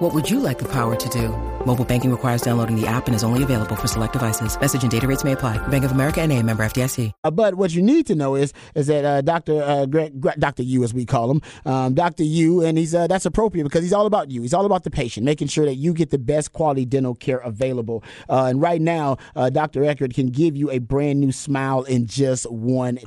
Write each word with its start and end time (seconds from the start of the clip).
What 0.00 0.14
would 0.14 0.30
you 0.30 0.40
like 0.40 0.58
the 0.58 0.64
power 0.64 0.96
to 0.96 1.08
do? 1.10 1.28
Mobile 1.66 1.84
banking 1.84 2.10
requires 2.10 2.40
downloading 2.40 2.74
the 2.74 2.86
app 2.86 3.06
and 3.06 3.14
is 3.14 3.22
only 3.22 3.42
available 3.42 3.76
for 3.76 3.86
select 3.86 4.14
devices. 4.14 4.58
Message 4.58 4.80
and 4.80 4.90
data 4.90 5.06
rates 5.06 5.24
may 5.24 5.32
apply. 5.32 5.58
Bank 5.68 5.84
of 5.84 5.92
America 5.92 6.22
and 6.22 6.32
a 6.32 6.42
member 6.42 6.64
FDIC. 6.64 7.12
Uh, 7.22 7.30
but 7.30 7.56
what 7.56 7.74
you 7.74 7.82
need 7.82 8.06
to 8.06 8.14
know 8.14 8.34
is 8.34 8.54
is 8.74 8.86
that 8.86 9.04
uh, 9.04 9.20
Dr. 9.20 9.62
Uh, 9.62 9.84
Greg, 9.84 10.18
Dr. 10.38 10.62
U, 10.62 10.84
as 10.84 10.94
we 10.94 11.04
call 11.04 11.30
him, 11.30 11.42
um, 11.66 11.92
Dr. 11.92 12.22
U, 12.22 12.64
and 12.64 12.78
he's 12.78 12.94
uh, 12.94 13.08
that's 13.08 13.26
appropriate 13.26 13.64
because 13.64 13.82
he's 13.82 13.92
all 13.92 14.06
about 14.06 14.30
you. 14.30 14.40
He's 14.40 14.54
all 14.54 14.64
about 14.64 14.84
the 14.84 14.90
patient, 14.90 15.26
making 15.26 15.48
sure 15.48 15.66
that 15.66 15.74
you 15.74 15.92
get 15.92 16.08
the 16.08 16.18
best 16.18 16.54
quality 16.54 16.86
dental 16.86 17.14
care 17.14 17.36
available. 17.36 18.02
Uh, 18.26 18.44
and 18.44 18.62
right 18.62 18.80
now, 18.80 19.18
uh, 19.36 19.50
Dr. 19.50 19.84
Eckert 19.84 20.14
can 20.14 20.28
give 20.28 20.56
you 20.56 20.70
a 20.70 20.78
brand 20.78 21.20
new 21.20 21.30
smile 21.30 21.82
in 21.82 22.06
just 22.06 22.50
one. 22.50 23.00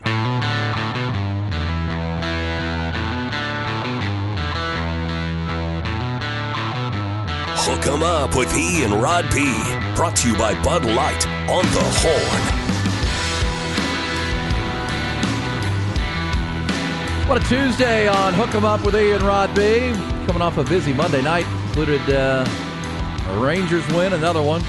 Hook 7.65 7.87
'em 7.87 8.03
up 8.03 8.35
with 8.35 8.53
E 8.57 8.83
and 8.83 9.01
Rod 9.01 9.23
B. 9.33 9.45
Brought 9.95 10.17
to 10.17 10.27
you 10.27 10.37
by 10.37 10.53
Bud 10.63 10.83
Light 10.83 11.25
on 11.47 11.63
the 11.71 11.83
Horn. 12.03 12.43
What 17.29 17.41
a 17.41 17.47
Tuesday 17.47 18.09
on 18.09 18.33
Hook 18.33 18.53
'em 18.53 18.65
Up 18.65 18.83
with 18.83 18.95
E 18.95 19.13
and 19.13 19.23
Rod 19.23 19.55
B. 19.55 19.93
Coming 20.27 20.41
off 20.41 20.57
a 20.57 20.65
busy 20.65 20.91
Monday 20.91 21.21
night, 21.21 21.45
included 21.67 22.01
uh, 22.09 22.45
a 23.29 23.39
Rangers 23.39 23.87
win, 23.93 24.11
another 24.11 24.41
one, 24.41 24.59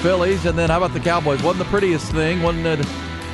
Phillies, 0.00 0.46
and 0.46 0.56
then 0.56 0.70
how 0.70 0.76
about 0.76 0.94
the 0.94 1.00
Cowboys? 1.00 1.42
Wasn't 1.42 1.58
the 1.58 1.70
prettiest 1.70 2.12
thing, 2.12 2.40
wasn't 2.40 2.66
a 2.68 2.86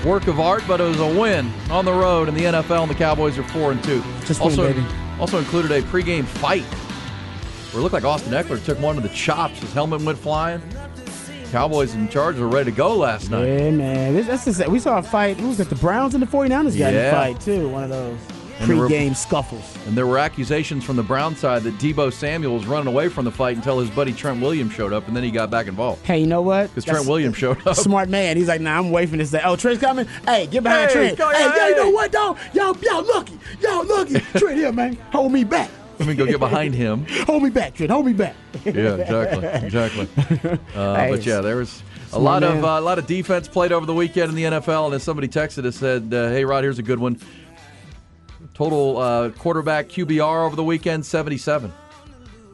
work 0.08 0.28
of 0.28 0.40
art, 0.40 0.64
but 0.66 0.80
it 0.80 0.84
was 0.84 1.00
a 1.00 1.06
win 1.06 1.52
on 1.70 1.84
the 1.84 1.92
road 1.92 2.26
in 2.26 2.34
the 2.34 2.46
NFL, 2.46 2.84
and 2.84 2.90
the 2.90 2.94
Cowboys 2.94 3.36
are 3.36 3.42
four 3.42 3.70
and 3.70 3.84
two. 3.84 4.02
Just 4.24 4.40
also, 4.40 4.62
win, 4.62 4.72
baby. 4.72 4.86
also 5.20 5.36
included 5.36 5.72
a 5.72 5.82
pregame 5.82 6.24
fight 6.24 6.64
where 7.72 7.80
it 7.80 7.82
looked 7.82 7.92
like 7.94 8.04
Austin 8.04 8.32
Ekeler 8.32 8.62
took 8.64 8.80
one 8.80 8.96
of 8.96 9.02
the 9.02 9.08
chops. 9.10 9.60
His 9.60 9.72
helmet 9.72 10.00
went 10.02 10.18
flying. 10.18 10.62
Cowboys 11.50 11.94
in 11.94 12.08
charge 12.08 12.36
were 12.36 12.48
ready 12.48 12.70
to 12.70 12.76
go 12.76 12.94
last 12.94 13.30
night. 13.30 13.46
Yeah, 13.46 13.70
man. 13.70 14.14
This, 14.14 14.26
that's 14.26 14.44
just, 14.44 14.68
we 14.68 14.78
saw 14.78 14.98
a 14.98 15.02
fight. 15.02 15.38
Who 15.38 15.48
was 15.48 15.58
it? 15.60 15.68
The 15.70 15.76
Browns 15.76 16.14
and 16.14 16.22
the 16.22 16.26
49ers 16.26 16.78
got 16.78 16.92
in 16.92 17.06
a 17.06 17.10
fight, 17.10 17.40
too. 17.40 17.70
One 17.70 17.84
of 17.84 17.88
those 17.90 18.18
And 18.60 18.68
there 18.68 18.76
were- 18.76 18.86
pre-game 18.86 19.14
scuffles. 19.14 19.74
And 19.86 19.96
there 19.96 20.06
were 20.06 20.18
accusations 20.18 20.84
from 20.84 20.96
the 20.96 21.02
Brown 21.02 21.34
side 21.34 21.62
that 21.62 21.78
Deebo 21.78 22.12
Samuel 22.12 22.52
was 22.52 22.66
running 22.66 22.88
away 22.88 23.08
from 23.08 23.24
the 23.24 23.30
fight 23.30 23.56
until 23.56 23.78
his 23.78 23.88
buddy 23.88 24.12
Trent 24.12 24.42
Williams 24.42 24.74
showed 24.74 24.92
up, 24.92 25.08
and 25.08 25.16
then 25.16 25.24
he 25.24 25.30
got 25.30 25.50
back 25.50 25.68
involved. 25.68 26.04
Hey, 26.04 26.18
you 26.18 26.26
know 26.26 26.42
what? 26.42 26.68
Because 26.68 26.84
Trent 26.84 27.06
Williams 27.06 27.38
showed 27.38 27.66
up. 27.66 27.76
Smart 27.76 28.10
man. 28.10 28.36
He's 28.36 28.48
like, 28.48 28.60
nah, 28.60 28.76
I'm 28.78 28.90
waiting 28.90 29.12
for 29.12 29.16
this. 29.16 29.34
Oh, 29.42 29.56
Trent's 29.56 29.80
coming. 29.80 30.06
Hey, 30.26 30.48
get 30.48 30.62
behind 30.64 30.90
Hey, 30.90 30.94
Trent. 31.14 31.18
go- 31.18 31.30
hey, 31.30 31.44
yo, 31.56 31.66
you 31.68 31.76
know 31.76 31.90
what, 31.90 32.12
though? 32.12 32.36
Y'all, 32.52 32.76
y'all 32.82 33.02
lucky. 33.06 33.38
Y'all 33.62 33.86
lucky. 33.86 34.20
Trent 34.38 34.58
here, 34.58 34.70
man. 34.72 34.96
Hold 35.12 35.32
me 35.32 35.44
back. 35.44 35.70
Let 35.98 36.08
me 36.08 36.14
go 36.14 36.26
get 36.26 36.38
behind 36.38 36.74
him. 36.74 37.06
Hold 37.26 37.42
me 37.42 37.50
back, 37.50 37.74
Trent. 37.74 37.90
Hold 37.90 38.06
me 38.06 38.12
back. 38.12 38.36
Yeah, 38.64 38.94
exactly, 38.96 39.46
exactly. 39.66 40.58
Uh, 40.74 40.94
Hey, 40.96 41.10
but 41.10 41.26
yeah, 41.26 41.40
there 41.40 41.56
was 41.56 41.82
a 42.12 42.18
lot 42.18 42.42
of 42.42 42.54
man. 42.56 42.64
uh, 42.64 42.78
a 42.78 42.80
lot 42.80 42.98
of 42.98 43.06
defense 43.06 43.48
played 43.48 43.72
over 43.72 43.84
the 43.86 43.94
weekend 43.94 44.30
in 44.30 44.34
the 44.36 44.44
NFL, 44.44 44.84
and 44.84 44.92
then 44.92 45.00
somebody 45.00 45.28
texted 45.28 45.64
us 45.64 45.76
said, 45.76 46.12
uh, 46.14 46.28
"Hey, 46.28 46.44
Rod, 46.44 46.62
here's 46.64 46.78
a 46.78 46.82
good 46.82 46.98
one. 46.98 47.18
Total 48.54 48.96
uh, 48.98 49.30
quarterback 49.30 49.88
QBR 49.88 50.46
over 50.46 50.56
the 50.56 50.64
weekend, 50.64 51.04
77. 51.06 51.72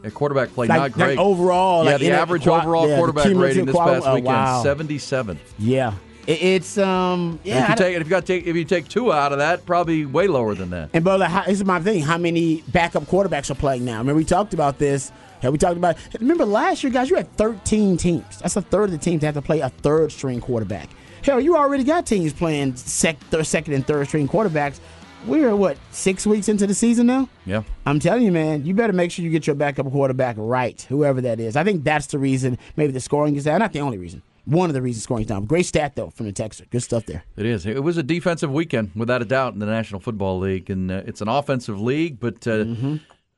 Yeah, 0.02 0.10
quarterback 0.10 0.52
play 0.52 0.66
Like- 0.66 0.78
not 0.78 0.92
great 0.92 1.16
like 1.16 1.18
overall, 1.18 1.84
Yeah, 1.84 1.92
like 1.92 2.00
the 2.00 2.10
average 2.10 2.46
overall 2.46 2.88
yeah, 2.88 2.96
quarterback 2.96 3.26
rating 3.34 3.64
this 3.64 3.76
past 3.76 4.06
oh, 4.06 4.14
weekend, 4.14 4.26
wow. 4.26 4.62
77. 4.62 5.38
Yeah. 5.58 5.94
It, 6.26 6.42
it's, 6.42 6.78
um, 6.78 7.38
And 7.44 7.46
yeah. 7.46 7.64
if 7.64 7.68
you 7.70 7.76
take 7.76 7.96
if 7.96 8.04
you 8.04 8.10
got 8.10 8.26
take 8.26 8.46
if 8.46 8.56
you 8.56 8.64
take 8.64 8.88
two 8.88 9.12
out 9.12 9.32
of 9.32 9.38
that, 9.38 9.66
probably 9.66 10.06
way 10.06 10.26
lower 10.26 10.54
than 10.54 10.70
that. 10.70 10.90
And 10.92 11.06
how, 11.06 11.42
this 11.44 11.58
is 11.58 11.64
my 11.64 11.80
thing. 11.80 12.00
How 12.02 12.18
many 12.18 12.62
backup 12.68 13.04
quarterbacks 13.04 13.50
are 13.50 13.54
playing 13.54 13.84
now? 13.84 13.98
Remember 13.98 14.16
we 14.16 14.24
talked 14.24 14.54
about 14.54 14.78
this. 14.78 15.12
Have 15.42 15.52
we 15.52 15.58
talked 15.58 15.76
about? 15.76 15.96
Remember 16.20 16.46
last 16.46 16.82
year, 16.82 16.90
guys? 16.90 17.10
You 17.10 17.16
had 17.16 17.30
13 17.36 17.98
teams. 17.98 18.38
That's 18.38 18.56
a 18.56 18.62
third 18.62 18.84
of 18.84 18.90
the 18.92 18.98
teams 18.98 19.20
that 19.20 19.26
have 19.26 19.34
to 19.34 19.42
play 19.42 19.60
a 19.60 19.68
third 19.68 20.10
string 20.10 20.40
quarterback. 20.40 20.88
Hell, 21.22 21.40
you 21.40 21.56
already 21.56 21.84
got 21.84 22.06
teams 22.06 22.32
playing 22.32 22.76
sec, 22.76 23.18
third, 23.30 23.46
second 23.46 23.74
and 23.74 23.86
third 23.86 24.08
string 24.08 24.26
quarterbacks. 24.28 24.80
We're 25.26 25.56
what 25.56 25.78
six 25.90 26.26
weeks 26.26 26.48
into 26.48 26.66
the 26.66 26.74
season 26.74 27.06
now. 27.06 27.28
Yeah. 27.46 27.62
I'm 27.86 27.98
telling 27.98 28.22
you, 28.22 28.32
man, 28.32 28.64
you 28.66 28.74
better 28.74 28.92
make 28.92 29.10
sure 29.10 29.24
you 29.24 29.30
get 29.30 29.46
your 29.46 29.56
backup 29.56 29.90
quarterback 29.90 30.36
right, 30.38 30.80
whoever 30.88 31.20
that 31.22 31.40
is. 31.40 31.56
I 31.56 31.64
think 31.64 31.82
that's 31.84 32.06
the 32.08 32.18
reason. 32.18 32.58
Maybe 32.76 32.92
the 32.92 33.00
scoring 33.00 33.36
is 33.36 33.44
down. 33.44 33.60
Not 33.60 33.72
the 33.72 33.80
only 33.80 33.96
reason. 33.96 34.22
One 34.46 34.68
of 34.68 34.74
the 34.74 34.82
reasons 34.82 35.04
scoring 35.04 35.22
is 35.22 35.28
down. 35.28 35.44
Great 35.46 35.66
stat 35.66 35.96
though 35.96 36.10
from 36.10 36.26
the 36.26 36.32
Texer. 36.32 36.68
Good 36.68 36.82
stuff 36.82 37.06
there. 37.06 37.24
It 37.36 37.46
is. 37.46 37.64
It 37.66 37.82
was 37.82 37.96
a 37.96 38.02
defensive 38.02 38.50
weekend, 38.52 38.90
without 38.94 39.22
a 39.22 39.24
doubt, 39.24 39.54
in 39.54 39.58
the 39.58 39.66
National 39.66 40.00
Football 40.00 40.38
League, 40.38 40.68
and 40.70 40.90
uh, 40.90 41.02
it's 41.06 41.20
an 41.20 41.28
offensive 41.28 41.80
league. 41.80 42.20
But 42.20 42.46
uh, 42.46 42.64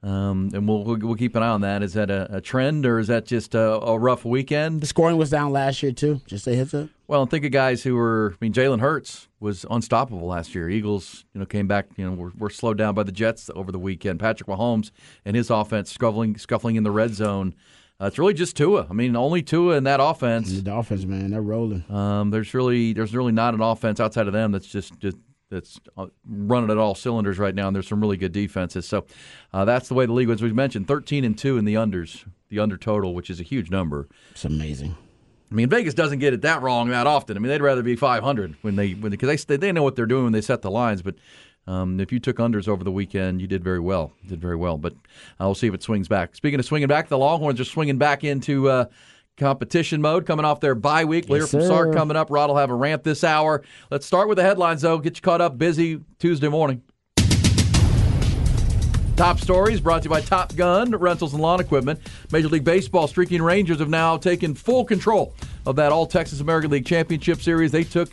um, 0.03 0.51
and 0.53 0.69
we'll, 0.69 0.85
we'll 0.85 0.99
we'll 0.99 1.15
keep 1.15 1.35
an 1.37 1.43
eye 1.43 1.49
on 1.49 1.63
that. 1.63 1.83
Is 1.83 1.95
that 1.95 2.11
a, 2.11 2.37
a 2.37 2.41
trend, 2.41 2.87
or 2.87 2.99
is 2.99 3.09
that 3.09 3.25
just 3.25 3.55
a, 3.55 3.81
a 3.81 3.99
rough 3.99 4.25
weekend? 4.25 4.81
The 4.81 4.87
scoring 4.87 5.17
was 5.17 5.31
down 5.31 5.53
last 5.53 5.83
year 5.83 5.93
too. 5.93 6.21
Just 6.27 6.47
a 6.47 6.55
heads 6.55 6.75
up. 6.75 6.89
Well, 7.09 7.23
and 7.23 7.31
think 7.31 7.45
of 7.45 7.53
guys 7.53 7.83
who 7.83 7.95
were. 7.95 8.35
I 8.35 8.37
mean, 8.45 8.53
Jalen 8.53 8.81
Hurts 8.81 9.29
was 9.41 9.65
unstoppable 9.71 10.27
last 10.27 10.55
year. 10.55 10.69
Eagles, 10.69 11.25
you 11.35 11.41
know, 11.41 11.47
came 11.47 11.67
back. 11.67 11.87
You 11.97 12.11
know, 12.11 12.17
were, 12.17 12.33
were 12.37 12.51
slowed 12.51 12.79
down 12.79 12.95
by 12.95 13.05
the 13.05 13.13
Jets 13.13 13.51
over 13.55 13.73
the 13.73 13.79
weekend. 13.79 14.21
Patrick 14.21 14.49
Mahomes 14.49 14.91
and 15.25 15.37
his 15.37 15.51
offense 15.51 15.91
scuffling 15.91 16.37
scuffling 16.37 16.77
in 16.77 16.85
the 16.85 16.91
red 16.91 17.15
zone. 17.15 17.55
Uh, 18.01 18.07
it's 18.07 18.19
really 18.19 18.35
just 18.35 18.57
Tua. 18.57 18.87
I 18.91 18.93
mean, 18.93 19.17
only 19.17 19.43
Tua 19.43 19.77
in 19.77 19.85
that 19.85 20.01
offense. 20.01 20.53
The 20.53 20.61
Dolphins, 20.61 21.07
man, 21.07 21.31
they're 21.31 21.41
rolling. 21.41 21.85
Um, 21.91 22.31
there's 22.31 22.53
really 22.53 22.93
there's 22.93 23.15
really 23.15 23.33
not 23.33 23.55
an 23.55 23.63
offense 23.63 24.01
outside 24.01 24.27
of 24.27 24.35
them 24.35 24.53
that's 24.53 24.67
just, 24.67 24.99
just 25.01 25.17
that's 25.51 25.81
uh, 25.97 26.07
running 26.29 26.71
at 26.71 26.77
all 26.77 26.95
cylinders 26.95 27.39
right 27.39 27.55
now, 27.55 27.69
and 27.69 27.75
there's 27.75 27.89
some 27.89 28.01
really 28.01 28.19
good 28.19 28.33
defenses. 28.33 28.87
So 28.87 29.07
uh, 29.53 29.65
that's 29.65 29.89
the 29.89 29.95
way 29.95 30.05
the 30.05 30.13
league 30.13 30.29
was. 30.29 30.43
We 30.43 30.53
mentioned 30.53 30.89
13 30.89 31.25
and 31.25 31.39
two 31.39 31.57
in 31.57 31.65
the 31.65 31.75
unders, 31.75 32.29
the 32.51 32.59
under 32.59 32.77
total, 32.77 33.15
which 33.15 33.31
is 33.31 33.41
a 33.41 33.45
huge 33.45 33.71
number. 33.71 34.09
It's 34.33 34.45
amazing. 34.45 34.95
I 35.51 35.55
mean, 35.55 35.69
Vegas 35.69 35.95
doesn't 35.95 36.19
get 36.19 36.35
it 36.35 36.43
that 36.43 36.61
wrong 36.61 36.89
that 36.89 37.07
often. 37.07 37.37
I 37.37 37.41
mean, 37.41 37.49
they'd 37.49 37.63
rather 37.63 37.83
be 37.83 37.95
500 37.97 38.57
when 38.63 38.77
they 38.77 38.93
when 38.93 39.11
because 39.11 39.45
they 39.47 39.57
they 39.57 39.73
know 39.73 39.83
what 39.85 39.97
they're 39.97 40.05
doing 40.05 40.25
when 40.25 40.33
they 40.33 40.43
set 40.43 40.63
the 40.63 40.71
lines, 40.71 41.01
but. 41.03 41.15
Um, 41.67 41.99
if 41.99 42.13
you 42.13 42.21
took 42.21 42.37
unders 42.37 42.69
over 42.69 42.85
the 42.85 42.93
weekend, 42.93 43.41
you 43.41 43.47
did 43.47 43.65
very 43.65 43.81
well. 43.81 44.13
Did 44.29 44.41
very 44.41 44.57
well, 44.57 44.79
but 44.79 44.95
we'll 45.41 45.55
see 45.55 45.67
if 45.67 45.75
it 45.75 45.83
swings 45.83 46.07
back. 46.07 46.37
Speaking 46.37 46.61
of 46.61 46.67
swinging 46.67 46.89
back, 46.89 47.09
the 47.09 47.19
Longhorns 47.19 47.61
are 47.61 47.65
swinging 47.65 47.99
back 47.99 48.23
into 48.23 48.69
uh, 48.69 48.85
competition 49.37 50.01
mode, 50.01 50.27
coming 50.27 50.45
off 50.45 50.61
their 50.61 50.75
bye 50.75 51.05
week. 51.05 51.29
Later 51.29 51.47
from. 51.47 51.63
Sark 51.63 51.93
coming 51.93 52.17
up. 52.17 52.31
Rod 52.31 52.49
will 52.49 52.57
have 52.57 52.71
a 52.71 52.75
rant 52.75 53.03
this 53.03 53.25
hour. 53.25 53.63
Let's 53.91 54.07
start 54.07 54.29
with 54.29 54.37
the 54.37 54.45
headlines, 54.45 54.83
though. 54.83 54.99
Get 54.99 55.17
you 55.17 55.23
caught 55.23 55.41
up. 55.41 55.59
Busy 55.59 56.01
Tuesday 56.19 56.49
morning. 56.49 56.83
Top 59.17 59.41
stories 59.41 59.81
brought 59.81 60.03
to 60.03 60.09
you 60.09 60.11
by 60.11 60.21
Top 60.21 60.55
Gun 60.55 60.91
Rentals 60.91 61.33
and 61.33 61.41
Lawn 61.41 61.59
Equipment. 61.59 61.99
Major 62.33 62.49
League 62.49 62.65
Baseball 62.65 63.09
streaking 63.09 63.41
Rangers 63.41 63.79
have 63.79 63.89
now 63.89 64.19
taken 64.19 64.55
full 64.55 64.85
control 64.85 65.35
of 65.65 65.75
that 65.77 65.91
All 65.91 66.07
Texas 66.07 66.41
American 66.41 66.71
League 66.71 66.85
Championship 66.85 67.41
Series. 67.41 67.73
They 67.73 67.83
took 67.83 68.11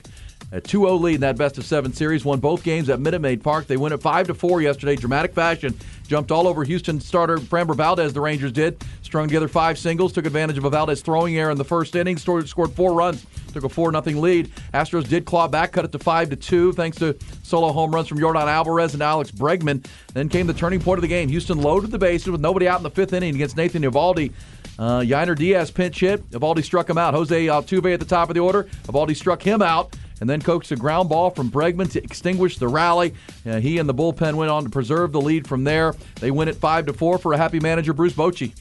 a 0.52 0.62
2-0 0.62 1.02
lead 1.02 1.16
in 1.16 1.22
that 1.22 1.38
best 1.38 1.58
of 1.58 1.66
seven 1.66 1.94
series. 1.94 2.24
Won 2.24 2.40
both 2.40 2.64
games 2.64 2.90
at 2.90 3.00
Minute 3.00 3.22
Maid 3.22 3.44
Park. 3.44 3.68
They 3.68 3.76
it 3.76 4.02
five 4.02 4.28
to 4.28 4.34
four 4.34 4.62
yesterday. 4.62 4.96
Dramatic 4.96 5.34
fashion. 5.34 5.78
Jumped 6.08 6.32
all 6.32 6.48
over 6.48 6.64
Houston 6.64 7.00
starter 7.00 7.38
Framber 7.38 7.76
Valdez. 7.76 8.14
The 8.14 8.22
Rangers 8.22 8.52
did. 8.52 8.84
Strung 9.02 9.28
together 9.28 9.48
five 9.48 9.78
singles. 9.78 10.14
Took 10.14 10.26
advantage 10.26 10.58
of 10.58 10.66
a 10.66 10.70
Valdez 10.70 11.02
throwing 11.02 11.36
error 11.38 11.52
in 11.52 11.58
the 11.58 11.66
first 11.66 11.96
inning. 11.96 12.18
Scored, 12.18 12.50
four 12.74 12.94
runs. 12.94 13.26
Took 13.54 13.64
a 13.64 13.70
four 13.70 13.92
nothing 13.92 14.22
lead. 14.22 14.52
Astros 14.74 15.08
did 15.08 15.26
claw 15.26 15.48
back, 15.48 15.72
cut 15.72 15.86
it 15.86 15.92
to 15.92 16.00
five 16.00 16.30
to 16.32 16.36
two, 16.36 16.74
thanks 16.74 16.98
to 16.98 17.16
solo 17.44 17.72
home 17.72 17.94
runs 17.94 18.08
from 18.08 18.18
Yordan 18.18 18.48
Alvarez 18.48 18.94
and 18.94 19.04
Alex 19.04 19.32
Bregman. 19.32 19.86
Then 20.14 20.30
came 20.30 20.48
the 20.48 20.54
turning 20.54 20.80
point 20.80 20.98
of 20.98 21.04
the 21.04 21.08
game. 21.08 21.30
Houston 21.30 21.62
loaded 21.62 21.92
the 21.92 22.00
bases 22.00 22.30
with 22.30 22.42
nobody 22.42 22.68
out 22.68 22.80
in 22.80 22.84
the 22.84 22.90
fifth 22.90 23.14
inning 23.14 23.36
against 23.36 23.56
Nathan 23.56 23.84
Eovaldi. 23.84 24.32
Uh, 24.80 25.00
Yainer 25.02 25.38
Diaz 25.38 25.70
pinch 25.70 26.00
hit. 26.00 26.28
Eovaldi 26.32 26.64
struck 26.64 26.90
him 26.90 26.98
out. 26.98 27.14
Jose 27.14 27.46
Altuve 27.46 27.94
at 27.94 28.00
the 28.00 28.06
top 28.06 28.30
of 28.30 28.34
the 28.34 28.40
order. 28.40 28.64
Eovaldi 28.86 29.16
struck 29.16 29.42
him 29.42 29.62
out 29.62 29.96
and 30.24 30.30
then 30.30 30.42
coaxed 30.42 30.72
a 30.72 30.78
ground 30.78 31.10
ball 31.10 31.32
from 31.32 31.52
Bregman 31.52 31.92
to 31.92 32.02
extinguish 32.02 32.58
the 32.58 32.70
rally. 32.70 33.14
Uh, 33.46 33.60
he 33.60 33.78
and 33.78 33.90
the 33.90 33.94
bullpen 33.94 34.36
went 34.36 34.50
on 34.50 34.64
to 34.64 34.70
preserve 34.70 35.12
the 35.12 35.20
lead 35.20 35.46
from 35.46 35.66
there. 35.66 35.96
They 36.22 36.32
win 36.32 36.48
it 36.48 36.56
five 36.56 36.86
to 36.86 36.94
four 36.94 37.18
for 37.18 37.34
a 37.34 37.38
happy 37.38 37.60
manager 37.60 37.92
Bruce 37.92 38.14
Bochy. 38.14 38.54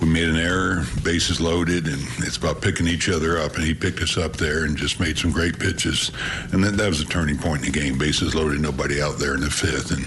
We 0.00 0.08
made 0.08 0.30
an 0.30 0.36
error, 0.36 0.86
bases 1.04 1.38
loaded, 1.38 1.86
and 1.88 2.00
it's 2.20 2.38
about 2.38 2.62
picking 2.62 2.86
each 2.86 3.10
other 3.10 3.36
up. 3.36 3.56
And 3.56 3.64
he 3.64 3.74
picked 3.74 4.00
us 4.00 4.16
up 4.16 4.38
there 4.38 4.64
and 4.64 4.78
just 4.78 4.98
made 4.98 5.18
some 5.18 5.30
great 5.30 5.58
pitches. 5.58 6.10
And 6.52 6.64
then 6.64 6.78
that 6.78 6.88
was 6.88 7.02
a 7.02 7.04
turning 7.04 7.36
point 7.36 7.66
in 7.66 7.70
the 7.70 7.78
game. 7.78 7.98
Bases 7.98 8.34
loaded, 8.34 8.58
nobody 8.62 9.02
out 9.02 9.18
there 9.18 9.34
in 9.34 9.42
the 9.42 9.50
fifth, 9.50 9.90
and 9.90 10.06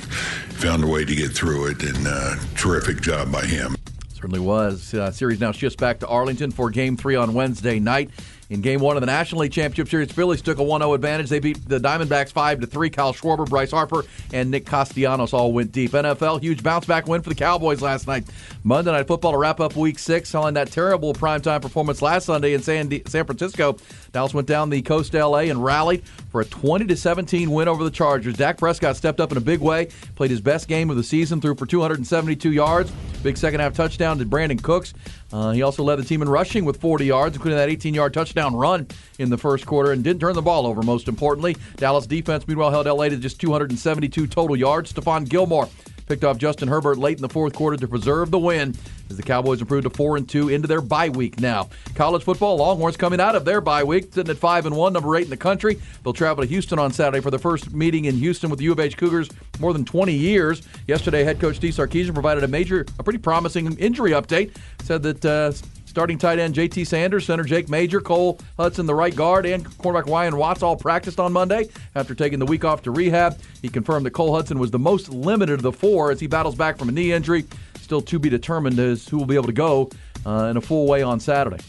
found 0.55 0.83
a 0.83 0.87
way 0.87 1.05
to 1.05 1.15
get 1.15 1.31
through 1.31 1.67
it. 1.67 1.83
And 1.83 2.07
uh, 2.07 2.37
terrific 2.55 3.01
job 3.01 3.31
by 3.31 3.45
him. 3.45 3.75
Certainly 4.15 4.39
was. 4.39 4.95
Uh, 4.95 5.11
series 5.11 5.39
now 5.39 5.51
shifts 5.51 5.75
back 5.75 5.99
to 5.99 6.07
Arlington 6.07 6.49
for 6.49 6.71
Game 6.71 6.97
Three 6.97 7.15
on 7.15 7.35
Wednesday 7.35 7.77
night 7.77 8.09
In 8.53 8.61
game 8.61 8.81
one 8.81 8.95
of 8.95 9.01
the 9.01 9.07
National 9.07 9.41
League 9.41 9.51
Championship 9.51 9.89
Series, 9.89 10.11
Phillies 10.11 10.43
took 10.43 10.59
a 10.59 10.63
1 10.63 10.81
0 10.81 10.93
advantage. 10.93 11.27
They 11.27 11.39
beat 11.39 11.67
the 11.67 11.79
Diamondbacks 11.79 12.31
5 12.31 12.59
to 12.59 12.67
3. 12.67 12.87
Kyle 12.91 13.11
Schwarber, 13.11 13.49
Bryce 13.49 13.71
Harper, 13.71 14.05
and 14.31 14.51
Nick 14.51 14.67
Castellanos 14.67 15.33
all 15.33 15.51
went 15.51 15.71
deep. 15.71 15.93
NFL, 15.93 16.39
huge 16.39 16.61
bounce 16.61 16.85
back 16.85 17.07
win 17.07 17.23
for 17.23 17.29
the 17.29 17.35
Cowboys 17.35 17.81
last 17.81 18.05
night. 18.05 18.25
Monday 18.63 18.91
Night 18.91 19.07
Football 19.07 19.31
to 19.31 19.39
wrap 19.39 19.59
up 19.59 19.75
week 19.75 19.97
six, 19.97 20.29
following 20.29 20.53
that 20.53 20.71
terrible 20.71 21.15
primetime 21.15 21.63
performance 21.63 22.03
last 22.03 22.25
Sunday 22.25 22.53
in 22.53 22.61
San, 22.61 22.91
San 23.07 23.25
Francisco. 23.25 23.75
Dallas 24.11 24.35
went 24.35 24.47
down 24.47 24.69
the 24.69 24.83
coast 24.83 25.13
to 25.13 25.25
LA 25.25 25.39
and 25.39 25.63
rallied 25.63 26.05
for 26.29 26.41
a 26.41 26.45
20 26.45 26.85
to 26.85 26.95
17 26.95 27.49
win 27.49 27.67
over 27.67 27.83
the 27.83 27.89
Chargers. 27.89 28.35
Dak 28.35 28.59
Prescott 28.59 28.95
stepped 28.95 29.19
up 29.19 29.31
in 29.31 29.37
a 29.39 29.41
big 29.41 29.61
way, 29.61 29.87
played 30.13 30.29
his 30.29 30.41
best 30.41 30.67
game 30.67 30.91
of 30.91 30.95
the 30.95 31.03
season, 31.03 31.41
threw 31.41 31.55
for 31.55 31.65
272 31.65 32.51
yards. 32.51 32.91
Big 33.23 33.37
second 33.37 33.61
half 33.61 33.73
touchdown 33.73 34.17
to 34.17 34.25
Brandin 34.25 34.61
Cooks. 34.61 34.93
Uh, 35.31 35.51
he 35.51 35.61
also 35.61 35.81
led 35.81 35.95
the 35.95 36.03
team 36.03 36.21
in 36.21 36.27
rushing 36.27 36.65
with 36.65 36.81
40 36.81 37.05
yards, 37.05 37.35
including 37.37 37.57
that 37.57 37.69
18 37.69 37.93
yard 37.93 38.13
touchdown 38.13 38.53
run 38.53 38.85
in 39.17 39.29
the 39.29 39.37
first 39.37 39.65
quarter, 39.65 39.93
and 39.93 40.03
didn't 40.03 40.19
turn 40.19 40.35
the 40.35 40.41
ball 40.41 40.67
over, 40.67 40.83
most 40.83 41.07
importantly. 41.07 41.55
Dallas 41.77 42.05
defense, 42.05 42.45
meanwhile, 42.47 42.69
held 42.69 42.85
LA 42.85 43.07
to 43.07 43.15
just 43.15 43.39
272 43.39 44.27
total 44.27 44.57
yards. 44.57 44.91
Stephon 44.91 45.27
Gilmore 45.27 45.69
picked 46.13 46.23
off 46.23 46.37
Justin 46.37 46.67
Herbert 46.67 46.99
late 46.99 47.17
in 47.17 47.23
the 47.23 47.29
fourth 47.29 47.55
quarter 47.55 47.75
to 47.75 47.87
preserve 47.87 48.29
the 48.29 48.37
win 48.37 48.75
as 49.09 49.17
the 49.17 49.23
Cowboys 49.23 49.61
improved 49.61 49.85
to 49.85 49.89
four 49.89 50.15
and 50.15 50.29
two 50.29 50.49
into 50.49 50.67
their 50.67 50.79
bye 50.79 51.09
week 51.09 51.39
now. 51.39 51.69
College 51.95 52.21
football, 52.21 52.57
Longhorns 52.57 52.97
coming 52.97 53.19
out 53.19 53.35
of 53.35 53.45
their 53.45 53.61
bye 53.61 53.83
week, 53.83 54.13
sitting 54.13 54.29
at 54.29 54.37
five 54.37 54.67
and 54.67 54.75
one, 54.75 54.93
number 54.93 55.15
eight 55.15 55.23
in 55.23 55.31
the 55.31 55.37
country. 55.37 55.81
They'll 56.03 56.13
travel 56.13 56.43
to 56.43 56.47
Houston 56.47 56.77
on 56.77 56.93
Saturday 56.93 57.19
for 57.19 57.31
the 57.31 57.39
first 57.39 57.73
meeting 57.73 58.05
in 58.05 58.15
Houston 58.17 58.51
with 58.51 58.59
the 58.59 58.65
U 58.65 58.73
of 58.73 58.79
H 58.79 58.95
Cougars 58.95 59.27
more 59.59 59.73
than 59.73 59.85
20 59.85 60.13
years. 60.13 60.61
Yesterday, 60.87 61.23
head 61.23 61.39
coach 61.39 61.55
Steve 61.55 61.73
Sarkisian 61.73 62.13
provided 62.13 62.43
a 62.43 62.47
major, 62.47 62.85
a 62.99 63.03
pretty 63.03 63.17
promising 63.17 63.75
injury 63.79 64.11
update. 64.11 64.55
Said 64.83 65.01
that. 65.01 65.25
Uh, 65.25 65.51
Starting 65.93 66.17
tight 66.17 66.39
end 66.39 66.55
JT 66.55 66.87
Sanders, 66.87 67.23
center 67.23 67.43
Jake 67.43 67.69
Major, 67.69 68.01
Cole 68.01 68.39
Hudson, 68.57 68.87
the 68.87 68.95
right 68.95 69.15
guard, 69.15 69.45
and 69.45 69.63
cornerback 69.77 70.09
Ryan 70.09 70.37
Watts 70.37 70.63
all 70.63 70.75
practiced 70.75 71.19
on 71.19 71.31
Monday 71.31 71.69
after 71.93 72.15
taking 72.15 72.39
the 72.39 72.47
week 72.47 72.65
off 72.65 72.81
to 72.81 72.89
rehab. 72.91 73.37
He 73.61 73.69
confirmed 73.69 74.03
that 74.07 74.11
Cole 74.11 74.33
Hudson 74.33 74.57
was 74.57 74.71
the 74.71 74.79
most 74.79 75.09
limited 75.09 75.53
of 75.53 75.61
the 75.61 75.71
four 75.71 76.09
as 76.09 76.19
he 76.19 76.25
battles 76.25 76.55
back 76.55 76.79
from 76.79 76.89
a 76.89 76.91
knee 76.91 77.11
injury. 77.11 77.45
Still 77.75 78.01
to 78.01 78.17
be 78.17 78.27
determined 78.27 78.79
as 78.79 79.07
who 79.07 79.19
will 79.19 79.27
be 79.27 79.35
able 79.35 79.45
to 79.45 79.53
go 79.53 79.91
uh, 80.25 80.45
in 80.45 80.57
a 80.57 80.61
full 80.61 80.87
way 80.87 81.03
on 81.03 81.19
Saturday. 81.19 81.63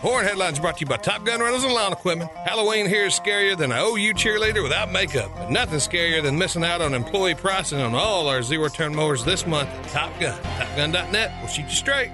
Horn 0.00 0.24
headlines 0.24 0.60
brought 0.60 0.76
to 0.76 0.82
you 0.82 0.86
by 0.86 0.96
Top 0.96 1.24
Gun 1.24 1.40
Rentals 1.40 1.64
and 1.64 1.72
Lawn 1.72 1.92
Equipment. 1.92 2.30
Halloween 2.46 2.86
here 2.86 3.06
is 3.06 3.18
scarier 3.18 3.58
than 3.58 3.72
an 3.72 3.78
OU 3.78 4.14
cheerleader 4.14 4.62
without 4.62 4.92
makeup. 4.92 5.28
But 5.34 5.50
nothing 5.50 5.80
scarier 5.80 6.22
than 6.22 6.38
missing 6.38 6.62
out 6.62 6.80
on 6.80 6.94
employee 6.94 7.34
pricing 7.34 7.80
on 7.80 7.96
all 7.96 8.28
our 8.28 8.40
zero 8.40 8.68
turn 8.68 8.94
mowers 8.94 9.24
this 9.24 9.44
month 9.44 9.68
at 9.68 9.88
Top 9.88 10.20
Gun. 10.20 10.40
TopGun.net 10.40 11.40
will 11.40 11.48
shoot 11.48 11.64
you 11.64 11.70
straight. 11.70 12.12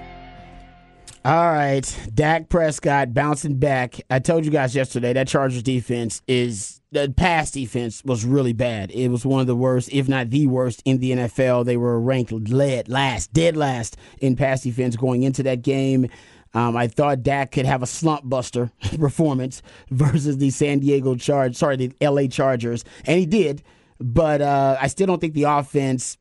All 1.23 1.51
right, 1.51 2.09
Dak 2.11 2.49
Prescott 2.49 3.13
bouncing 3.13 3.57
back. 3.59 4.01
I 4.09 4.17
told 4.17 4.45
you 4.45 4.51
guys 4.51 4.75
yesterday 4.75 5.13
that 5.13 5.27
Chargers 5.27 5.63
defense 5.63 6.23
is 6.27 6.81
the 6.91 7.13
pass 7.15 7.51
defense 7.51 8.03
was 8.03 8.25
really 8.25 8.53
bad. 8.53 8.89
It 8.91 9.09
was 9.09 9.25
one 9.25 9.41
of 9.41 9.47
the 9.47 9.55
worst, 9.55 9.89
if 9.91 10.07
not 10.07 10.29
the 10.29 10.47
worst, 10.47 10.81
in 10.85 10.99
the 10.99 11.11
NFL. 11.11 11.65
They 11.65 11.77
were 11.77 11.99
ranked 11.99 12.31
led 12.31 12.89
last, 12.89 13.33
dead 13.33 13.57
last 13.57 13.97
in 14.21 14.35
pass 14.35 14.61
defense 14.61 14.95
going 14.95 15.23
into 15.23 15.43
that 15.43 15.61
game. 15.61 16.09
Um, 16.55 16.77
I 16.77 16.87
thought 16.87 17.21
Dak 17.21 17.51
could 17.51 17.65
have 17.65 17.83
a 17.83 17.85
slump 17.85 18.27
buster 18.27 18.71
performance 18.97 19.61
versus 19.91 20.37
the 20.37 20.49
San 20.49 20.79
Diego 20.79 21.15
Charge, 21.15 21.55
sorry, 21.55 21.75
the 21.75 21.91
LA 22.01 22.27
Chargers, 22.27 22.85
and 23.05 23.19
he 23.19 23.25
did. 23.25 23.61
But 23.99 24.41
uh, 24.41 24.77
I 24.79 24.87
still 24.87 25.05
don't 25.05 25.19
think 25.19 25.33
the 25.33 25.43
offense 25.43 26.17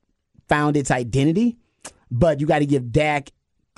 found 0.49 0.77
its 0.77 0.91
identity. 0.91 1.57
But 2.11 2.41
you 2.41 2.47
got 2.47 2.59
to 2.59 2.67
give 2.67 2.93
Dak 2.93 3.31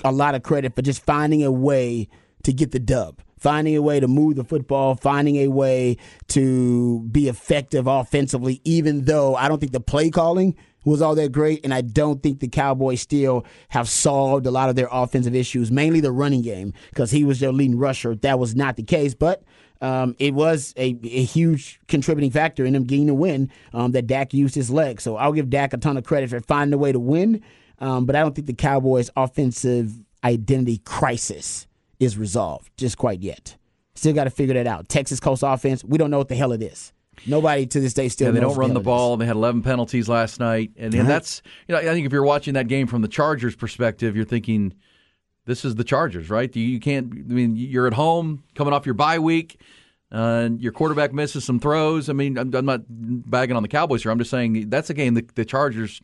a 0.03 0.11
lot 0.11 0.35
of 0.35 0.43
credit 0.43 0.75
for 0.75 0.81
just 0.81 1.03
finding 1.03 1.43
a 1.43 1.51
way 1.51 2.07
to 2.43 2.53
get 2.53 2.71
the 2.71 2.79
dub, 2.79 3.21
finding 3.37 3.75
a 3.75 3.81
way 3.81 3.99
to 3.99 4.07
move 4.07 4.35
the 4.35 4.43
football, 4.43 4.95
finding 4.95 5.37
a 5.37 5.47
way 5.47 5.97
to 6.29 7.01
be 7.11 7.27
effective 7.27 7.87
offensively, 7.87 8.61
even 8.63 9.05
though 9.05 9.35
I 9.35 9.47
don't 9.47 9.59
think 9.59 9.71
the 9.71 9.79
play 9.79 10.09
calling 10.09 10.55
was 10.85 11.01
all 11.01 11.15
that 11.15 11.31
great, 11.31 11.61
and 11.63 11.73
I 11.73 11.81
don't 11.81 12.23
think 12.23 12.39
the 12.39 12.47
Cowboys 12.47 13.01
still 13.01 13.45
have 13.69 13.89
solved 13.89 14.45
a 14.45 14.51
lot 14.51 14.69
of 14.69 14.75
their 14.75 14.87
offensive 14.89 15.35
issues, 15.35 15.69
mainly 15.69 15.99
the 15.99 16.13
running 16.13 16.41
game, 16.41 16.73
because 16.89 17.11
he 17.11 17.25
was 17.25 17.39
their 17.39 17.51
leading 17.51 17.77
rusher. 17.77 18.15
That 18.15 18.39
was 18.39 18.55
not 18.55 18.77
the 18.77 18.83
case, 18.83 19.13
but 19.13 19.43
um, 19.81 20.15
it 20.17 20.33
was 20.33 20.73
a, 20.77 20.97
a, 21.03 21.23
huge 21.23 21.79
contributing 21.87 22.31
factor 22.31 22.65
in 22.65 22.73
them 22.73 22.85
getting 22.85 23.09
a 23.09 23.13
win 23.13 23.51
um, 23.73 23.91
that 23.91 24.07
Dak 24.07 24.33
used 24.33 24.55
his 24.55 24.71
legs. 24.71 25.03
So 25.03 25.17
I'll 25.17 25.33
give 25.33 25.51
Dak 25.51 25.73
a 25.73 25.77
ton 25.77 25.97
of 25.97 26.03
credit 26.03 26.31
for 26.31 26.39
finding 26.39 26.73
a 26.73 26.77
way 26.77 26.91
to 26.91 26.99
win, 26.99 27.43
um, 27.79 28.05
but 28.05 28.15
I 28.15 28.21
don't 28.21 28.33
think 28.33 28.47
the 28.47 28.53
Cowboys' 28.53 29.11
offensive 29.15 29.93
identity 30.23 30.79
crisis 30.79 31.66
is 31.99 32.17
resolved 32.17 32.71
just 32.77 32.97
quite 32.97 33.21
yet. 33.21 33.57
Still 33.95 34.13
got 34.13 34.25
to 34.25 34.29
figure 34.29 34.53
that 34.53 34.67
out. 34.67 34.89
Texas 34.89 35.19
Coast 35.19 35.43
offense, 35.45 35.83
we 35.83 35.97
don't 35.97 36.11
know 36.11 36.19
what 36.19 36.27
the 36.27 36.35
hell 36.35 36.51
it 36.51 36.61
is. 36.61 36.93
Nobody 37.25 37.65
to 37.65 37.79
this 37.79 37.93
day 37.93 38.09
still. 38.09 38.27
Yeah, 38.27 38.31
they 38.31 38.39
don't 38.39 38.55
run 38.55 38.69
the, 38.69 38.75
the 38.75 38.83
ball. 38.83 39.17
They 39.17 39.25
had 39.25 39.35
11 39.35 39.63
penalties 39.63 40.07
last 40.07 40.39
night, 40.39 40.71
and, 40.77 40.93
and 40.93 41.09
that's 41.09 41.41
you 41.67 41.73
know 41.73 41.81
I 41.81 41.85
think 41.85 42.05
if 42.05 42.11
you're 42.11 42.23
watching 42.23 42.53
that 42.53 42.67
game 42.67 42.85
from 42.85 43.01
the 43.01 43.07
Chargers' 43.07 43.55
perspective, 43.55 44.15
you're 44.15 44.25
thinking 44.25 44.75
this 45.45 45.65
is 45.65 45.75
the 45.75 45.83
Chargers, 45.83 46.29
right? 46.29 46.53
You, 46.55 46.79
can't. 46.79 47.11
I 47.11 47.33
mean, 47.33 47.55
you're 47.55 47.87
at 47.87 47.93
home 47.93 48.43
coming 48.53 48.73
off 48.73 48.85
your 48.85 48.93
bye 48.93 49.17
week. 49.17 49.59
Uh, 50.09 50.43
and 50.45 50.61
your 50.61 50.71
quarterback 50.71 51.11
misses 51.11 51.43
some 51.43 51.59
throws. 51.59 52.09
I 52.09 52.13
mean, 52.13 52.37
I'm, 52.37 52.53
I'm, 52.55 52.65
not 52.65 52.81
bagging 52.87 53.57
on 53.57 53.61
the 53.61 53.67
Cowboys 53.67 54.03
here. 54.03 54.11
I'm 54.11 54.19
just 54.19 54.31
saying 54.31 54.69
that's 54.69 54.89
a 54.89 54.93
game 54.93 55.15
the, 55.15 55.27
the 55.35 55.43
Chargers 55.43 56.01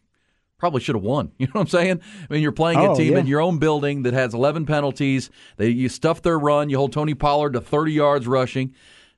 probably 0.63 0.79
should 0.79 0.95
have 0.95 1.03
won. 1.03 1.29
You 1.39 1.47
know 1.47 1.51
what 1.55 1.61
I'm 1.63 1.67
saying? 1.67 1.99
I 2.29 2.33
mean, 2.33 2.41
you're 2.41 2.53
playing 2.53 2.79
a 2.79 2.91
Oh, 2.91 2.95
team 2.95 3.13
yeah. 3.13 3.19
in 3.19 3.27
your 3.27 3.41
own 3.41 3.57
building 3.57 4.03
that 4.03 4.13
has 4.13 4.33
11 4.33 4.65
penalties. 4.65 5.29
They 5.57 5.67
you 5.67 5.89
stuff 5.89 6.21
their 6.21 6.39
run. 6.39 6.69
You 6.69 6.77
hold 6.77 6.93
Tony 6.93 7.13
Pollard 7.13 7.51
to 7.53 7.59
30 7.59 7.91
yards 7.91 8.27
rushing. 8.27 8.73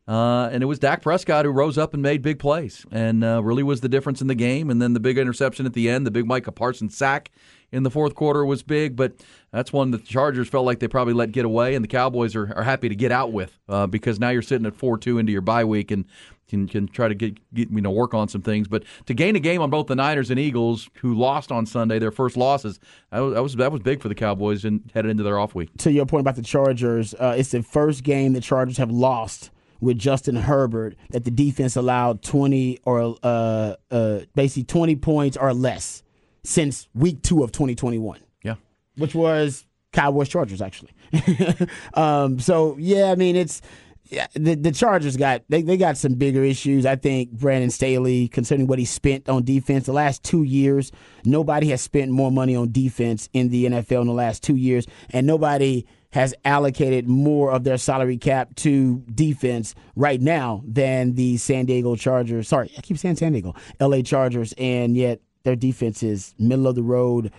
Uh, 0.08 0.50
and 0.52 0.64
it 0.64 0.66
was 0.66 0.80
Dak 0.80 1.04
Prescott 1.04 1.46
who 1.46 1.52
rose 1.52 1.78
up 1.78 1.94
and 1.94 2.02
made 2.02 2.22
big 2.24 2.40
plays 2.40 2.84
and 2.92 3.24
uh, 3.24 3.44
really 3.44 3.62
was 3.64 3.82
the 3.82 3.90
difference 3.90 4.22
in 4.22 4.28
the 4.28 4.36
game. 4.36 4.72
And 4.72 4.82
then 4.82 4.94
the 4.94 5.00
big 5.00 5.20
interception 5.20 5.68
at 5.68 5.74
the 5.74 5.88
end, 5.88 6.08
the 6.08 6.12
big 6.12 6.26
Micah 6.26 6.52
Parsons 6.52 6.98
sack 6.98 7.30
in 7.72 7.84
the 7.84 7.92
fourth 7.92 8.16
quarter 8.16 8.44
was 8.46 8.64
big, 8.64 8.96
but 8.96 9.14
that's 9.52 9.72
one 9.74 9.92
that 9.92 10.02
the 10.02 10.08
Chargers 10.08 10.48
felt 10.48 10.66
like 10.66 10.80
they 10.80 10.88
probably 10.88 11.14
let 11.14 11.32
get 11.32 11.44
away, 11.46 11.76
and 11.76 11.84
the 11.84 11.88
Cowboys 11.88 12.36
are, 12.36 12.52
are 12.56 12.64
happy 12.64 12.88
to 12.90 12.96
get 12.96 13.12
out 13.12 13.34
with 13.34 13.60
uh, 13.68 13.86
because 13.88 14.20
now 14.20 14.30
you're 14.30 14.42
sitting 14.44 14.66
at 14.68 14.76
4 14.76 14.98
2 14.98 15.18
into 15.18 15.32
your 15.32 15.42
bye 15.42 15.66
week 15.66 15.92
and 15.92 16.06
can, 16.48 16.68
can 16.68 16.88
try 16.88 17.08
to 17.08 17.16
get, 17.16 17.38
get 17.54 17.70
you 17.72 17.82
know 17.82 17.92
work 17.92 18.14
on 18.14 18.28
some 18.28 18.42
things. 18.42 18.68
But 18.68 18.84
to 19.08 19.14
gain 19.14 19.36
a 19.36 19.40
game 19.40 19.62
on 19.62 19.70
both 19.70 19.88
the 19.88 19.96
Niners 19.96 20.30
and 20.30 20.40
Eagles, 20.40 20.90
who 21.02 21.14
lost 21.16 21.52
on 21.52 21.66
Sunday, 21.66 22.00
their 22.00 22.12
first 22.12 22.38
losses, 22.38 22.80
that 23.12 23.20
was 23.20 23.34
that 23.34 23.42
was, 23.44 23.56
that 23.56 23.72
was 23.72 23.82
big 23.82 24.02
for 24.02 24.10
the 24.10 24.16
Cowboys 24.16 24.64
and 24.66 24.90
headed 24.94 25.12
into 25.12 25.24
their 25.24 25.40
off 25.40 25.56
week. 25.56 25.70
to 25.80 25.92
your 25.92 26.06
point 26.06 26.22
about 26.22 26.36
the 26.36 26.42
Chargers, 26.44 27.14
uh, 27.16 27.36
it's 27.38 27.50
the 27.50 27.64
first 27.64 28.04
game 28.04 28.34
the 28.34 28.42
Chargers 28.42 28.78
have 28.78 28.92
lost 28.92 29.52
with 29.82 29.98
Justin 30.00 30.36
Herbert 30.38 30.96
that 31.10 31.26
the 31.26 31.32
defense 31.32 31.76
allowed 31.76 32.22
20 32.22 32.80
or 32.86 33.18
uh, 33.24 33.76
uh, 33.92 34.20
basically 34.34 34.64
20 34.64 34.96
points 34.96 35.36
or 35.38 35.54
less 35.54 36.02
since 36.44 36.88
week 36.94 37.22
two 37.24 37.44
of 37.44 37.52
2021, 37.52 38.20
Yeah. 38.44 38.56
which 38.98 39.14
was 39.14 39.66
Cowboys 39.92 40.30
Chargers 40.30 40.62
actually. 40.62 40.92
um, 41.94 42.40
so 42.40 42.78
yeah, 42.80 43.12
I 43.12 43.16
mean 43.16 43.36
it's. 43.36 43.62
Yeah, 44.08 44.28
the 44.34 44.56
the 44.56 44.72
Chargers 44.72 45.18
got 45.18 45.44
they, 45.50 45.64
they 45.64 45.78
got 45.78 45.98
some 45.98 46.14
bigger 46.14 46.44
issues. 46.44 46.86
I 46.86 46.96
think 46.96 47.32
Brandon 47.32 47.72
Staley, 47.72 48.28
considering 48.28 48.68
what 48.68 48.78
he 48.78 48.86
spent 48.86 49.28
on 49.28 49.44
defense 49.44 49.88
the 49.88 49.94
last 49.94 50.24
two 50.24 50.44
years, 50.44 50.92
nobody 51.26 51.70
has 51.70 51.82
spent 51.82 52.12
more 52.12 52.32
money 52.32 52.56
on 52.56 52.72
defense 52.72 53.30
in 53.34 53.50
the 53.50 53.66
NFL 53.66 54.02
in 54.02 54.08
the 54.08 54.14
last 54.14 54.44
two 54.44 54.56
years, 54.56 54.86
and 55.10 55.26
nobody 55.26 55.86
has 56.12 56.34
allocated 56.46 57.08
more 57.08 57.52
of 57.52 57.64
their 57.64 57.78
salary 57.78 58.18
cap 58.18 58.56
to 58.56 59.04
defense 59.14 59.74
right 59.96 60.22
now 60.22 60.64
than 60.66 61.16
the 61.16 61.36
San 61.38 61.66
Diego 61.66 61.96
Chargers. 61.96 62.48
Sorry, 62.48 62.72
I 62.78 62.82
keep 62.82 62.98
saying 62.98 63.16
San 63.16 63.32
Diego, 63.34 63.56
LA 63.80 64.02
Chargers, 64.02 64.54
and 64.58 64.96
yet 64.96 65.20
their 65.44 65.56
defense 65.56 66.04
is 66.04 66.36
middle 66.38 66.68
of 66.68 66.76
the 66.76 66.84
road 66.84 67.32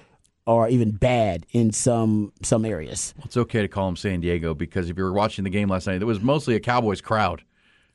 or 0.47 0.69
even 0.69 0.93
bad 0.93 1.45
in 1.53 1.73
some 1.73 2.33
some 2.43 2.65
areas. 2.65 3.15
It's 3.25 3.37
okay 3.37 3.63
to 3.63 3.69
call 3.69 3.87
them 3.87 3.97
San 3.97 4.21
Diego 4.21 4.55
because 4.55 4.89
if 4.89 4.97
you 4.97 5.05
were 5.05 5.13
watching 5.13 5.45
the 5.45 5.51
game 5.51 5.69
last 5.69 5.87
night, 5.87 6.01
it 6.01 6.05
was 6.07 6.21
mostly 6.21 6.55
a 6.55 6.61
Cowboys 6.61 7.01
crowd. 7.01 7.43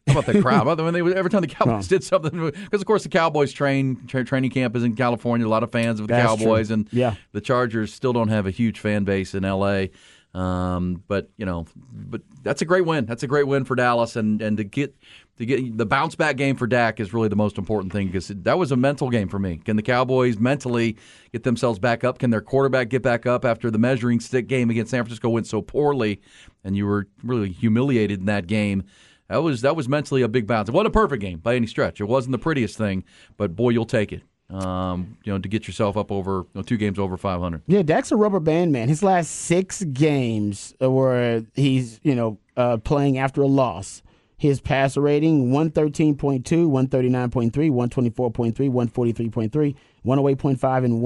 How 0.07 0.19
about 0.19 0.25
the 0.33 0.41
crowd? 0.41 0.55
How 0.65 0.69
about 0.69 0.83
when 0.83 0.93
they, 0.93 0.99
every 1.15 1.29
time 1.29 1.41
the 1.41 1.47
Cowboys 1.47 1.87
did 1.87 2.03
something, 2.03 2.51
because 2.51 2.81
of 2.81 2.87
course 2.87 3.03
the 3.03 3.09
Cowboys 3.09 3.53
train 3.53 4.05
tra- 4.07 4.25
training 4.25 4.49
camp 4.51 4.75
is 4.75 4.83
in 4.83 4.95
California. 4.95 5.45
A 5.45 5.49
lot 5.49 5.63
of 5.63 5.71
fans 5.71 5.99
of 5.99 6.07
the 6.07 6.13
That's 6.13 6.27
Cowboys, 6.27 6.67
true. 6.67 6.73
and 6.75 6.87
Yeah. 6.91 7.15
the 7.31 7.41
Chargers 7.41 7.93
still 7.93 8.11
don't 8.13 8.29
have 8.29 8.45
a 8.47 8.51
huge 8.51 8.79
fan 8.79 9.03
base 9.03 9.33
in 9.35 9.45
L.A. 9.45 9.91
Um, 10.33 11.03
but 11.07 11.29
you 11.37 11.45
know, 11.45 11.65
but 11.91 12.21
that's 12.41 12.61
a 12.61 12.65
great 12.65 12.85
win. 12.85 13.05
That's 13.05 13.23
a 13.23 13.27
great 13.27 13.47
win 13.47 13.65
for 13.65 13.75
Dallas, 13.75 14.15
and 14.15 14.41
and 14.41 14.57
to 14.57 14.63
get 14.63 14.95
to 15.41 15.45
get 15.47 15.75
the 15.75 15.87
bounce 15.87 16.13
back 16.13 16.37
game 16.37 16.55
for 16.55 16.67
Dak 16.67 16.99
is 16.99 17.15
really 17.15 17.27
the 17.27 17.35
most 17.35 17.57
important 17.57 17.91
thing 17.91 18.05
because 18.07 18.27
that 18.27 18.59
was 18.59 18.71
a 18.71 18.75
mental 18.75 19.09
game 19.09 19.27
for 19.27 19.39
me. 19.39 19.57
Can 19.57 19.75
the 19.75 19.81
Cowboys 19.81 20.37
mentally 20.37 20.97
get 21.31 21.41
themselves 21.41 21.79
back 21.79 22.03
up? 22.03 22.19
Can 22.19 22.29
their 22.29 22.41
quarterback 22.41 22.89
get 22.89 23.01
back 23.01 23.25
up 23.25 23.43
after 23.43 23.71
the 23.71 23.79
measuring 23.79 24.19
stick 24.19 24.47
game 24.47 24.69
against 24.69 24.91
San 24.91 25.03
Francisco 25.03 25.29
went 25.29 25.47
so 25.47 25.63
poorly, 25.63 26.21
and 26.63 26.77
you 26.77 26.85
were 26.85 27.07
really 27.23 27.49
humiliated 27.49 28.19
in 28.19 28.27
that 28.27 28.45
game? 28.45 28.83
That 29.29 29.37
was 29.37 29.61
that 29.61 29.75
was 29.75 29.89
mentally 29.89 30.21
a 30.21 30.27
big 30.27 30.45
bounce. 30.45 30.69
It 30.69 30.73
wasn't 30.73 30.89
a 30.89 30.91
perfect 30.91 31.21
game 31.21 31.39
by 31.39 31.55
any 31.55 31.65
stretch. 31.65 31.99
It 31.99 32.05
wasn't 32.05 32.33
the 32.33 32.37
prettiest 32.37 32.77
thing, 32.77 33.03
but 33.35 33.55
boy, 33.55 33.69
you'll 33.69 33.85
take 33.85 34.13
it. 34.13 34.21
Um, 34.51 35.17
you 35.23 35.33
know, 35.33 35.39
to 35.39 35.49
get 35.49 35.65
yourself 35.65 35.97
up 35.97 36.11
over 36.11 36.39
you 36.39 36.49
know, 36.53 36.61
two 36.61 36.77
games 36.77 36.99
over 36.99 37.17
500. 37.17 37.63
Yeah, 37.65 37.81
Dak's 37.81 38.11
a 38.11 38.15
rubber 38.15 38.41
band 38.41 38.71
man. 38.71 38.89
His 38.89 39.01
last 39.01 39.31
six 39.31 39.81
games 39.85 40.75
where 40.79 41.43
he's 41.55 41.99
you 42.03 42.13
know 42.13 42.37
uh, 42.55 42.77
playing 42.77 43.17
after 43.17 43.41
a 43.41 43.47
loss. 43.47 44.03
His 44.41 44.59
passer 44.59 45.01
rating 45.01 45.51
113.2, 45.51 46.41
139.3, 46.41 47.51
124.3, 47.51 48.53
143.3, 48.71 49.75
108.5, 50.03 50.83
and 50.83 51.03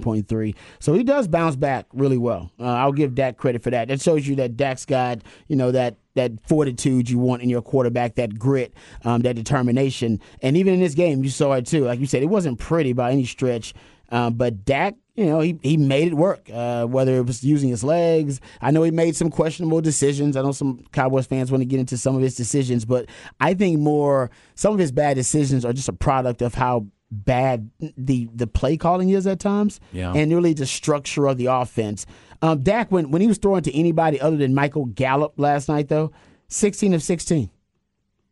109.3. 0.00 0.54
So 0.80 0.92
he 0.92 1.04
does 1.04 1.28
bounce 1.28 1.54
back 1.54 1.86
really 1.92 2.18
well. 2.18 2.50
Uh, 2.58 2.64
I'll 2.64 2.90
give 2.90 3.14
Dak 3.14 3.36
credit 3.36 3.62
for 3.62 3.70
that. 3.70 3.86
That 3.86 4.02
shows 4.02 4.26
you 4.26 4.34
that 4.34 4.56
Dak's 4.56 4.84
got, 4.84 5.20
you 5.46 5.54
know, 5.54 5.70
that 5.70 5.94
that 6.14 6.32
fortitude 6.48 7.08
you 7.08 7.20
want 7.20 7.40
in 7.40 7.48
your 7.48 7.62
quarterback, 7.62 8.16
that 8.16 8.36
grit, 8.36 8.74
um, 9.04 9.22
that 9.22 9.36
determination. 9.36 10.20
And 10.42 10.56
even 10.56 10.74
in 10.74 10.80
this 10.80 10.96
game, 10.96 11.22
you 11.22 11.30
saw 11.30 11.52
it 11.52 11.66
too. 11.66 11.84
Like 11.84 12.00
you 12.00 12.06
said, 12.06 12.24
it 12.24 12.30
wasn't 12.30 12.58
pretty 12.58 12.92
by 12.92 13.12
any 13.12 13.26
stretch. 13.26 13.74
Uh, 14.12 14.30
but 14.30 14.64
Dak, 14.64 14.94
you 15.16 15.26
know, 15.26 15.40
he, 15.40 15.58
he 15.62 15.76
made 15.76 16.06
it 16.08 16.14
work, 16.14 16.48
uh, 16.52 16.84
whether 16.86 17.16
it 17.16 17.26
was 17.26 17.42
using 17.42 17.70
his 17.70 17.82
legs. 17.82 18.40
I 18.60 18.70
know 18.70 18.82
he 18.82 18.90
made 18.90 19.16
some 19.16 19.30
questionable 19.30 19.80
decisions. 19.80 20.36
I 20.36 20.42
know 20.42 20.52
some 20.52 20.84
Cowboys 20.92 21.26
fans 21.26 21.50
want 21.50 21.62
to 21.62 21.66
get 21.66 21.80
into 21.80 21.96
some 21.98 22.14
of 22.14 22.22
his 22.22 22.36
decisions, 22.36 22.84
but 22.84 23.06
I 23.40 23.54
think 23.54 23.80
more 23.80 24.30
some 24.54 24.72
of 24.72 24.78
his 24.78 24.92
bad 24.92 25.14
decisions 25.14 25.64
are 25.64 25.72
just 25.72 25.88
a 25.88 25.92
product 25.92 26.42
of 26.42 26.54
how 26.54 26.86
bad 27.10 27.70
the 27.98 28.26
the 28.34 28.46
play 28.46 28.76
calling 28.78 29.10
is 29.10 29.26
at 29.26 29.38
times, 29.38 29.80
Yeah. 29.92 30.12
and 30.14 30.32
really 30.32 30.54
the 30.54 30.64
structure 30.66 31.26
of 31.26 31.36
the 31.36 31.46
offense. 31.46 32.06
Um, 32.40 32.62
Dak, 32.62 32.90
when 32.92 33.10
when 33.10 33.20
he 33.20 33.28
was 33.28 33.38
throwing 33.38 33.62
to 33.64 33.74
anybody 33.78 34.18
other 34.20 34.36
than 34.38 34.54
Michael 34.54 34.86
Gallup 34.86 35.34
last 35.36 35.68
night, 35.68 35.88
though, 35.88 36.12
sixteen 36.48 36.94
of 36.94 37.02
sixteen. 37.02 37.50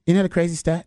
Isn't 0.07 0.17
that 0.17 0.25
a 0.25 0.31
crazy 0.31 0.55
stat? 0.57 0.87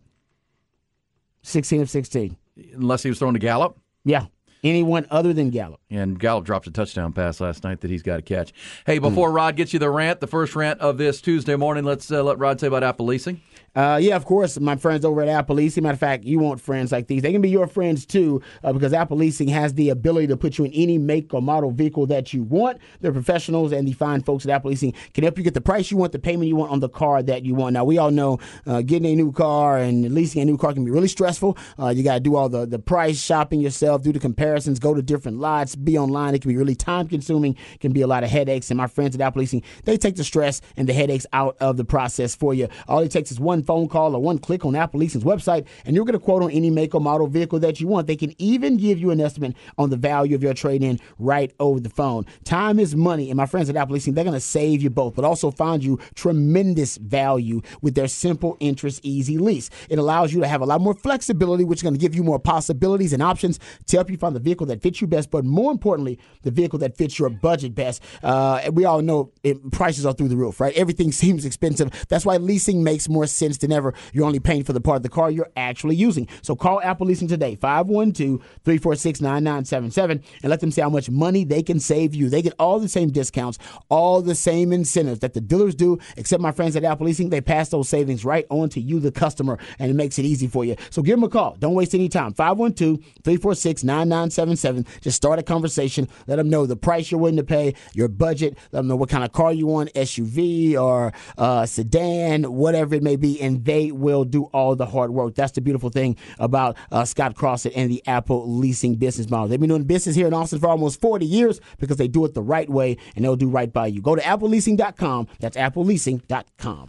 Sixteen 1.42 1.80
of 1.82 1.90
sixteen. 1.90 2.36
Unless 2.74 3.02
he 3.02 3.08
was 3.10 3.18
throwing 3.18 3.34
to 3.34 3.40
Gallup. 3.40 3.78
Yeah, 4.04 4.26
anyone 4.64 5.06
other 5.10 5.32
than 5.32 5.50
Gallup. 5.50 5.80
And 5.90 6.18
Gallup 6.18 6.44
dropped 6.44 6.66
a 6.66 6.70
touchdown 6.70 7.12
pass 7.12 7.40
last 7.40 7.62
night 7.62 7.82
that 7.82 7.90
he's 7.90 8.02
got 8.02 8.16
to 8.16 8.22
catch. 8.22 8.52
Hey, 8.86 8.98
before 8.98 9.30
Rod 9.30 9.54
gets 9.56 9.72
you 9.72 9.78
the 9.78 9.90
rant, 9.90 10.20
the 10.20 10.26
first 10.26 10.56
rant 10.56 10.80
of 10.80 10.98
this 10.98 11.20
Tuesday 11.20 11.54
morning, 11.54 11.84
let's 11.84 12.10
uh, 12.10 12.22
let 12.22 12.38
Rod 12.38 12.58
say 12.58 12.66
about 12.66 12.82
Apple 12.82 13.06
leasing. 13.06 13.40
Uh, 13.74 13.98
yeah, 14.00 14.14
of 14.14 14.24
course, 14.24 14.58
my 14.60 14.76
friends 14.76 15.04
over 15.04 15.20
at 15.20 15.28
Apple 15.28 15.56
Leasing. 15.56 15.82
Matter 15.82 15.94
of 15.94 15.98
fact, 15.98 16.24
you 16.24 16.38
want 16.38 16.60
friends 16.60 16.92
like 16.92 17.08
these. 17.08 17.22
They 17.22 17.32
can 17.32 17.42
be 17.42 17.50
your 17.50 17.66
friends 17.66 18.06
too, 18.06 18.40
uh, 18.62 18.72
because 18.72 18.92
Apple 18.92 19.16
Leasing 19.16 19.48
has 19.48 19.74
the 19.74 19.88
ability 19.88 20.28
to 20.28 20.36
put 20.36 20.58
you 20.58 20.64
in 20.64 20.72
any 20.72 20.96
make 20.96 21.34
or 21.34 21.42
model 21.42 21.72
vehicle 21.72 22.06
that 22.06 22.32
you 22.32 22.44
want. 22.44 22.78
They're 23.00 23.12
professionals, 23.12 23.72
and 23.72 23.88
the 23.88 23.92
fine 23.92 24.22
folks 24.22 24.44
at 24.44 24.50
Apple 24.50 24.70
Leasing 24.70 24.94
can 25.12 25.24
help 25.24 25.38
you 25.38 25.44
get 25.44 25.54
the 25.54 25.60
price 25.60 25.90
you 25.90 25.96
want, 25.96 26.12
the 26.12 26.20
payment 26.20 26.48
you 26.48 26.54
want 26.54 26.70
on 26.70 26.78
the 26.78 26.88
car 26.88 27.20
that 27.22 27.44
you 27.44 27.56
want. 27.56 27.72
Now, 27.72 27.84
we 27.84 27.98
all 27.98 28.12
know 28.12 28.38
uh, 28.66 28.82
getting 28.82 29.10
a 29.10 29.16
new 29.16 29.32
car 29.32 29.78
and 29.78 30.14
leasing 30.14 30.40
a 30.40 30.44
new 30.44 30.56
car 30.56 30.72
can 30.72 30.84
be 30.84 30.92
really 30.92 31.08
stressful. 31.08 31.58
Uh, 31.76 31.88
you 31.88 32.04
got 32.04 32.14
to 32.14 32.20
do 32.20 32.36
all 32.36 32.48
the, 32.48 32.66
the 32.66 32.78
price 32.78 33.20
shopping 33.20 33.58
yourself, 33.58 34.02
do 34.02 34.12
the 34.12 34.20
comparisons, 34.20 34.78
go 34.78 34.94
to 34.94 35.02
different 35.02 35.38
lots, 35.38 35.74
be 35.74 35.98
online. 35.98 36.34
It 36.34 36.42
can 36.42 36.50
be 36.50 36.56
really 36.56 36.76
time 36.76 37.08
consuming, 37.08 37.56
can 37.80 37.92
be 37.92 38.02
a 38.02 38.06
lot 38.06 38.22
of 38.22 38.30
headaches. 38.30 38.70
And 38.70 38.78
my 38.78 38.86
friends 38.86 39.16
at 39.16 39.20
Apple 39.20 39.40
Leasing, 39.40 39.64
they 39.84 39.96
take 39.96 40.14
the 40.14 40.22
stress 40.24 40.60
and 40.76 40.88
the 40.88 40.92
headaches 40.92 41.26
out 41.32 41.56
of 41.58 41.76
the 41.76 41.84
process 41.84 42.36
for 42.36 42.54
you. 42.54 42.68
All 42.86 43.00
it 43.00 43.10
takes 43.10 43.32
is 43.32 43.40
one 43.40 43.63
phone 43.64 43.88
call 43.88 44.14
or 44.14 44.22
one 44.22 44.38
click 44.38 44.64
on 44.64 44.76
Apple 44.76 45.00
Leasing's 45.00 45.24
website, 45.24 45.66
and 45.84 45.96
you'll 45.96 46.04
get 46.04 46.14
a 46.14 46.18
quote 46.18 46.42
on 46.42 46.50
any 46.50 46.70
make 46.70 46.94
or 46.94 47.00
model 47.00 47.26
vehicle 47.26 47.58
that 47.60 47.80
you 47.80 47.88
want. 47.88 48.06
They 48.06 48.16
can 48.16 48.34
even 48.38 48.76
give 48.76 48.98
you 48.98 49.10
an 49.10 49.20
estimate 49.20 49.56
on 49.78 49.90
the 49.90 49.96
value 49.96 50.34
of 50.34 50.42
your 50.42 50.54
trade 50.54 50.82
in 50.82 51.00
right 51.18 51.52
over 51.58 51.80
the 51.80 51.90
phone. 51.90 52.26
Time 52.44 52.78
is 52.78 52.94
money, 52.94 53.30
and 53.30 53.36
my 53.36 53.46
friends 53.46 53.68
at 53.68 53.76
Apple 53.76 53.94
Leasing, 53.94 54.14
they're 54.14 54.24
going 54.24 54.34
to 54.34 54.40
save 54.40 54.82
you 54.82 54.90
both, 54.90 55.14
but 55.14 55.24
also 55.24 55.50
find 55.50 55.82
you 55.82 55.98
tremendous 56.14 56.96
value 56.96 57.60
with 57.82 57.94
their 57.94 58.08
simple 58.08 58.56
interest 58.60 59.00
easy 59.02 59.38
lease. 59.38 59.70
It 59.88 59.98
allows 59.98 60.32
you 60.32 60.40
to 60.40 60.46
have 60.46 60.60
a 60.60 60.66
lot 60.66 60.80
more 60.80 60.94
flexibility, 60.94 61.64
which 61.64 61.78
is 61.78 61.82
going 61.82 61.94
to 61.94 62.00
give 62.00 62.14
you 62.14 62.22
more 62.22 62.38
possibilities 62.38 63.12
and 63.12 63.22
options 63.22 63.58
to 63.86 63.96
help 63.96 64.10
you 64.10 64.16
find 64.16 64.34
the 64.34 64.40
vehicle 64.40 64.66
that 64.66 64.82
fits 64.82 65.00
you 65.00 65.06
best, 65.06 65.30
but 65.30 65.44
more 65.44 65.72
importantly, 65.72 66.18
the 66.42 66.50
vehicle 66.50 66.78
that 66.78 66.96
fits 66.96 67.18
your 67.18 67.30
budget 67.30 67.74
best. 67.74 68.02
Uh, 68.22 68.70
we 68.72 68.84
all 68.84 69.02
know 69.02 69.32
it, 69.42 69.70
prices 69.72 70.06
are 70.06 70.12
through 70.12 70.28
the 70.28 70.36
roof, 70.36 70.60
right? 70.60 70.74
Everything 70.74 71.12
seems 71.24 71.44
expensive. 71.44 71.90
That's 72.08 72.26
why 72.26 72.36
leasing 72.36 72.82
makes 72.82 73.08
more 73.08 73.26
sense 73.26 73.53
than 73.58 73.72
ever. 73.72 73.94
You're 74.12 74.26
only 74.26 74.40
paying 74.40 74.64
for 74.64 74.72
the 74.72 74.80
part 74.80 74.96
of 74.96 75.02
the 75.02 75.08
car 75.08 75.30
you're 75.30 75.50
actually 75.56 75.96
using. 75.96 76.28
So 76.42 76.56
call 76.56 76.80
Apple 76.82 77.06
Leasing 77.06 77.28
today, 77.28 77.56
512 77.56 78.40
346 78.64 79.20
9977, 79.20 80.22
and 80.42 80.50
let 80.50 80.60
them 80.60 80.70
see 80.70 80.80
how 80.80 80.90
much 80.90 81.10
money 81.10 81.44
they 81.44 81.62
can 81.62 81.80
save 81.80 82.14
you. 82.14 82.28
They 82.28 82.42
get 82.42 82.54
all 82.58 82.78
the 82.78 82.88
same 82.88 83.10
discounts, 83.10 83.58
all 83.88 84.22
the 84.22 84.34
same 84.34 84.72
incentives 84.72 85.20
that 85.20 85.34
the 85.34 85.40
dealers 85.40 85.74
do, 85.74 85.98
except 86.16 86.42
my 86.42 86.52
friends 86.52 86.76
at 86.76 86.84
Apple 86.84 87.06
Leasing, 87.06 87.30
they 87.30 87.40
pass 87.40 87.68
those 87.68 87.88
savings 87.88 88.24
right 88.24 88.46
on 88.50 88.68
to 88.70 88.80
you, 88.80 89.00
the 89.00 89.12
customer, 89.12 89.58
and 89.78 89.90
it 89.90 89.94
makes 89.94 90.18
it 90.18 90.24
easy 90.24 90.46
for 90.46 90.64
you. 90.64 90.76
So 90.90 91.02
give 91.02 91.16
them 91.16 91.24
a 91.24 91.28
call. 91.28 91.56
Don't 91.58 91.74
waste 91.74 91.94
any 91.94 92.08
time. 92.08 92.32
512 92.34 92.98
346 93.22 93.84
9977. 93.84 94.86
Just 95.00 95.16
start 95.16 95.38
a 95.38 95.42
conversation. 95.42 96.08
Let 96.26 96.36
them 96.36 96.50
know 96.50 96.66
the 96.66 96.76
price 96.76 97.10
you're 97.10 97.20
willing 97.20 97.36
to 97.36 97.44
pay, 97.44 97.74
your 97.92 98.08
budget. 98.08 98.56
Let 98.72 98.80
them 98.80 98.88
know 98.88 98.96
what 98.96 99.08
kind 99.08 99.24
of 99.24 99.32
car 99.32 99.52
you 99.52 99.66
want, 99.66 99.92
SUV 99.94 100.78
or 100.78 101.12
uh, 101.38 101.66
sedan, 101.66 102.44
whatever 102.54 102.94
it 102.94 103.02
may 103.02 103.16
be, 103.16 103.40
and 103.44 103.62
they 103.64 103.92
will 103.92 104.24
do 104.24 104.44
all 104.44 104.74
the 104.74 104.86
hard 104.86 105.10
work. 105.10 105.34
That's 105.34 105.52
the 105.52 105.60
beautiful 105.60 105.90
thing 105.90 106.16
about 106.38 106.76
uh, 106.90 107.04
Scott 107.04 107.34
Crossett 107.34 107.74
and 107.76 107.90
the 107.90 108.02
Apple 108.06 108.50
leasing 108.50 108.94
business 108.94 109.28
model. 109.28 109.48
They've 109.48 109.60
been 109.60 109.68
doing 109.68 109.84
business 109.84 110.16
here 110.16 110.26
in 110.26 110.32
Austin 110.32 110.58
for 110.58 110.68
almost 110.68 111.00
40 111.00 111.26
years 111.26 111.60
because 111.78 111.98
they 111.98 112.08
do 112.08 112.24
it 112.24 112.32
the 112.32 112.42
right 112.42 112.68
way 112.68 112.96
and 113.14 113.24
they'll 113.24 113.36
do 113.36 113.48
right 113.48 113.70
by 113.70 113.88
you. 113.88 114.00
Go 114.00 114.16
to 114.16 114.22
appleleasing.com. 114.22 115.28
That's 115.40 115.58
appleleasing.com. 115.58 116.88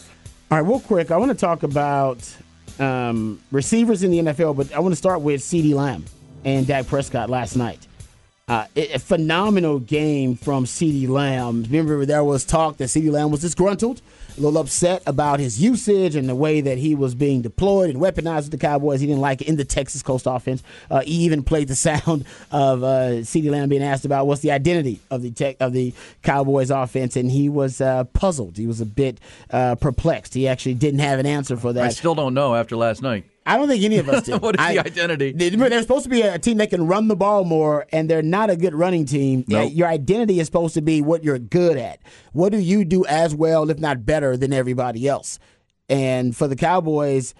All 0.51 0.57
right, 0.57 0.67
real 0.67 0.81
quick, 0.81 1.11
I 1.11 1.17
want 1.17 1.31
to 1.31 1.37
talk 1.37 1.63
about 1.63 2.29
um, 2.77 3.39
receivers 3.51 4.03
in 4.03 4.11
the 4.11 4.19
NFL, 4.19 4.57
but 4.57 4.73
I 4.73 4.79
want 4.79 4.91
to 4.91 4.97
start 4.97 5.21
with 5.21 5.39
CeeDee 5.39 5.73
Lamb 5.73 6.03
and 6.43 6.67
Dak 6.67 6.87
Prescott 6.87 7.29
last 7.29 7.55
night. 7.55 7.87
Uh, 8.49 8.65
a 8.75 8.95
a 8.95 8.99
phenomenal 8.99 9.79
game 9.79 10.35
from 10.35 10.65
CeeDee 10.65 11.07
Lamb. 11.07 11.63
Remember, 11.63 12.05
there 12.05 12.25
was 12.25 12.43
talk 12.43 12.75
that 12.77 12.89
CeeDee 12.89 13.13
Lamb 13.13 13.31
was 13.31 13.39
disgruntled, 13.39 14.01
a 14.37 14.41
little 14.41 14.59
upset 14.59 15.03
about 15.05 15.39
his 15.39 15.61
usage 15.61 16.15
and 16.15 16.27
the 16.27 16.35
way 16.35 16.61
that 16.61 16.77
he 16.77 16.95
was 16.95 17.15
being 17.15 17.41
deployed 17.41 17.89
and 17.89 17.99
weaponized 17.99 18.43
with 18.43 18.51
the 18.51 18.57
Cowboys. 18.57 19.01
He 19.01 19.07
didn't 19.07 19.21
like 19.21 19.41
it 19.41 19.47
in 19.47 19.57
the 19.57 19.65
Texas 19.65 20.01
Coast 20.01 20.25
offense. 20.27 20.63
Uh, 20.89 21.01
he 21.01 21.13
even 21.25 21.43
played 21.43 21.67
the 21.67 21.75
sound 21.81 22.25
of 22.51 22.83
uh, 22.83 23.21
CeeDee 23.21 23.49
Lamb 23.51 23.69
being 23.69 23.83
asked 23.83 24.05
about 24.05 24.27
what's 24.27 24.41
the 24.41 24.51
identity 24.51 24.99
of 25.09 25.21
the 25.21 25.55
of 25.59 25.73
the 25.73 25.93
Cowboys 26.21 26.71
offense, 26.71 27.15
and 27.15 27.31
he 27.31 27.49
was 27.49 27.81
uh, 27.81 28.03
puzzled. 28.05 28.57
He 28.57 28.67
was 28.67 28.81
a 28.81 28.85
bit 28.85 29.19
uh, 29.49 29.75
perplexed. 29.75 30.33
He 30.33 30.47
actually 30.47 30.75
didn't 30.75 30.99
have 30.99 31.19
an 31.19 31.25
answer 31.25 31.57
for 31.57 31.73
that. 31.73 31.83
I 31.83 31.89
still 31.89 32.15
don't 32.15 32.33
know 32.33 32.55
after 32.55 32.75
last 32.75 33.01
night. 33.01 33.25
I 33.45 33.57
don't 33.57 33.67
think 33.67 33.83
any 33.83 33.97
of 33.97 34.07
us 34.07 34.23
did. 34.25 34.41
What 34.41 34.55
is 34.55 34.61
I- 34.65 34.73
the 34.73 34.79
identity? 34.85 35.31
they- 35.31 35.49
they're 35.49 35.81
supposed 35.81 36.03
to 36.03 36.09
be 36.09 36.21
a 36.21 36.37
team 36.37 36.57
that 36.57 36.69
can 36.69 36.85
run 36.87 37.07
the 37.07 37.15
ball 37.15 37.43
more, 37.43 37.85
and 37.91 38.09
they're 38.09 38.21
not 38.21 38.49
a 38.49 38.55
good 38.55 38.75
running 38.75 39.05
team. 39.05 39.43
Nope. 39.47 39.71
Your 39.73 39.87
identity 39.87 40.39
is 40.39 40.45
supposed 40.45 40.73
to 40.75 40.81
be 40.81 41.01
what 41.01 41.23
you're 41.23 41.39
good 41.39 41.77
at. 41.77 41.99
What 42.33 42.51
do 42.51 42.59
you 42.59 42.85
do 42.85 43.05
as 43.05 43.33
well, 43.33 43.69
if 43.69 43.79
not 43.79 44.05
better, 44.05 44.37
than 44.37 44.53
everybody 44.53 45.07
else? 45.07 45.39
And 45.89 46.35
for 46.35 46.47
the 46.47 46.55
Cowboys, 46.55 47.33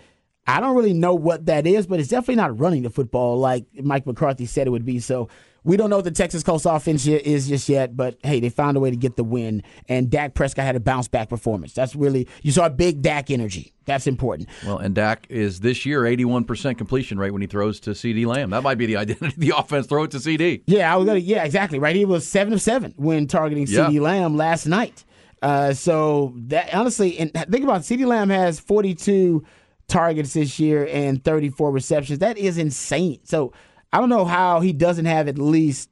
I 0.47 0.59
don't 0.59 0.75
really 0.75 0.93
know 0.93 1.13
what 1.13 1.45
that 1.45 1.67
is, 1.67 1.85
but 1.87 1.99
it's 1.99 2.09
definitely 2.09 2.35
not 2.35 2.59
running 2.59 2.81
the 2.83 2.89
football 2.89 3.37
like 3.37 3.65
Mike 3.81 4.05
McCarthy 4.07 4.45
said 4.47 4.65
it 4.67 4.71
would 4.71 4.85
be. 4.85 4.99
So 4.99 5.29
we 5.63 5.77
don't 5.77 5.89
know 5.89 5.97
what 5.97 6.05
the 6.05 6.11
Texas 6.11 6.41
Coast 6.43 6.65
offense 6.67 7.05
is 7.05 7.47
just 7.47 7.69
yet, 7.69 7.95
but 7.95 8.17
hey, 8.23 8.39
they 8.39 8.49
found 8.49 8.77
a 8.77 8.79
way 8.79 8.89
to 8.89 8.95
get 8.95 9.15
the 9.15 9.23
win. 9.23 9.61
And 9.87 10.09
Dak 10.09 10.33
Prescott 10.33 10.65
had 10.65 10.75
a 10.75 10.79
bounce 10.79 11.07
back 11.07 11.29
performance. 11.29 11.73
That's 11.73 11.95
really, 11.95 12.27
you 12.41 12.51
saw 12.51 12.65
a 12.65 12.69
big 12.69 13.01
Dak 13.01 13.29
energy. 13.29 13.73
That's 13.85 14.07
important. 14.07 14.49
Well, 14.65 14.79
and 14.79 14.95
Dak 14.95 15.27
is 15.29 15.59
this 15.59 15.85
year 15.85 16.01
81% 16.03 16.77
completion 16.77 17.19
rate 17.19 17.31
when 17.31 17.41
he 17.41 17.47
throws 17.47 17.79
to 17.81 17.91
CeeDee 17.91 18.25
Lamb. 18.25 18.49
That 18.49 18.63
might 18.63 18.79
be 18.79 18.85
the 18.87 18.97
identity. 18.97 19.27
Of 19.27 19.39
the 19.39 19.53
offense 19.55 19.85
throw 19.87 20.03
it 20.03 20.11
to 20.11 20.17
CeeDee. 20.17 20.63
Yeah, 20.65 20.91
I 20.91 20.97
was 20.97 21.05
gonna. 21.05 21.19
Yeah, 21.19 21.43
exactly. 21.43 21.77
Right. 21.79 21.95
He 21.95 22.05
was 22.05 22.27
seven 22.27 22.53
of 22.53 22.61
seven 22.61 22.93
when 22.97 23.27
targeting 23.27 23.67
Yeah. 23.67 23.85
CeeDee 23.85 24.01
Lamb 24.01 24.35
last 24.37 24.65
night. 24.65 25.03
Uh, 25.43 25.73
so 25.73 26.33
that 26.37 26.73
honestly, 26.73 27.17
and 27.19 27.33
think 27.33 27.63
about 27.63 27.81
it, 27.81 27.83
CeeDee 27.83 28.05
Lamb 28.05 28.29
has 28.29 28.59
forty 28.59 28.93
two 28.95 29.43
targets 29.87 30.33
this 30.33 30.59
year 30.59 30.87
and 30.91 31.23
thirty 31.23 31.49
four 31.49 31.71
receptions. 31.71 32.19
That 32.19 32.37
is 32.37 32.57
insane. 32.57 33.19
So 33.23 33.51
I 33.93 33.99
don't 33.99 34.09
know 34.09 34.25
how 34.25 34.61
he 34.61 34.73
doesn't 34.73 35.05
have 35.05 35.27
at 35.27 35.37
least 35.37 35.89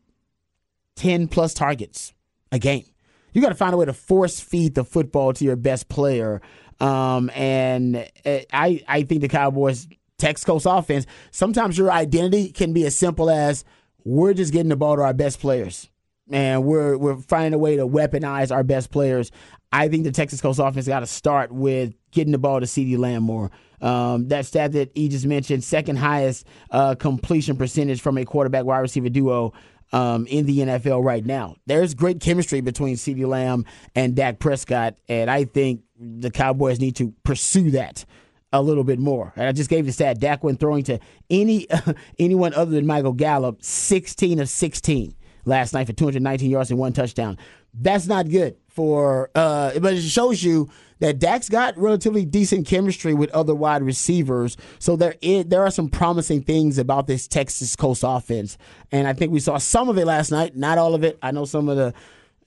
ten 0.95 1.27
plus 1.27 1.53
targets 1.53 2.13
a 2.51 2.59
game. 2.59 2.85
You 3.33 3.41
got 3.41 3.49
to 3.49 3.55
find 3.55 3.73
a 3.73 3.77
way 3.77 3.85
to 3.85 3.93
force 3.93 4.39
feed 4.39 4.75
the 4.75 4.83
football 4.83 5.33
to 5.33 5.45
your 5.45 5.55
best 5.55 5.89
player. 5.89 6.41
Um, 6.79 7.29
and 7.35 7.97
uh, 8.25 8.39
I 8.51 8.81
I 8.87 9.03
think 9.03 9.21
the 9.21 9.27
Cowboys 9.27 9.87
Texas 10.17 10.45
Coast 10.45 10.65
offense. 10.69 11.05
Sometimes 11.31 11.77
your 11.77 11.91
identity 11.91 12.51
can 12.51 12.73
be 12.73 12.85
as 12.85 12.97
simple 12.97 13.29
as 13.29 13.63
we're 14.03 14.33
just 14.33 14.53
getting 14.53 14.69
the 14.69 14.75
ball 14.75 14.95
to 14.95 15.01
our 15.01 15.13
best 15.13 15.39
players. 15.39 15.89
And 16.31 16.63
we're 16.63 16.97
we're 16.97 17.17
finding 17.17 17.53
a 17.53 17.57
way 17.57 17.75
to 17.77 17.87
weaponize 17.87 18.51
our 18.51 18.63
best 18.63 18.91
players. 18.91 19.31
I 19.71 19.87
think 19.87 20.03
the 20.03 20.11
Texas 20.11 20.41
Coast 20.41 20.59
offense 20.59 20.87
got 20.87 21.01
to 21.01 21.07
start 21.07 21.51
with 21.51 21.93
getting 22.11 22.31
the 22.31 22.37
ball 22.37 22.59
to 22.59 22.65
CeeDee 22.65 22.97
Lamb 22.97 23.23
more. 23.23 23.51
Um, 23.81 24.27
that 24.27 24.45
stat 24.45 24.73
that 24.73 24.91
he 24.95 25.09
just 25.09 25.25
mentioned, 25.25 25.63
second 25.63 25.97
highest 25.97 26.45
uh, 26.71 26.95
completion 26.95 27.57
percentage 27.57 28.01
from 28.01 28.17
a 28.17 28.25
quarterback 28.25 28.65
wide 28.65 28.79
receiver 28.79 29.09
duo 29.09 29.53
um, 29.91 30.27
in 30.27 30.45
the 30.45 30.59
NFL 30.59 31.03
right 31.03 31.25
now. 31.25 31.55
There's 31.65 31.93
great 31.93 32.19
chemistry 32.19 32.61
between 32.61 32.95
CeeDee 32.95 33.27
Lamb 33.27 33.65
and 33.95 34.15
Dak 34.15 34.39
Prescott, 34.39 34.95
and 35.07 35.29
I 35.29 35.45
think 35.45 35.81
the 35.99 36.31
Cowboys 36.31 36.79
need 36.79 36.95
to 36.97 37.13
pursue 37.23 37.71
that 37.71 38.05
a 38.51 38.61
little 38.61 38.83
bit 38.83 38.99
more. 38.99 39.33
And 39.35 39.47
I 39.47 39.51
just 39.51 39.69
gave 39.69 39.85
the 39.85 39.91
stat: 39.91 40.19
Dak 40.19 40.43
when 40.43 40.57
throwing 40.57 40.83
to 40.83 40.99
any 41.29 41.67
anyone 42.19 42.53
other 42.53 42.71
than 42.71 42.85
Michael 42.85 43.13
Gallup, 43.13 43.63
16 43.63 44.39
of 44.39 44.49
16 44.49 45.15
last 45.45 45.73
night 45.73 45.87
for 45.87 45.93
219 45.93 46.49
yards 46.49 46.69
and 46.69 46.79
one 46.79 46.93
touchdown. 46.93 47.37
That's 47.73 48.07
not 48.07 48.29
good 48.29 48.57
for, 48.79 49.29
uh, 49.35 49.77
but 49.79 49.95
it 49.95 50.01
shows 50.03 50.41
you 50.41 50.69
that 50.99 51.19
Dak's 51.19 51.49
got 51.49 51.77
relatively 51.77 52.23
decent 52.23 52.65
chemistry 52.65 53.13
with 53.13 53.29
other 53.31 53.53
wide 53.53 53.83
receivers. 53.83 54.55
So 54.79 54.95
there 54.95 55.15
is, 55.21 55.47
there 55.47 55.63
are 55.63 55.69
some 55.69 55.89
promising 55.89 56.43
things 56.43 56.77
about 56.77 57.05
this 57.05 57.27
Texas 57.27 57.75
Coast 57.75 58.05
offense, 58.07 58.57
and 58.89 59.05
I 59.05 59.11
think 59.11 59.33
we 59.33 59.41
saw 59.41 59.57
some 59.57 59.89
of 59.89 59.97
it 59.97 60.05
last 60.05 60.31
night. 60.31 60.55
Not 60.55 60.77
all 60.77 60.95
of 60.95 61.03
it. 61.03 61.19
I 61.21 61.31
know 61.31 61.43
some 61.43 61.67
of 61.67 61.75
the 61.75 61.93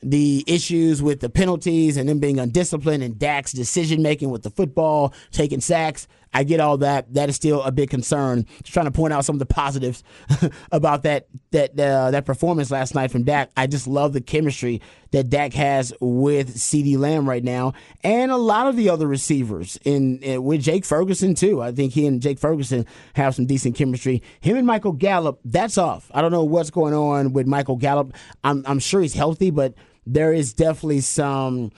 the 0.02 0.42
issues 0.46 1.02
with 1.02 1.20
the 1.20 1.28
penalties 1.28 1.98
and 1.98 2.08
them 2.08 2.18
being 2.18 2.38
undisciplined 2.38 3.02
and 3.02 3.18
Dak's 3.18 3.52
decision 3.52 4.00
making 4.00 4.30
with 4.30 4.42
the 4.42 4.50
football, 4.50 5.12
taking 5.32 5.60
sacks. 5.60 6.08
I 6.32 6.44
get 6.44 6.60
all 6.60 6.78
that. 6.78 7.12
That 7.14 7.28
is 7.28 7.36
still 7.36 7.62
a 7.62 7.70
big 7.70 7.90
concern. 7.90 8.46
Just 8.62 8.72
trying 8.72 8.86
to 8.86 8.92
point 8.92 9.12
out 9.12 9.24
some 9.24 9.34
of 9.34 9.40
the 9.40 9.46
positives 9.46 10.02
about 10.72 11.02
that 11.02 11.26
that 11.50 11.78
uh, 11.78 12.10
that 12.10 12.24
performance 12.24 12.70
last 12.70 12.94
night 12.94 13.10
from 13.10 13.24
Dak. 13.24 13.50
I 13.56 13.66
just 13.66 13.86
love 13.86 14.12
the 14.12 14.20
chemistry 14.20 14.80
that 15.10 15.28
Dak 15.28 15.52
has 15.52 15.92
with 16.00 16.54
CeeDee 16.56 16.96
Lamb 16.96 17.28
right 17.28 17.44
now, 17.44 17.74
and 18.02 18.32
a 18.32 18.36
lot 18.36 18.66
of 18.66 18.76
the 18.76 18.88
other 18.88 19.06
receivers 19.06 19.78
in 19.84 20.20
with 20.42 20.62
Jake 20.62 20.84
Ferguson 20.84 21.34
too. 21.34 21.60
I 21.60 21.72
think 21.72 21.92
he 21.92 22.06
and 22.06 22.22
Jake 22.22 22.38
Ferguson 22.38 22.86
have 23.14 23.34
some 23.34 23.46
decent 23.46 23.76
chemistry. 23.76 24.22
Him 24.40 24.56
and 24.56 24.66
Michael 24.66 24.92
Gallup, 24.92 25.40
that's 25.44 25.76
off. 25.76 26.10
I 26.14 26.22
don't 26.22 26.32
know 26.32 26.44
what's 26.44 26.70
going 26.70 26.94
on 26.94 27.32
with 27.32 27.46
Michael 27.46 27.76
Gallup. 27.76 28.14
I'm 28.42 28.64
I'm 28.66 28.78
sure 28.78 29.02
he's 29.02 29.14
healthy, 29.14 29.50
but 29.50 29.74
there 30.06 30.32
is 30.32 30.52
definitely 30.52 31.00
some 31.00 31.70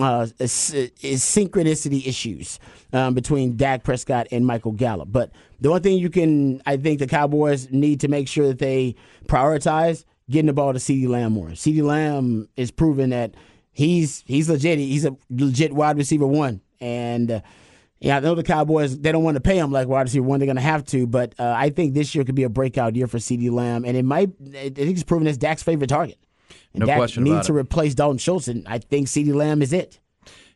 uh, 0.00 0.26
synchronicity 0.40 2.06
issues 2.06 2.58
um, 2.92 3.14
between 3.14 3.56
Dak 3.56 3.82
Prescott 3.82 4.28
and 4.30 4.46
Michael 4.46 4.72
Gallup. 4.72 5.10
But 5.10 5.30
the 5.60 5.70
one 5.70 5.82
thing 5.82 5.98
you 5.98 6.10
can, 6.10 6.62
I 6.66 6.76
think 6.76 6.98
the 6.98 7.06
Cowboys 7.06 7.70
need 7.70 8.00
to 8.00 8.08
make 8.08 8.28
sure 8.28 8.48
that 8.48 8.58
they 8.58 8.94
prioritize 9.26 10.04
getting 10.30 10.46
the 10.46 10.52
ball 10.52 10.72
to 10.72 10.78
CeeDee 10.78 11.08
Lamb 11.08 11.32
more. 11.32 11.48
CeeDee 11.48 11.82
Lamb 11.82 12.48
is 12.56 12.70
proven 12.70 13.10
that 13.10 13.34
he's 13.72 14.22
he's 14.26 14.48
legit. 14.48 14.78
He's 14.78 15.04
a 15.04 15.16
legit 15.30 15.72
wide 15.72 15.96
receiver 15.96 16.26
one. 16.26 16.60
And 16.80 17.30
uh, 17.30 17.40
yeah, 18.00 18.16
I 18.16 18.20
know 18.20 18.34
the 18.34 18.42
Cowboys 18.42 18.98
they 18.98 19.12
don't 19.12 19.24
want 19.24 19.36
to 19.36 19.40
pay 19.40 19.58
him 19.58 19.72
like 19.72 19.88
wide 19.88 20.02
receiver 20.02 20.24
one. 20.24 20.40
They're 20.40 20.46
going 20.46 20.56
to 20.56 20.62
have 20.62 20.84
to, 20.86 21.06
but 21.06 21.34
uh, 21.38 21.54
I 21.56 21.70
think 21.70 21.94
this 21.94 22.14
year 22.14 22.24
could 22.24 22.34
be 22.34 22.44
a 22.44 22.48
breakout 22.48 22.96
year 22.96 23.06
for 23.06 23.18
CeeDee 23.18 23.50
Lamb, 23.50 23.84
and 23.84 23.96
it 23.96 24.04
might. 24.04 24.30
I 24.54 24.70
think 24.70 24.78
he's 24.78 25.04
proven 25.04 25.26
as 25.26 25.38
Dak's 25.38 25.62
favorite 25.62 25.88
target. 25.88 26.18
And 26.74 26.80
no 26.80 26.86
Dak 26.86 26.96
question 26.96 27.24
needs 27.24 27.32
about 27.32 27.44
to 27.44 27.52
replace 27.54 27.94
Dalton 27.94 28.18
Schultz, 28.18 28.48
and 28.48 28.66
I 28.66 28.78
think 28.78 29.08
CeeDee 29.08 29.34
Lamb 29.34 29.62
is 29.62 29.72
it. 29.72 30.00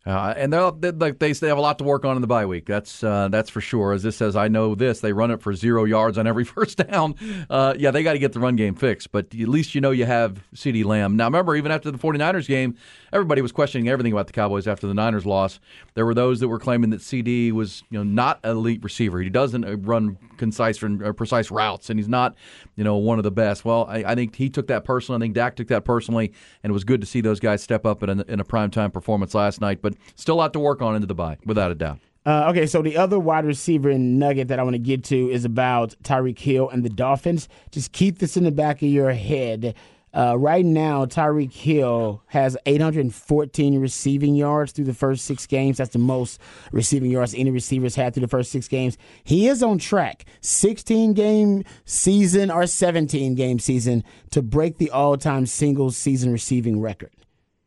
Uh, 0.06 0.32
and 0.36 0.52
they'll, 0.52 0.70
they 0.70 0.92
like 0.92 1.18
they 1.18 1.32
they 1.32 1.48
have 1.48 1.58
a 1.58 1.60
lot 1.60 1.78
to 1.78 1.84
work 1.84 2.04
on 2.04 2.14
in 2.14 2.20
the 2.20 2.28
bye 2.28 2.46
week. 2.46 2.64
That's 2.64 3.02
uh, 3.02 3.26
that's 3.28 3.50
for 3.50 3.60
sure. 3.60 3.92
As 3.92 4.04
this 4.04 4.16
says, 4.16 4.36
I 4.36 4.46
know 4.46 4.76
this. 4.76 5.00
They 5.00 5.12
run 5.12 5.32
it 5.32 5.42
for 5.42 5.52
zero 5.52 5.82
yards 5.82 6.16
on 6.16 6.28
every 6.28 6.44
first 6.44 6.78
down. 6.78 7.16
Uh, 7.50 7.74
yeah, 7.76 7.90
they 7.90 8.04
got 8.04 8.12
to 8.12 8.20
get 8.20 8.32
the 8.32 8.38
run 8.38 8.54
game 8.54 8.76
fixed. 8.76 9.10
But 9.10 9.26
at 9.34 9.48
least 9.48 9.74
you 9.74 9.80
know 9.80 9.90
you 9.90 10.04
have 10.04 10.44
CeeDee 10.54 10.84
Lamb. 10.84 11.16
Now 11.16 11.24
remember, 11.24 11.56
even 11.56 11.72
after 11.72 11.90
the 11.90 11.98
49ers 11.98 12.46
game, 12.46 12.76
everybody 13.12 13.42
was 13.42 13.50
questioning 13.50 13.88
everything 13.88 14.12
about 14.12 14.28
the 14.28 14.32
Cowboys 14.32 14.68
after 14.68 14.86
the 14.86 14.94
Niners 14.94 15.26
loss. 15.26 15.58
There 15.94 16.06
were 16.06 16.14
those 16.14 16.38
that 16.38 16.46
were 16.46 16.60
claiming 16.60 16.90
that 16.90 17.00
CeeDee 17.00 17.50
was 17.50 17.82
you 17.90 17.98
know 17.98 18.04
not 18.04 18.38
an 18.44 18.52
elite 18.52 18.84
receiver. 18.84 19.20
He 19.20 19.28
doesn't 19.28 19.64
uh, 19.64 19.76
run 19.78 20.18
concise 20.36 20.84
and 20.84 21.02
uh, 21.02 21.12
precise 21.14 21.50
routes, 21.50 21.90
and 21.90 21.98
he's 21.98 22.08
not 22.08 22.36
you 22.76 22.84
know 22.84 22.96
one 22.96 23.18
of 23.18 23.24
the 23.24 23.32
best. 23.32 23.64
Well, 23.64 23.86
I, 23.88 24.04
I 24.04 24.14
think 24.14 24.36
he 24.36 24.50
took 24.50 24.68
that 24.68 24.84
personally. 24.84 25.18
I 25.18 25.20
think 25.24 25.34
Dak 25.34 25.56
took 25.56 25.66
that 25.68 25.84
personally, 25.84 26.32
and 26.62 26.70
it 26.70 26.74
was 26.74 26.84
good 26.84 27.00
to 27.00 27.08
see 27.08 27.20
those 27.20 27.40
guys 27.40 27.60
step 27.60 27.84
up 27.84 28.04
in 28.04 28.20
a, 28.20 28.24
in 28.28 28.38
a 28.38 28.44
primetime 28.44 28.92
performance 28.92 29.34
last 29.34 29.60
night. 29.60 29.82
But 29.82 29.95
still 30.14 30.36
a 30.36 30.38
lot 30.38 30.52
to 30.52 30.60
work 30.60 30.82
on 30.82 30.94
into 30.94 31.06
the 31.06 31.14
bye, 31.14 31.38
without 31.44 31.70
a 31.70 31.74
doubt. 31.74 31.98
Uh, 32.26 32.48
okay, 32.50 32.66
so 32.66 32.82
the 32.82 32.96
other 32.96 33.20
wide 33.20 33.44
receiver 33.44 33.96
Nugget 33.96 34.48
that 34.48 34.58
I 34.58 34.64
want 34.64 34.74
to 34.74 34.80
get 34.80 35.04
to 35.04 35.30
is 35.30 35.44
about 35.44 35.94
Tyreek 36.02 36.40
Hill 36.40 36.68
and 36.68 36.84
the 36.84 36.88
Dolphins. 36.88 37.48
Just 37.70 37.92
keep 37.92 38.18
this 38.18 38.36
in 38.36 38.42
the 38.42 38.50
back 38.50 38.82
of 38.82 38.88
your 38.88 39.12
head. 39.12 39.76
Uh, 40.12 40.34
right 40.36 40.64
now, 40.64 41.04
Tyreek 41.04 41.52
Hill 41.52 42.22
has 42.26 42.56
814 42.66 43.78
receiving 43.78 44.34
yards 44.34 44.72
through 44.72 44.86
the 44.86 44.94
first 44.94 45.24
six 45.26 45.46
games. 45.46 45.76
That's 45.76 45.92
the 45.92 45.98
most 45.98 46.40
receiving 46.72 47.10
yards 47.10 47.34
any 47.34 47.50
receivers 47.50 47.94
had 47.94 48.14
through 48.14 48.22
the 48.22 48.28
first 48.28 48.50
six 48.50 48.66
games. 48.66 48.96
He 49.22 49.46
is 49.46 49.62
on 49.62 49.78
track, 49.78 50.24
16 50.40 51.12
game 51.12 51.64
season 51.84 52.50
or 52.50 52.66
17 52.66 53.34
game 53.34 53.58
season, 53.58 54.02
to 54.30 54.42
break 54.42 54.78
the 54.78 54.90
all 54.90 55.16
time 55.16 55.46
single 55.46 55.90
season 55.92 56.32
receiving 56.32 56.80
record. 56.80 57.12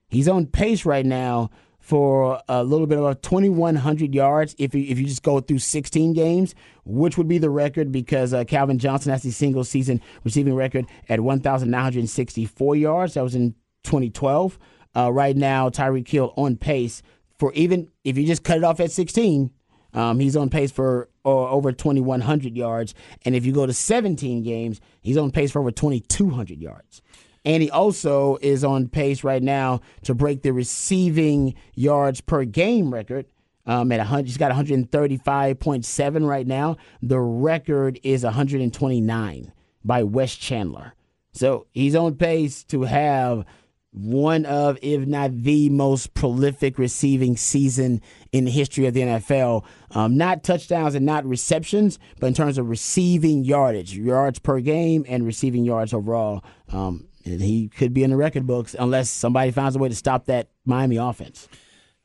He's 0.09 0.27
on 0.27 0.47
pace 0.47 0.85
right 0.85 1.05
now 1.05 1.51
for 1.89 2.39
a 2.47 2.63
little 2.63 2.85
bit 2.85 2.99
of 2.99 3.19
2,100 3.23 4.13
yards 4.13 4.55
if 4.59 4.75
you, 4.75 4.83
if 4.83 4.99
you 4.99 5.07
just 5.07 5.23
go 5.23 5.39
through 5.39 5.57
16 5.57 6.13
games, 6.13 6.53
which 6.85 7.17
would 7.17 7.27
be 7.27 7.39
the 7.39 7.49
record 7.49 7.91
because 7.91 8.31
uh, 8.31 8.43
Calvin 8.43 8.77
Johnson 8.77 9.11
has 9.11 9.23
the 9.23 9.31
single 9.31 9.63
season 9.63 9.99
receiving 10.23 10.53
record 10.53 10.85
at 11.09 11.19
1,964 11.19 12.75
yards. 12.75 13.15
That 13.15 13.23
was 13.23 13.33
in 13.33 13.55
2012. 13.85 14.59
Uh, 14.95 15.11
right 15.11 15.35
now, 15.35 15.69
Tyreek 15.69 16.07
Hill 16.07 16.31
on 16.37 16.57
pace 16.57 17.01
for 17.39 17.51
even 17.53 17.89
if 18.03 18.19
you 18.19 18.27
just 18.27 18.43
cut 18.43 18.57
it 18.57 18.63
off 18.63 18.79
at 18.79 18.91
16, 18.91 19.49
um, 19.95 20.19
he's 20.19 20.35
on 20.35 20.51
pace 20.51 20.71
for 20.71 21.09
uh, 21.25 21.49
over 21.49 21.71
2,100 21.71 22.55
yards. 22.55 22.93
And 23.25 23.33
if 23.33 23.47
you 23.47 23.51
go 23.51 23.65
to 23.65 23.73
17 23.73 24.43
games, 24.43 24.79
he's 25.01 25.17
on 25.17 25.31
pace 25.31 25.51
for 25.51 25.59
over 25.59 25.71
2,200 25.71 26.61
yards. 26.61 27.01
And 27.49 27.63
he 27.63 27.71
also 27.71 28.37
is 28.41 28.63
on 28.63 28.89
pace 28.89 29.23
right 29.23 29.41
now 29.41 29.81
to 30.03 30.13
break 30.13 30.43
the 30.43 30.53
receiving 30.53 31.55
yards 31.73 32.21
per 32.21 32.45
game 32.45 32.93
record. 32.93 33.25
Um, 33.65 33.91
at 33.91 33.97
100, 33.97 34.27
he's 34.27 34.37
got 34.37 34.51
135.7 34.51 36.27
right 36.27 36.45
now. 36.45 36.77
The 37.01 37.19
record 37.19 37.99
is 38.03 38.23
129 38.23 39.51
by 39.83 40.03
Wes 40.03 40.35
Chandler. 40.35 40.93
So 41.31 41.65
he's 41.71 41.95
on 41.95 42.17
pace 42.17 42.63
to 42.65 42.83
have 42.83 43.45
one 43.91 44.45
of, 44.45 44.77
if 44.83 45.07
not 45.07 45.31
the 45.41 45.69
most 45.71 46.13
prolific 46.13 46.77
receiving 46.77 47.35
season 47.35 47.99
in 48.31 48.45
the 48.45 48.51
history 48.51 48.85
of 48.85 48.93
the 48.93 49.01
NFL. 49.01 49.65
Um, 49.89 50.17
not 50.17 50.43
touchdowns 50.43 50.93
and 50.93 51.03
not 51.03 51.25
receptions, 51.25 51.97
but 52.19 52.27
in 52.27 52.35
terms 52.35 52.59
of 52.59 52.69
receiving 52.69 53.43
yardage, 53.43 53.97
yards 53.97 54.37
per 54.37 54.59
game, 54.59 55.03
and 55.09 55.25
receiving 55.25 55.65
yards 55.65 55.95
overall. 55.95 56.43
Um, 56.71 57.08
he 57.23 57.69
could 57.69 57.93
be 57.93 58.03
in 58.03 58.09
the 58.09 58.17
record 58.17 58.47
books 58.47 58.75
unless 58.77 59.09
somebody 59.09 59.51
finds 59.51 59.75
a 59.75 59.79
way 59.79 59.89
to 59.89 59.95
stop 59.95 60.25
that 60.25 60.49
Miami 60.65 60.97
offense. 60.97 61.47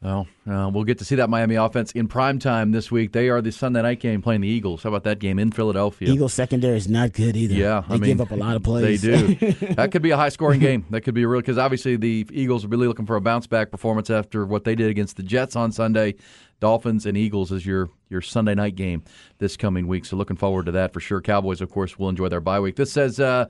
Well, 0.04 0.26
uh, 0.46 0.70
we'll 0.70 0.84
get 0.84 0.98
to 0.98 1.04
see 1.04 1.14
that 1.14 1.30
Miami 1.30 1.54
offense 1.54 1.90
in 1.92 2.08
prime 2.08 2.38
time 2.38 2.72
this 2.72 2.90
week. 2.90 3.12
They 3.12 3.30
are 3.30 3.40
the 3.40 3.50
Sunday 3.50 3.80
night 3.80 4.00
game 4.00 4.20
playing 4.20 4.42
the 4.42 4.48
Eagles. 4.48 4.82
How 4.82 4.90
about 4.90 5.04
that 5.04 5.18
game 5.18 5.38
in 5.38 5.50
Philadelphia? 5.50 6.10
Eagles 6.10 6.34
secondary 6.34 6.76
is 6.76 6.86
not 6.86 7.14
good 7.14 7.34
either. 7.38 7.54
Yeah, 7.54 7.84
they 7.88 7.94
I 7.94 7.98
mean, 7.98 8.10
give 8.10 8.20
up 8.20 8.30
a 8.30 8.36
lot 8.36 8.54
of 8.54 8.62
plays. 8.62 9.00
They 9.00 9.34
do. 9.34 9.52
that 9.76 9.92
could 9.92 10.02
be 10.02 10.10
a 10.10 10.16
high 10.18 10.28
scoring 10.28 10.60
game. 10.60 10.84
That 10.90 11.00
could 11.02 11.14
be 11.14 11.22
a 11.22 11.28
real 11.28 11.40
because 11.40 11.56
obviously 11.56 11.96
the 11.96 12.26
Eagles 12.30 12.66
are 12.66 12.68
really 12.68 12.86
looking 12.86 13.06
for 13.06 13.16
a 13.16 13.20
bounce 13.22 13.46
back 13.46 13.70
performance 13.70 14.10
after 14.10 14.44
what 14.44 14.64
they 14.64 14.74
did 14.74 14.90
against 14.90 15.16
the 15.16 15.22
Jets 15.22 15.56
on 15.56 15.72
Sunday. 15.72 16.16
Dolphins 16.60 17.06
and 17.06 17.16
Eagles 17.16 17.50
is 17.50 17.64
your 17.64 17.88
your 18.10 18.20
Sunday 18.20 18.54
night 18.54 18.74
game 18.74 19.04
this 19.38 19.56
coming 19.56 19.88
week. 19.88 20.04
So 20.04 20.16
looking 20.16 20.36
forward 20.36 20.66
to 20.66 20.72
that 20.72 20.92
for 20.92 21.00
sure. 21.00 21.22
Cowboys, 21.22 21.62
of 21.62 21.70
course, 21.70 21.98
will 21.98 22.10
enjoy 22.10 22.28
their 22.28 22.42
bye 22.42 22.60
week. 22.60 22.76
This 22.76 22.92
says. 22.92 23.20
Uh, 23.20 23.46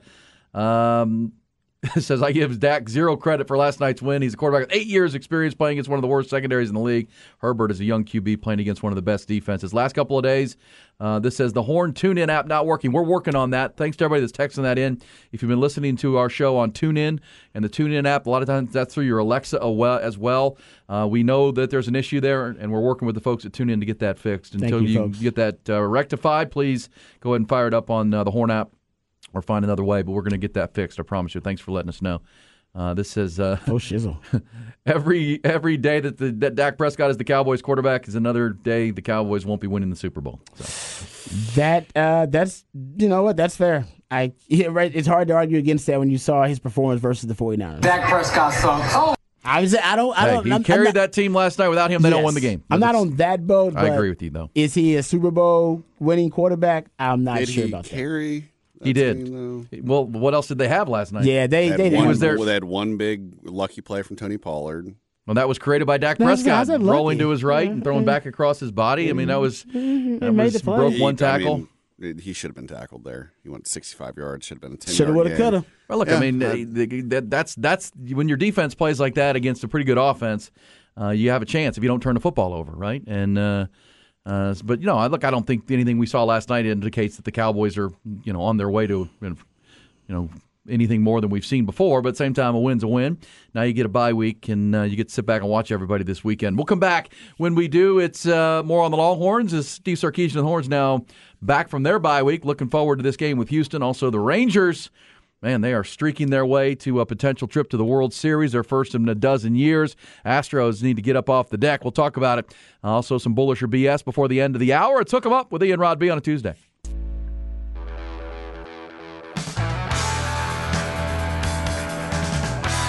um, 0.53 1.33
says 1.99 2.21
I 2.21 2.31
give 2.31 2.59
Dak 2.59 2.89
zero 2.89 3.15
credit 3.15 3.47
for 3.47 3.57
last 3.57 3.79
night's 3.79 4.01
win. 4.01 4.21
He's 4.21 4.33
a 4.33 4.37
quarterback 4.37 4.67
with 4.67 4.75
eight 4.75 4.87
years 4.87 5.15
experience 5.15 5.53
playing 5.53 5.75
against 5.75 5.89
one 5.89 5.97
of 5.97 6.01
the 6.01 6.07
worst 6.07 6.29
secondaries 6.29 6.69
in 6.69 6.75
the 6.75 6.81
league. 6.81 7.09
Herbert 7.39 7.71
is 7.71 7.79
a 7.79 7.85
young 7.85 8.03
QB 8.03 8.41
playing 8.41 8.59
against 8.59 8.83
one 8.83 8.91
of 8.91 8.95
the 8.95 9.01
best 9.01 9.27
defenses. 9.27 9.73
Last 9.73 9.93
couple 9.93 10.17
of 10.17 10.23
days, 10.23 10.57
uh, 10.99 11.19
this 11.19 11.35
says 11.35 11.53
the 11.53 11.63
Horn 11.63 11.93
TuneIn 11.93 12.29
app 12.29 12.47
not 12.47 12.65
working. 12.65 12.91
We're 12.91 13.03
working 13.03 13.35
on 13.35 13.49
that. 13.51 13.75
Thanks 13.75 13.97
to 13.97 14.05
everybody 14.05 14.25
that's 14.25 14.31
texting 14.31 14.63
that 14.63 14.77
in. 14.77 15.01
If 15.31 15.41
you've 15.41 15.49
been 15.49 15.59
listening 15.59 15.97
to 15.97 16.17
our 16.17 16.29
show 16.29 16.57
on 16.57 16.71
TuneIn 16.71 17.19
and 17.53 17.65
the 17.65 17.69
TuneIn 17.69 18.07
app, 18.07 18.25
a 18.25 18.29
lot 18.29 18.41
of 18.41 18.47
times 18.47 18.71
that's 18.71 18.93
through 18.93 19.05
your 19.05 19.19
Alexa 19.19 19.59
as 20.01 20.17
well. 20.17 20.57
Uh, 20.87 21.07
we 21.09 21.23
know 21.23 21.51
that 21.51 21.69
there's 21.69 21.87
an 21.87 21.95
issue 21.95 22.21
there, 22.21 22.47
and 22.47 22.71
we're 22.71 22.79
working 22.79 23.05
with 23.05 23.15
the 23.15 23.21
folks 23.21 23.45
at 23.45 23.51
TuneIn 23.51 23.79
to 23.79 23.85
get 23.85 23.99
that 23.99 24.17
fixed. 24.17 24.53
Thank 24.53 24.63
Until 24.63 24.83
you, 24.83 24.99
folks. 24.99 25.19
get 25.19 25.35
that 25.35 25.69
uh, 25.69 25.81
rectified, 25.81 26.51
please 26.51 26.89
go 27.19 27.31
ahead 27.31 27.41
and 27.41 27.49
fire 27.49 27.67
it 27.67 27.73
up 27.73 27.89
on 27.89 28.13
uh, 28.13 28.23
the 28.23 28.31
Horn 28.31 28.51
app 28.51 28.69
or 29.35 29.41
find 29.43 29.63
another 29.63 29.83
way. 29.83 30.01
But 30.01 30.13
we're 30.13 30.21
going 30.23 30.31
to 30.31 30.37
get 30.37 30.53
that 30.55 30.73
fixed. 30.73 30.99
I 30.99 31.03
promise 31.03 31.35
you. 31.35 31.41
Thanks 31.41 31.61
for 31.61 31.71
letting 31.71 31.89
us 31.89 32.01
know. 32.01 32.21
Uh, 32.73 32.93
this 32.93 33.09
says 33.09 33.39
uh, 33.39 33.57
Oh 33.67 33.73
shizzle. 33.73 34.17
every 34.85 35.39
every 35.45 35.77
day 35.77 35.99
that 36.01 36.17
the 36.17 36.31
that 36.31 36.55
Dak 36.55 36.77
Prescott 36.77 37.09
is 37.09 37.15
the 37.17 37.23
Cowboys 37.23 37.61
quarterback 37.61 38.07
is 38.07 38.15
another 38.15 38.49
day 38.49 38.91
the 38.91 39.01
Cowboys 39.01 39.45
won't 39.45 39.61
be 39.61 39.67
winning 39.67 39.89
the 39.89 39.95
Super 39.95 40.19
Bowl. 40.21 40.41
So. 40.55 41.05
That 41.55 41.85
uh, 41.95 42.25
that's 42.27 42.65
you 42.97 43.07
know 43.07 43.23
what 43.23 43.37
that's 43.37 43.55
fair. 43.55 43.85
I 44.11 44.33
yeah, 44.47 44.67
right. 44.71 44.91
It's 44.93 45.07
hard 45.07 45.29
to 45.29 45.35
argue 45.35 45.57
against 45.57 45.85
that 45.87 45.99
when 45.99 46.09
you 46.09 46.17
saw 46.17 46.43
his 46.43 46.59
performance 46.59 46.99
versus 47.01 47.27
the 47.27 47.33
49ers. 47.33 47.79
Dak 47.81 48.09
Prescott 48.09 48.53
sucks. 48.53 48.93
Oh, 48.93 49.15
I 49.45 49.61
was 49.61 49.73
I 49.73 49.95
don't 49.95 50.17
I 50.17 50.25
don't 50.31 50.43
he 50.45 50.51
I'm- 50.51 50.57
I'm 50.57 50.63
carried 50.65 50.85
not- 50.85 50.93
that 50.95 51.13
team 51.13 51.33
last 51.33 51.57
night. 51.59 51.69
Without 51.69 51.91
him, 51.91 52.01
they 52.01 52.09
don't 52.09 52.23
win 52.25 52.33
the 52.35 52.41
game. 52.41 52.61
I'm 52.69 52.81
not 52.81 52.95
on 52.95 53.15
that 53.15 53.47
boat. 53.47 53.75
I 53.77 53.87
agree 53.87 54.09
with 54.09 54.21
you 54.21 54.31
though. 54.31 54.49
Is 54.53 54.73
he 54.73 54.95
a 54.97 55.03
Super 55.03 55.31
Bowl 55.31 55.81
winning 55.99 56.29
quarterback? 56.29 56.87
I'm 56.99 57.23
not 57.23 57.39
Did 57.39 57.49
sure 57.49 57.63
he 57.63 57.69
about 57.69 57.85
that. 57.85 57.91
carry? 57.91 58.51
He 58.83 58.93
did. 58.93 59.25
team, 59.25 59.67
though? 59.71 59.79
Well, 59.83 60.05
what 60.05 60.33
else 60.33 60.47
did 60.47 60.57
they 60.57 60.67
have 60.67 60.89
last 60.89 61.11
night? 61.13 61.23
Yeah, 61.25 61.47
they 61.47 61.67
Had 61.67 61.79
they 61.79 61.83
one, 61.83 61.91
didn't. 61.91 62.01
He 62.03 62.07
was 62.07 62.19
there- 62.19 62.35
Well, 62.37 62.45
they 62.45 62.53
had 62.53 62.63
one 62.63 62.97
big 62.97 63.31
lucky 63.43 63.81
play 63.81 64.01
from 64.01 64.15
Tony 64.15 64.37
Pollard. 64.37 64.95
Well, 65.25 65.35
that 65.35 65.47
was 65.47 65.57
created 65.57 65.85
by 65.85 65.97
Dak 65.97 66.19
No, 66.19 66.25
Prescott 66.27 66.53
how's 66.53 66.67
that 66.67 66.81
rolling 66.81 67.17
to 67.19 67.29
his 67.29 67.43
right 67.43 67.65
Yeah, 67.65 67.71
and 67.71 67.83
throwing 67.83 68.05
back 68.05 68.25
across 68.27 68.59
his 68.59 68.71
body. 68.71 69.09
I 69.09 69.13
mean, 69.13 69.29
that 69.29 69.39
was 69.39 69.65
He 69.71 70.17
that 70.19 70.31
made 70.33 70.43
was 70.45 70.53
the 70.53 70.59
play. 70.59 70.77
broke 70.77 70.93
He- 70.93 71.01
one 71.01 71.15
I 71.15 71.17
tackle. 71.17 71.67
mean, 71.99 72.19
he 72.19 72.31
should 72.33 72.49
have 72.49 72.55
been 72.55 72.67
tackled 72.67 73.03
there. 73.05 73.31
He 73.41 73.49
went 73.49 73.67
65 73.67 74.17
yards. 74.17 74.45
Should 74.45 74.55
have 74.57 74.61
been 74.61 74.73
a 74.73 74.77
10 74.77 74.93
Shoulda, 74.93 75.13
yard 75.13 75.15
woulda, 75.15 75.29
gain. 75.29 75.37
coulda. 75.37 75.65
Well, 75.89 75.97
look, 75.99 76.09
Yeah, 76.09 76.17
I 76.17 76.19
mean, 76.19 76.43
I- 76.43 77.01
that, 77.07 77.29
that's 77.31 77.55
that's 77.55 77.91
when 78.11 78.27
your 78.27 78.37
defense 78.37 78.75
plays 78.75 78.99
like 78.99 79.15
that 79.15 79.35
against 79.35 79.63
a 79.63 79.67
pretty 79.67 79.85
good 79.85 79.97
offense, 79.97 80.51
uh, 80.99 81.09
you 81.09 81.31
have 81.31 81.41
a 81.41 81.45
chance 81.45 81.75
if 81.77 81.83
you 81.83 81.87
don't 81.87 82.03
turn 82.03 82.13
the 82.13 82.21
football 82.21 82.53
over, 82.53 82.73
right? 82.73 83.01
And 83.07 83.37
uh, 83.39 83.65
uh, 84.25 84.55
but 84.63 84.79
you 84.79 84.87
know, 84.87 84.97
I 84.97 85.07
look, 85.07 85.23
I 85.23 85.31
don't 85.31 85.45
think 85.45 85.69
anything 85.69 85.97
we 85.97 86.07
saw 86.07 86.23
last 86.23 86.49
night 86.49 86.65
indicates 86.65 87.15
that 87.17 87.25
the 87.25 87.31
Cowboys 87.31 87.77
are 87.77 87.91
you 88.23 88.33
know 88.33 88.41
on 88.41 88.57
their 88.57 88.69
way 88.69 88.87
to 88.87 89.09
you 89.21 89.37
know 90.07 90.29
anything 90.67 91.01
more 91.01 91.21
than 91.21 91.29
we've 91.29 91.45
seen 91.45 91.65
before. 91.65 92.01
But 92.01 92.09
at 92.09 92.11
the 92.13 92.17
same 92.17 92.33
time, 92.33 92.55
a 92.55 92.59
win's 92.59 92.83
a 92.83 92.87
win. 92.87 93.19
Now 93.53 93.61
you 93.61 93.73
get 93.73 93.85
a 93.85 93.89
bye 93.89 94.13
week, 94.13 94.49
and 94.49 94.75
uh, 94.75 94.81
you 94.83 94.95
get 94.95 95.09
to 95.09 95.13
sit 95.13 95.25
back 95.25 95.41
and 95.41 95.49
watch 95.49 95.71
everybody 95.71 96.03
this 96.03 96.23
weekend. 96.23 96.57
We'll 96.57 96.65
come 96.65 96.79
back 96.79 97.13
when 97.37 97.55
we 97.55 97.67
do. 97.67 97.99
It's 97.99 98.25
uh, 98.25 98.63
more 98.63 98.83
on 98.83 98.91
the 98.91 98.97
Longhorns 98.97 99.53
as 99.53 99.67
Steve 99.67 99.97
Sarkisian 99.97 100.35
and 100.35 100.39
the 100.39 100.43
Horns 100.43 100.69
now 100.69 101.05
back 101.41 101.69
from 101.69 101.83
their 101.83 101.99
bye 101.99 102.23
week. 102.23 102.45
Looking 102.45 102.69
forward 102.69 102.97
to 102.97 103.03
this 103.03 103.17
game 103.17 103.37
with 103.37 103.49
Houston. 103.49 103.83
Also, 103.83 104.09
the 104.09 104.19
Rangers. 104.19 104.89
Man, 105.41 105.61
they 105.61 105.73
are 105.73 105.83
streaking 105.83 106.29
their 106.29 106.45
way 106.45 106.75
to 106.75 107.01
a 107.01 107.05
potential 107.05 107.47
trip 107.47 107.69
to 107.69 107.77
the 107.77 107.83
World 107.85 108.13
Series, 108.13 108.53
their 108.53 108.63
first 108.63 108.95
in 108.95 109.07
a 109.09 109.15
dozen 109.15 109.53
years. 109.53 109.95
Astros 110.25 110.81
need 110.81 110.95
to 110.95 111.01
get 111.01 111.15
up 111.15 111.29
off 111.29 111.49
the 111.49 111.57
deck. 111.57 111.83
We'll 111.83 111.91
talk 111.91 112.15
about 112.15 112.39
it. 112.39 112.55
Also, 112.83 113.17
some 113.17 113.33
bullish 113.33 113.61
or 113.61 113.67
BS 113.67 114.03
before 114.03 114.27
the 114.27 114.39
end 114.39 114.55
of 114.55 114.59
the 114.59 114.73
hour. 114.73 115.01
It's 115.01 115.11
Hook 115.11 115.25
'em 115.25 115.33
Up 115.33 115.51
with 115.51 115.61
Ian 115.63 115.79
Rod 115.79 115.99
B 115.99 116.09
on 116.09 116.17
a 116.17 116.21
Tuesday. 116.21 116.55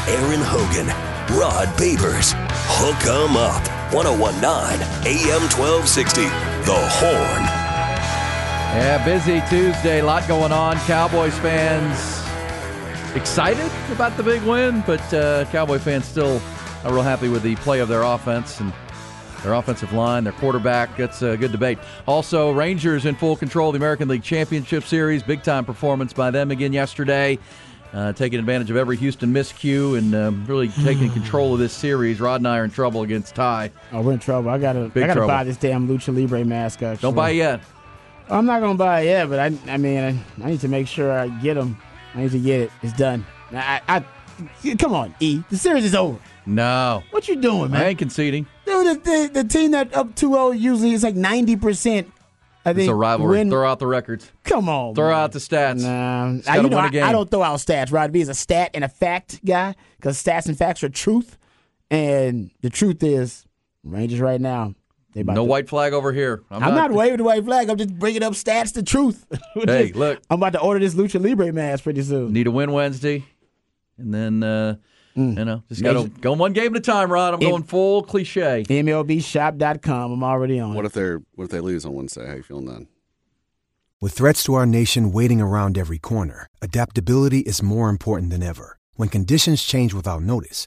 Aaron 0.08 0.40
Hogan, 0.40 0.86
Rod 1.36 1.66
Babers, 1.76 2.32
Hook 2.78 3.06
'em 3.06 3.36
Up. 3.36 3.92
1019 3.92 4.80
AM 5.04 5.48
1260. 5.50 6.22
The 6.64 6.74
Horn. 6.74 7.42
Yeah, 8.72 9.04
busy 9.04 9.42
Tuesday. 9.48 10.00
A 10.00 10.04
lot 10.04 10.26
going 10.26 10.52
on. 10.52 10.76
Cowboys 10.86 11.36
fans 11.38 12.15
excited 13.16 13.70
about 13.90 14.16
the 14.16 14.22
big 14.22 14.42
win, 14.42 14.82
but 14.86 15.14
uh, 15.14 15.44
Cowboy 15.46 15.78
fans 15.78 16.04
still 16.04 16.40
not 16.84 16.92
real 16.92 17.02
happy 17.02 17.28
with 17.28 17.42
the 17.42 17.56
play 17.56 17.80
of 17.80 17.88
their 17.88 18.02
offense 18.02 18.60
and 18.60 18.72
their 19.42 19.54
offensive 19.54 19.92
line, 19.92 20.24
their 20.24 20.32
quarterback. 20.34 20.96
That's 20.96 21.22
a 21.22 21.36
good 21.36 21.52
debate. 21.52 21.78
Also, 22.06 22.52
Rangers 22.52 23.06
in 23.06 23.14
full 23.14 23.36
control 23.36 23.70
of 23.70 23.74
the 23.74 23.78
American 23.78 24.08
League 24.08 24.22
Championship 24.22 24.84
Series. 24.84 25.22
Big 25.22 25.42
time 25.42 25.64
performance 25.64 26.12
by 26.12 26.30
them 26.30 26.50
again 26.50 26.72
yesterday. 26.72 27.38
Uh, 27.92 28.12
taking 28.12 28.38
advantage 28.38 28.70
of 28.70 28.76
every 28.76 28.96
Houston 28.96 29.32
miscue 29.32 29.96
and 29.96 30.14
um, 30.14 30.44
really 30.46 30.68
taking 30.68 31.10
control 31.12 31.54
of 31.54 31.58
this 31.58 31.72
series. 31.72 32.20
Rod 32.20 32.40
and 32.40 32.48
I 32.48 32.58
are 32.58 32.64
in 32.64 32.70
trouble 32.70 33.02
against 33.02 33.34
Ty. 33.34 33.70
Oh, 33.92 34.02
we're 34.02 34.12
in 34.12 34.18
trouble. 34.18 34.50
I 34.50 34.58
gotta 34.58 34.88
Big 34.88 35.04
I 35.04 35.06
gotta 35.06 35.20
trouble. 35.20 35.28
buy 35.28 35.44
this 35.44 35.56
damn 35.56 35.88
Lucha 35.88 36.14
Libre 36.14 36.44
mask. 36.44 36.82
Actually. 36.82 37.00
Don't 37.02 37.14
buy 37.14 37.30
it 37.30 37.36
yet. 37.36 37.60
I'm 38.28 38.44
not 38.44 38.60
gonna 38.60 38.76
buy 38.76 39.02
it 39.02 39.04
yet, 39.06 39.30
but 39.30 39.38
I 39.38 39.52
I 39.72 39.76
mean 39.78 39.98
I, 40.40 40.44
I 40.44 40.50
need 40.50 40.60
to 40.60 40.68
make 40.68 40.88
sure 40.88 41.10
I 41.10 41.28
get 41.28 41.54
them. 41.54 41.80
I 42.16 42.22
need 42.22 42.30
to 42.32 42.38
get 42.40 42.60
it. 42.62 42.70
It's 42.82 42.92
done. 42.94 43.24
I, 43.52 43.80
I, 43.86 44.04
I 44.64 44.74
come 44.76 44.94
on, 44.94 45.14
E. 45.20 45.42
The 45.50 45.56
series 45.58 45.84
is 45.84 45.94
over. 45.94 46.18
No. 46.46 47.02
What 47.10 47.28
you 47.28 47.36
doing, 47.36 47.70
man? 47.70 47.82
I 47.82 47.88
ain't 47.88 47.98
conceding. 47.98 48.46
Dude, 48.64 49.04
the, 49.04 49.10
the, 49.32 49.42
the 49.42 49.48
team 49.48 49.72
that 49.72 49.94
up 49.94 50.14
2-0 50.14 50.58
usually 50.58 50.92
is 50.92 51.02
like 51.02 51.14
90%. 51.14 52.06
I 52.64 52.72
think 52.72 52.78
It's 52.80 52.88
a 52.88 52.94
rivalry. 52.94 53.38
win- 53.38 53.50
Throw 53.50 53.68
out 53.68 53.78
the 53.78 53.86
records. 53.86 54.32
Come 54.44 54.68
on. 54.68 54.94
Throw 54.94 55.10
man. 55.10 55.18
out 55.18 55.32
the 55.32 55.38
stats. 55.38 55.82
Nah, 55.82 56.50
I, 56.50 56.56
you 56.58 56.68
know, 56.68 56.78
I. 56.78 56.86
I 56.86 57.12
don't 57.12 57.30
throw 57.30 57.42
out 57.42 57.58
stats. 57.60 57.92
Rod 57.92 58.10
B 58.12 58.20
is 58.20 58.28
a 58.28 58.34
stat 58.34 58.70
and 58.74 58.82
a 58.82 58.88
fact 58.88 59.44
guy 59.44 59.74
because 59.98 60.20
stats 60.22 60.46
and 60.46 60.58
facts 60.58 60.82
are 60.82 60.88
truth. 60.88 61.38
And 61.90 62.50
the 62.62 62.70
truth 62.70 63.02
is, 63.04 63.44
Rangers 63.84 64.18
right 64.20 64.40
now, 64.40 64.74
No 65.24 65.34
to, 65.34 65.44
white 65.44 65.68
flag 65.68 65.92
over 65.92 66.12
here. 66.12 66.42
I'm, 66.50 66.62
I'm 66.62 66.74
not, 66.74 66.92
waving 66.92 67.16
the 67.18 67.24
white 67.24 67.44
flag. 67.44 67.68
I'm 67.70 67.78
just 67.78 67.98
bringing 67.98 68.22
up 68.22 68.34
stats, 68.34 68.72
the 68.74 68.82
truth. 68.82 69.24
Hey, 69.54 69.92
look. 69.92 70.20
I'm 70.28 70.38
about 70.40 70.52
to 70.52 70.60
order 70.60 70.78
this 70.80 70.94
Lucha 70.94 71.20
Libre 71.22 71.52
mask 71.52 71.84
pretty 71.84 72.02
soon. 72.02 72.32
Need 72.32 72.46
a 72.46 72.50
win 72.50 72.72
Wednesday, 72.72 73.24
and 73.98 74.12
then 74.12 74.42
uh, 74.42 74.76
Mm. 75.16 75.38
you 75.38 75.44
know 75.46 75.62
just 75.70 75.82
got 75.82 75.94
to 75.94 76.00
Major- 76.02 76.20
go 76.20 76.32
one 76.34 76.52
game 76.52 76.74
at 76.74 76.78
a 76.78 76.80
time. 76.82 77.10
Rod, 77.10 77.32
I'm 77.32 77.40
If- 77.40 77.48
going 77.48 77.62
full 77.62 78.02
cliche. 78.02 78.64
MLBshop.com. 78.68 80.12
I'm 80.12 80.22
already 80.22 80.60
on. 80.60 80.74
What 80.74 80.84
if 80.84 80.92
they're 80.92 81.22
what 81.34 81.44
if 81.44 81.50
they 81.50 81.60
lose 81.60 81.86
on 81.86 81.94
Wednesday? 81.94 82.26
How 82.26 82.34
you 82.34 82.42
feeling 82.42 82.66
then? 82.66 82.86
With 83.98 84.12
threats 84.12 84.44
to 84.44 84.52
our 84.52 84.66
nation 84.66 85.12
waiting 85.12 85.40
around 85.40 85.78
every 85.78 85.98
corner, 85.98 86.48
adaptability 86.60 87.40
is 87.40 87.62
more 87.62 87.88
important 87.88 88.30
than 88.30 88.42
ever. 88.42 88.78
When 88.96 89.08
conditions 89.08 89.62
change 89.62 89.94
without 89.94 90.20
notice, 90.22 90.66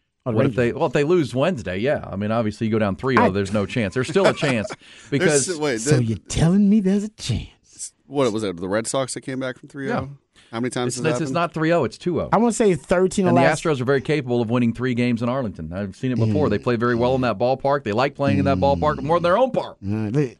Or 0.25 0.33
the 0.33 0.37
What 0.37 0.45
if 0.45 0.55
they? 0.55 0.71
Well, 0.71 0.85
if 0.85 0.93
they 0.93 1.03
lose 1.03 1.33
Wednesday, 1.33 1.77
yeah. 1.79 2.07
I 2.09 2.15
mean, 2.15 2.31
obviously 2.31 2.67
you 2.67 2.71
go 2.71 2.79
down 2.79 2.95
3-0, 2.95 3.33
There's 3.33 3.51
no 3.53 3.65
chance. 3.65 3.93
There's 3.95 4.07
still 4.07 4.27
a 4.27 4.33
chance 4.33 4.69
because 5.09 5.47
There's- 5.47 5.59
wait, 5.59 5.81
So 5.81 5.97
the- 5.97 6.03
you're 6.03 6.17
telling 6.27 6.69
me 6.69 6.79
there's 6.79 7.03
a 7.03 7.09
chance? 7.09 7.93
what 8.05 8.31
was 8.31 8.43
it? 8.43 8.57
The 8.57 8.67
Red 8.69 8.85
Sox 8.87 9.13
that 9.15 9.21
came 9.21 9.39
back 9.39 9.57
from 9.57 9.69
3-0? 9.69 9.87
Yeah. 9.87 10.05
How 10.51 10.59
many 10.59 10.69
times 10.69 10.89
it's, 10.89 10.95
has 10.97 11.03
that 11.03 11.09
it's, 11.11 11.21
oh, 11.21 11.23
it's 11.23 11.31
not 11.31 11.53
3-0, 11.53 11.85
It's 11.85 11.97
2-0. 11.97 12.29
I 12.33 12.37
want 12.37 12.51
to 12.51 12.57
say 12.57 12.75
13 12.75 13.25
And 13.25 13.37
the 13.37 13.41
last. 13.41 13.63
Astros 13.63 13.79
are 13.79 13.85
very 13.85 14.01
capable 14.01 14.41
of 14.41 14.49
winning 14.49 14.73
three 14.73 14.93
games 14.93 15.21
in 15.21 15.29
Arlington. 15.29 15.71
I've 15.71 15.95
seen 15.95 16.11
it 16.11 16.17
mm. 16.17 16.25
before. 16.25 16.49
They 16.49 16.59
play 16.59 16.75
very 16.75 16.95
well 16.95 17.15
in 17.15 17.21
that 17.21 17.37
ballpark. 17.37 17.85
They 17.85 17.93
like 17.93 18.15
playing 18.15 18.39
in 18.39 18.45
that 18.45 18.57
mm. 18.57 18.61
ballpark 18.61 19.01
more 19.01 19.15
than 19.17 19.23
their 19.23 19.37
own 19.37 19.51
park. 19.51 19.77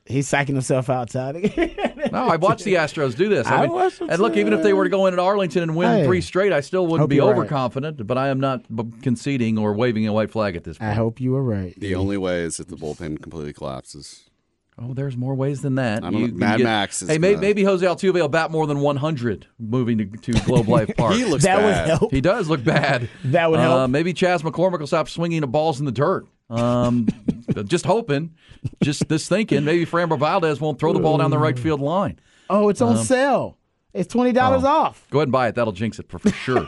He's 0.06 0.28
sacking 0.28 0.56
himself 0.56 0.89
out, 0.89 1.10
Todd. 1.10 1.38
No, 2.12 2.28
I've 2.28 2.41
watched 2.41 2.65
the 2.65 2.74
Astros 2.74 3.15
do 3.15 3.30
this. 3.30 3.47
I, 3.47 3.58
I 3.58 3.62
mean, 3.62 3.71
watched 3.71 4.02
and 4.02 4.19
look, 4.19 4.36
even 4.36 4.54
if 4.54 4.63
they 4.63 4.74
were 4.74 4.84
to 4.84 4.89
go 4.89 5.06
in 5.06 5.13
at 5.13 5.19
Arlington 5.19 5.63
and 5.63 5.76
win 5.76 6.00
Hey. 6.00 6.06
three 6.06 6.19
straight, 6.19 6.52
I 6.52 6.60
still 6.62 6.86
wouldn't 6.86 7.02
Hope 7.02 7.10
be 7.10 7.17
you're 7.17 7.28
right. 7.28 7.38
overconfident. 7.38 8.06
But 8.06 8.17
I 8.17 8.30
am 8.30 8.39
not 8.39 8.63
b- 8.76 8.91
conceding 9.02 9.58
or 9.58 9.74
waving 9.74 10.08
a 10.08 10.13
white 10.13 10.32
flag 10.32 10.56
at 10.56 10.63
this 10.63 10.78
point. 10.78 10.91
I 10.91 10.93
hope 10.93 11.21
you 11.21 11.32
were 11.32 11.43
right. 11.43 11.74
The 11.80 11.95
only 11.95 12.17
way 12.17 12.41
is 12.41 12.60
if 12.60 12.67
the 12.67 12.76
bullpen 12.76 13.21
completely 13.21 13.54
collapses. 13.54 14.30
Oh, 14.79 14.93
there's 14.93 15.15
more 15.17 15.36
ways 15.36 15.62
than 15.62 15.75
that. 15.75 16.03
I 16.03 16.10
don't 16.10 16.13
You 16.19 16.27
know. 16.27 16.31
can 16.31 16.38
Mad 16.39 16.60
Max 16.62 17.01
is 17.03 17.10
hey, 17.10 17.17
may, 17.17 17.31
gonna- 17.31 17.41
maybe 17.41 17.63
Jose 17.63 17.86
Altuve 17.86 18.13
will 18.13 18.27
bat 18.29 18.49
more 18.51 18.65
than 18.65 18.79
100 18.79 19.45
moving 19.60 19.97
to, 19.99 20.05
to 20.05 20.31
Globe 20.45 20.67
Life 20.67 20.89
Park. 20.97 21.13
He 21.13 21.25
looks 21.25 21.43
that 21.43 21.62
would 21.62 21.75
help. 21.99 22.12
He 22.12 22.21
does 22.21 22.49
look 22.49 22.63
bad. 22.63 23.07
That 23.25 23.51
would 23.51 23.60
Uh, 23.60 23.77
help. 23.79 23.91
maybe 23.91 24.13
Chas 24.13 24.41
McCormick 24.41 24.79
will 24.79 24.88
stop 24.88 25.07
swinging 25.10 25.41
the 25.41 25.47
balls 25.47 25.79
in 25.79 25.86
the 25.86 25.91
dirt. 25.91 26.25
Um, 26.49 27.07
just 27.65 27.86
hoping, 27.86 28.34
just 28.81 29.07
this 29.07 29.27
thinking. 29.29 29.63
Maybe 29.65 29.86
Framber 29.86 30.17
Valdez 30.17 30.60
won't 30.60 30.79
throw 30.79 30.93
the 30.93 30.99
ball 30.99 31.17
down 31.17 31.29
the 31.31 31.38
right 31.38 31.57
field 31.60 31.79
line. 31.81 32.19
Oh, 32.49 32.69
it's 32.69 32.81
on 32.81 32.97
sale. 32.97 33.57
It's 33.93 34.12
twenty 34.12 34.31
dollars 34.31 34.63
Oh. 34.63 34.67
off. 34.67 35.05
Go 35.12 35.19
ahead 35.19 35.27
and 35.27 35.31
buy 35.34 35.47
it. 35.49 35.55
That'll 35.55 35.73
jinx 35.73 35.99
it 35.99 36.10
for, 36.10 36.17
for 36.19 36.29
sure. 36.31 36.67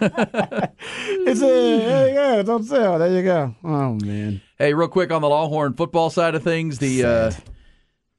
It's 0.80 1.42
a 1.42 1.44
there 1.44 2.08
you 2.08 2.14
go. 2.14 2.38
It's 2.40 2.48
on 2.48 2.62
sale. 2.64 2.98
There 2.98 3.12
you 3.12 3.22
go. 3.22 3.54
Oh 3.64 3.94
man. 4.02 4.40
Hey, 4.56 4.72
real 4.72 4.88
quick 4.88 5.10
on 5.10 5.20
the 5.20 5.28
Longhorn 5.28 5.74
football 5.74 6.10
side 6.10 6.34
of 6.34 6.42
things, 6.42 6.78
the 6.78 7.04
uh, 7.04 7.32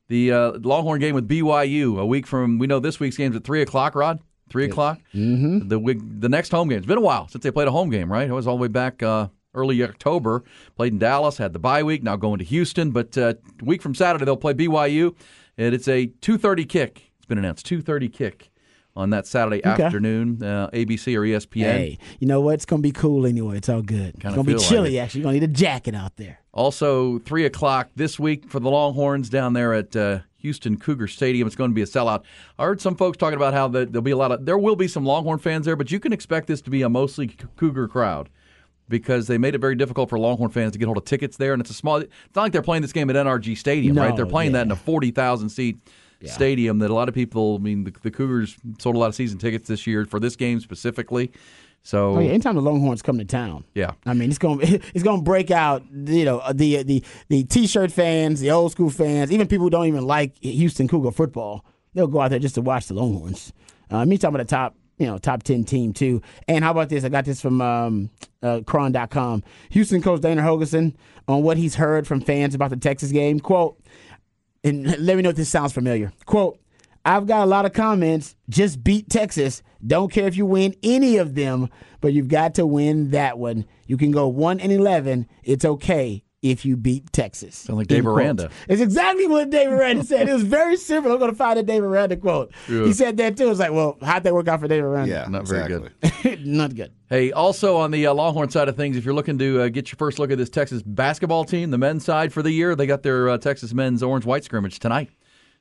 the 0.07 0.31
uh, 0.31 0.51
Longhorn 0.61 0.99
game 0.99 1.15
with 1.15 1.27
BYU 1.27 1.99
a 1.99 2.05
week 2.05 2.27
from 2.27 2.59
we 2.59 2.67
know 2.67 2.79
this 2.79 2.99
week's 2.99 3.17
game's 3.17 3.35
at 3.35 3.43
three 3.43 3.61
o'clock. 3.61 3.95
Rod, 3.95 4.19
three 4.49 4.65
o'clock. 4.65 4.99
Mm-hmm. 5.13 5.67
The 5.67 6.01
the 6.19 6.29
next 6.29 6.51
home 6.51 6.69
game. 6.69 6.77
It's 6.77 6.87
been 6.87 6.97
a 6.97 7.01
while 7.01 7.27
since 7.27 7.43
they 7.43 7.51
played 7.51 7.67
a 7.67 7.71
home 7.71 7.89
game, 7.89 8.11
right? 8.11 8.29
It 8.29 8.33
was 8.33 8.45
all 8.45 8.57
the 8.57 8.61
way 8.61 8.67
back 8.67 9.01
uh, 9.01 9.29
early 9.53 9.81
October. 9.83 10.43
Played 10.75 10.93
in 10.93 10.99
Dallas, 10.99 11.37
had 11.37 11.53
the 11.53 11.59
bye 11.59 11.83
week. 11.83 12.03
Now 12.03 12.15
going 12.15 12.39
to 12.39 12.45
Houston, 12.45 12.91
but 12.91 13.17
uh, 13.17 13.33
a 13.61 13.65
week 13.65 13.81
from 13.81 13.95
Saturday 13.95 14.25
they'll 14.25 14.37
play 14.37 14.53
BYU, 14.53 15.15
and 15.57 15.73
it's 15.73 15.87
a 15.87 16.07
two 16.21 16.37
thirty 16.37 16.65
kick. 16.65 17.11
It's 17.17 17.25
been 17.25 17.37
announced 17.37 17.65
two 17.65 17.81
thirty 17.81 18.09
kick 18.09 18.51
on 18.95 19.11
that 19.11 19.25
Saturday 19.27 19.61
Okay. 19.65 19.83
afternoon, 19.83 20.41
uh, 20.43 20.69
ABC 20.73 21.15
or 21.15 21.21
ESPN. 21.23 21.63
Hey, 21.63 21.97
you 22.19 22.27
know 22.27 22.41
what? 22.41 22.55
It's 22.55 22.65
gonna 22.65 22.81
be 22.81 22.91
cool 22.91 23.25
anyway. 23.25 23.57
It's 23.57 23.69
all 23.69 23.81
good. 23.81 24.09
It's 24.15 24.19
Kinda 24.21 24.35
gonna 24.35 24.43
be 24.45 24.51
feel 24.53 24.59
like 24.61 24.69
chilly. 24.69 24.99
actually, 24.99 25.21
you're 25.21 25.25
gonna 25.31 25.39
need 25.39 25.43
a 25.43 25.53
jacket 25.53 25.95
out 25.95 26.17
there. 26.17 26.39
Also, 26.53 27.19
3 27.19 27.45
o'clock 27.45 27.89
this 27.95 28.19
week 28.19 28.49
for 28.49 28.59
the 28.59 28.69
Longhorns 28.69 29.29
down 29.29 29.53
there 29.53 29.73
at 29.73 29.95
uh, 29.95 30.19
Houston 30.39 30.77
Cougar 30.77 31.07
Stadium. 31.07 31.45
It's 31.47 31.55
going 31.55 31.69
to 31.69 31.75
be 31.75 31.83
a 31.83 31.85
sellout. 31.85 32.23
I 32.57 32.65
heard 32.65 32.81
some 32.81 32.95
folks 32.95 33.17
talking 33.17 33.37
about 33.37 33.53
how 33.53 33.67
the, 33.67 33.85
there'll 33.85 34.01
be 34.01 34.11
a 34.11 34.17
lot 34.17 34.31
of, 34.31 34.45
there 34.45 34.57
will 34.57 34.75
be 34.75 34.87
some 34.87 35.05
Longhorn 35.05 35.39
fans 35.39 35.65
there, 35.65 35.75
but 35.75 35.91
you 35.91 35.99
can 35.99 36.11
expect 36.11 36.47
this 36.47 36.61
to 36.63 36.69
be 36.69 36.81
a 36.81 36.89
mostly 36.89 37.27
Cougar 37.55 37.87
crowd 37.89 38.29
because 38.89 39.27
they 39.27 39.37
made 39.37 39.53
it 39.53 39.59
very 39.59 39.75
difficult 39.75 40.09
for 40.09 40.17
Longhorn 40.17 40.49
fans 40.49 40.73
to 40.73 40.79
get 40.79 40.85
hold 40.85 40.97
of 40.97 41.05
tickets 41.05 41.37
there. 41.37 41.53
And 41.53 41.61
it's 41.61 41.69
a 41.69 41.73
small, 41.75 41.97
it's 41.97 42.09
not 42.35 42.41
like 42.41 42.51
they're 42.51 42.61
playing 42.63 42.81
this 42.81 42.91
game 42.93 43.09
at 43.09 43.15
NRG 43.15 43.55
Stadium, 43.55 43.95
No, 43.95 44.03
right? 44.07 44.15
They're 44.15 44.25
playing 44.25 44.53
that 44.53 44.63
in 44.63 44.69
yeah. 44.69 44.73
a 44.73 44.77
40,000 44.77 45.49
seat 45.49 45.77
stadium 46.27 46.79
that 46.79 46.89
a 46.91 46.93
lot 46.93 47.07
of 47.09 47.15
people, 47.15 47.55
I 47.55 47.63
mean, 47.63 47.85
the, 47.85 47.93
the 48.01 48.11
Cougars 48.11 48.57
sold 48.79 48.95
a 48.95 48.99
lot 48.99 49.07
of 49.07 49.15
season 49.15 49.37
tickets 49.37 49.67
this 49.67 49.87
year 49.87 50.05
for 50.05 50.19
this 50.19 50.35
game 50.35 50.59
specifically. 50.59 51.31
So, 51.81 52.17
Oh 52.17 52.19
yeah, 52.19 52.31
anytime 52.31 52.55
the 52.55 52.61
Longhorns 52.61 53.01
come 53.01 53.17
to 53.19 53.25
town, 53.25 53.63
yeah. 53.73 53.91
I 54.05 54.13
mean, 54.13 54.29
it's 54.29 54.37
gonna 54.37 54.61
it's 54.63 55.03
gonna 55.03 55.21
break 55.21 55.49
out. 55.49 55.83
You 55.91 56.25
know, 56.25 56.41
the 56.53 56.83
the 56.83 57.03
the 57.29 57.43
t-shirt 57.45 57.91
fans, 57.91 58.41
the 58.41 58.51
old 58.51 58.73
school 58.73 58.89
fans, 58.89 59.31
even 59.31 59.47
people 59.47 59.65
who 59.65 59.69
don't 59.69 59.85
even 59.87 60.05
like 60.05 60.37
Houston 60.39 60.87
Cougar 60.87 61.11
football, 61.11 61.63
they'll 61.93 62.07
go 62.07 62.19
out 62.19 62.31
there 62.31 62.39
just 62.39 62.55
to 62.55 62.61
watch 62.61 62.87
the 62.87 62.95
Longhorns. 62.95 63.53
Uh, 63.89 64.05
me 64.05 64.17
talking 64.17 64.35
about 64.35 64.45
the 64.45 64.51
top, 64.51 64.75
you 64.97 65.07
know, 65.07 65.17
top 65.17 65.43
ten 65.43 65.63
team 65.63 65.93
too. 65.93 66.21
And 66.49 66.65
how 66.65 66.71
about 66.71 66.89
this? 66.89 67.05
I 67.05 67.09
got 67.09 67.23
this 67.23 67.41
from 67.41 67.61
um, 67.61 68.09
uh, 68.43 68.59
Chron.com. 68.65 69.43
Houston 69.69 70.01
coach 70.01 70.21
Dana 70.21 70.41
Holgorsen 70.41 70.95
on 71.29 71.43
what 71.43 71.57
he's 71.57 71.75
heard 71.75 72.05
from 72.05 72.19
fans 72.19 72.53
about 72.55 72.71
the 72.71 72.77
Texas 72.77 73.11
game. 73.11 73.39
Quote, 73.39 73.81
and 74.63 74.85
let 74.99 75.15
me 75.15 75.23
know 75.23 75.29
if 75.29 75.35
this 75.35 75.49
sounds 75.49 75.73
familiar. 75.73 76.11
Quote. 76.25 76.59
I've 77.05 77.25
got 77.25 77.43
a 77.43 77.45
lot 77.45 77.65
of 77.65 77.71
comments. 77.73 78.35
Just 78.49 78.83
beat 78.83 79.09
Texas. 79.09 79.63
Don't 79.85 80.11
care 80.11 80.27
if 80.27 80.35
you 80.35 80.45
win 80.45 80.75
any 80.83 81.15
of 81.17 81.33
them, 81.33 81.69
but 82.01 82.11
you've 82.11 82.27
got 82.27 82.55
to 82.55 82.65
win 82.65 83.11
that 83.11 83.39
one. 83.39 83.65
You 83.87 83.95
can 83.95 84.11
go 84.11 84.27
one 84.27 84.59
and 84.59 84.71
eleven. 84.71 85.25
It's 85.43 85.63
okay 85.63 86.23
if 86.41 86.65
you 86.65 86.77
beat 86.77 87.11
Texas. 87.11 87.55
Sound 87.55 87.77
like 87.77 87.87
Dave 87.87 87.99
End 87.99 88.05
quote. 88.05 88.17
Aranda. 88.17 88.49
It's 88.67 88.81
exactly 88.81 89.27
what 89.27 89.49
Dave 89.49 89.71
Aranda 89.71 90.03
said. 90.03 90.29
It 90.29 90.33
was 90.33 90.43
very 90.43 90.77
simple. 90.77 91.11
I'm 91.11 91.19
going 91.19 91.31
to 91.31 91.37
find 91.37 91.59
a 91.59 91.63
Dave 91.63 91.83
Aranda 91.83 92.15
quote. 92.15 92.53
Yeah. 92.69 92.85
He 92.85 92.93
said 92.93 93.17
that 93.17 93.35
too. 93.37 93.49
It's 93.49 93.59
like, 93.59 93.71
well, 93.71 93.97
how'd 94.01 94.23
that 94.23 94.33
work 94.33 94.47
out 94.47 94.59
for 94.59 94.67
Dave 94.67 94.83
Aranda? 94.83 95.09
Yeah, 95.11 95.27
Not 95.27 95.47
very 95.47 95.67
good. 95.67 95.91
Not 96.45 96.75
good. 96.75 96.93
Hey, 97.09 97.31
also 97.31 97.77
on 97.77 97.91
the 97.91 98.07
uh, 98.07 98.13
Longhorn 98.13 98.49
side 98.49 98.69
of 98.69 98.75
things, 98.75 98.95
if 98.95 99.03
you're 99.03 99.13
looking 99.15 99.37
to 99.39 99.63
uh, 99.63 99.67
get 99.69 99.91
your 99.91 99.97
first 99.97 100.19
look 100.19 100.31
at 100.31 100.37
this 100.37 100.49
Texas 100.49 100.81
basketball 100.83 101.43
team, 101.43 101.71
the 101.71 101.77
men's 101.77 102.05
side 102.05 102.31
for 102.31 102.41
the 102.43 102.51
year, 102.51 102.75
they 102.75 102.85
got 102.85 103.03
their 103.03 103.29
uh, 103.29 103.37
Texas 103.37 103.73
men's 103.73 104.03
orange 104.03 104.25
white 104.25 104.43
scrimmage 104.43 104.79
tonight. 104.79 105.09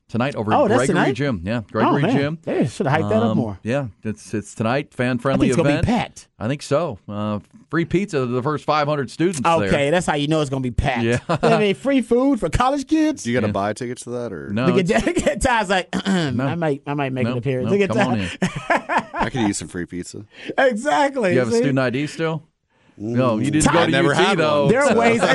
Tonight 0.08 0.36
over 0.36 0.54
Oh, 0.54 0.64
at 0.64 0.68
Gregory 0.68 0.86
tonight? 0.86 1.12
Gym. 1.12 1.42
Yeah, 1.44 1.58
Oh, 1.58 1.66
Gregory 1.70 2.02
man. 2.02 2.16
Gym. 2.16 2.38
They 2.42 2.66
should 2.66 2.86
have 2.86 2.98
hyped 3.02 3.10
that 3.10 3.16
up 3.18 3.22
Um, 3.32 3.36
more. 3.36 3.58
Yeah, 3.62 3.88
it's 4.02 4.32
it's 4.32 4.54
tonight, 4.54 4.94
fan 4.94 5.18
friendly 5.18 5.48
think 5.48 5.50
it's 5.50 5.56
going 5.56 5.66
to 5.66 5.72
event. 5.74 5.86
be 5.86 5.92
packed. 5.92 6.28
I 6.38 6.48
think 6.48 6.62
so. 6.62 6.98
Uh, 7.06 7.40
free 7.70 7.84
pizza 7.84 8.18
to 8.20 8.26
the 8.26 8.42
first 8.42 8.64
500 8.64 9.10
students 9.10 9.40
Okay, 9.44 9.68
there. 9.68 9.90
that's 9.90 10.06
how 10.06 10.14
you 10.14 10.26
know 10.28 10.40
it's 10.40 10.48
going 10.48 10.62
to 10.62 10.66
be 10.70 10.74
packed. 10.74 11.04
Yeah. 11.04 11.18
I 11.42 11.58
mean, 11.58 11.74
free 11.74 12.00
food 12.00 12.40
for 12.40 12.48
college 12.48 12.86
kids. 12.88 13.22
Do 13.24 13.30
you 13.30 13.38
got 13.38 13.46
to 13.46 13.52
buy 13.52 13.74
tickets 13.74 14.04
to 14.04 14.10
that, 14.10 14.32
or 14.32 14.48
No, 14.50 14.66
Look 14.68 14.88
at 14.90 15.06
Look 15.06 15.26
at 15.26 15.42
Ty's 15.42 15.68
like, 15.68 15.88
I 15.92 16.30
might, 16.54 16.82
I 16.86 16.94
might 16.94 17.12
make 17.12 17.24
no, 17.24 17.32
an 17.32 17.38
appearance. 17.38 17.70
no, 17.70 17.76
Look 17.76 17.90
at 17.90 17.94
come 17.94 17.98
Ty. 17.98 18.12
on 18.12 18.20
in. 18.20 19.08
I 19.14 19.28
could 19.30 19.42
use 19.42 19.58
some 19.58 19.68
free 19.68 19.84
pizza. 19.84 20.24
exactly. 20.58 21.34
You 21.34 21.40
have 21.40 21.48
a 21.48 21.52
student 21.56 21.78
ID 21.78 22.06
still? 22.06 22.44
No, 22.98 23.38
you 23.38 23.50
didn't 23.50 23.64
Ty- 23.66 23.72
go 23.72 23.84
to 23.86 23.90
never 23.92 24.10
UT 24.12 24.16
had 24.16 24.38
though. 24.38 24.62
one. 24.64 24.72
There 24.72 24.82
are 24.82 24.88
So- 24.88 24.98
ways. 24.98 25.22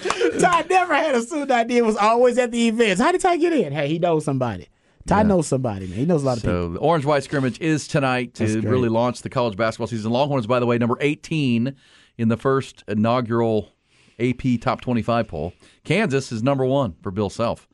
Exactly. 0.00 0.40
Ty 0.40 0.64
never 0.70 0.94
had 0.94 1.14
a 1.14 1.22
student 1.22 1.50
idea. 1.50 1.84
Was 1.84 1.96
always 1.96 2.38
at 2.38 2.50
the 2.50 2.68
events. 2.68 3.00
How 3.00 3.12
did 3.12 3.20
Ty 3.20 3.36
get 3.36 3.52
in? 3.52 3.72
Hey, 3.72 3.88
he 3.88 3.98
knows 3.98 4.24
somebody. 4.24 4.68
Ty 5.06 5.24
knows 5.24 5.46
somebody, 5.48 5.86
man. 5.88 5.98
He 5.98 6.04
knows 6.06 6.22
a 6.22 6.26
lot 6.26 6.36
of 6.38 6.42
people. 6.42 6.54
So 6.56 6.68
the 6.74 6.78
orange 6.78 7.04
white 7.04 7.24
scrimmage 7.24 7.60
is 7.60 7.86
tonight 7.88 8.34
to 8.34 8.46
great. 8.46 8.64
really 8.64 8.88
launch 8.88 9.22
the 9.22 9.28
college 9.30 9.56
basketball 9.56 9.88
season. 9.88 10.10
Longhorns, 10.12 10.46
by 10.46 10.60
the 10.60 10.66
way, 10.66 10.78
number 10.78 10.96
18 11.00 11.74
in 12.16 12.28
the 12.28 12.36
first 12.36 12.84
inaugural 12.86 13.72
AP 14.18 14.60
Top 14.60 14.80
25 14.80 15.26
poll. 15.28 15.52
Kansas 15.84 16.30
is 16.32 16.42
number 16.42 16.64
one 16.64 16.94
for 17.02 17.10
Bill 17.10 17.30
Self. 17.30 17.66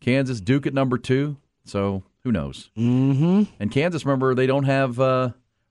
Kansas, 0.00 0.40
Duke 0.40 0.66
at 0.66 0.74
number 0.74 0.96
two. 0.98 1.36
So 1.64 2.04
who 2.22 2.30
knows? 2.32 2.70
Mm-hmm. 2.78 3.42
And 3.58 3.70
Kansas, 3.70 4.04
remember, 4.06 4.34
they 4.34 4.46
don't 4.46 4.64
have 4.64 5.00
uh, 5.00 5.30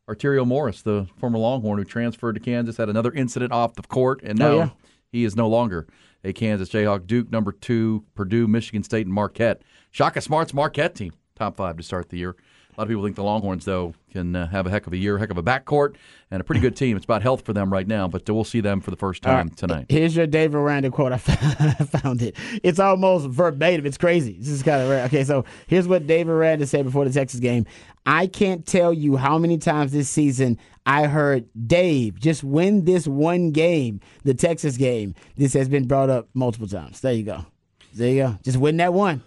Arterio 0.10 0.46
Morris, 0.46 0.82
the 0.82 1.08
former 1.18 1.38
Longhorn 1.38 1.78
who 1.80 1.86
transferred 1.86 2.34
to 2.34 2.40
Kansas, 2.42 2.78
had 2.78 2.90
another 2.90 3.12
incident 3.14 3.52
off 3.52 3.76
the 3.76 3.84
court, 3.84 4.22
and 4.24 4.42
oh, 4.42 4.46
now 4.46 4.52
Oh, 4.52 4.58
yeah. 4.58 4.70
he 5.12 5.24
is 5.24 5.36
no 5.36 5.48
longer 5.48 5.88
a 6.24 6.34
Kansas 6.34 6.70
Jayhawk. 6.70 7.08
Duke 7.08 7.32
number 7.32 7.52
two, 7.52 8.04
Purdue, 8.16 8.48
Michigan 8.48 8.84
State, 8.84 9.06
and 9.06 9.14
Marquette. 9.14 9.62
Shaka 9.92 10.22
Smart's 10.22 10.54
Marquette 10.54 10.96
team, 10.96 11.14
top 11.36 11.56
five 11.56 11.78
to 11.78 11.84
start 11.84 12.10
the 12.10 12.18
year. 12.18 12.36
A 12.76 12.82
lot 12.82 12.84
of 12.86 12.90
people 12.90 13.04
think 13.04 13.16
the 13.16 13.24
Longhorns, 13.24 13.66
though, 13.66 13.94
can 14.12 14.36
uh, 14.36 14.48
have 14.48 14.66
a 14.66 14.70
heck 14.72 14.88
of 14.88 14.94
a 14.94 14.98
year, 14.98 15.20
heck 15.20 15.30
of 15.30 15.38
a 15.38 15.44
backcourt, 15.44 15.96
and 16.32 16.42
a 16.42 16.44
pretty 16.44 16.60
good 16.60 16.76
team. 16.76 16.98
It's 16.98 17.06
about 17.06 17.22
health 17.22 17.46
for 17.46 17.54
them 17.54 17.72
right 17.72 17.88
now, 17.88 18.08
but 18.08 18.28
we'll 18.28 18.44
see 18.44 18.62
them 18.62 18.82
for 18.82 18.90
the 18.90 18.98
first 18.98 19.22
time 19.22 19.50
tonight. 19.50 19.86
Here's 19.90 20.16
your 20.16 20.26
David 20.26 20.56
Aranda 20.58 20.90
quote. 20.90 21.12
I 21.12 21.18
found 21.20 22.24
it. 22.24 22.36
It's 22.64 22.80
almost 22.80 23.28
verbatim. 23.28 23.86
It's 23.86 24.00
crazy. 24.00 24.38
This 24.40 24.48
is 24.48 24.64
kind 24.64 24.82
of 24.82 24.90
rare. 24.90 25.06
Okay, 25.06 25.24
so 25.24 25.46
here's 25.68 25.88
what 25.88 26.08
David 26.08 26.32
Aranda 26.32 26.66
said 26.66 26.86
before 26.86 27.06
the 27.06 27.12
Texas 27.12 27.40
game. 27.40 27.68
I 28.08 28.26
can't 28.26 28.66
tell 28.66 28.92
you 28.92 29.18
how 29.18 29.38
many 29.38 29.60
times 29.60 29.92
this 29.92 30.10
season 30.10 30.58
I 30.88 31.06
heard 31.06 31.48
Dave 31.68 32.20
just 32.20 32.44
win 32.44 32.86
this 32.86 33.08
one 33.08 33.52
game, 33.52 34.00
the 34.24 34.34
Texas 34.34 34.78
game. 34.78 35.14
This 35.38 35.54
has 35.54 35.70
been 35.70 35.88
brought 35.88 36.10
up 36.10 36.28
multiple 36.34 36.68
times. 36.68 37.02
There 37.02 37.14
you 37.14 37.24
go. 37.24 37.46
There 37.94 38.10
you 38.10 38.24
go. 38.24 38.38
Just 38.44 38.58
win 38.58 38.78
that 38.78 38.94
one. 38.94 39.22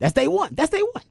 That's 0.00 0.14
day 0.14 0.26
one. 0.26 0.52
That's 0.54 0.70
day 0.70 0.82
one. 0.82 1.04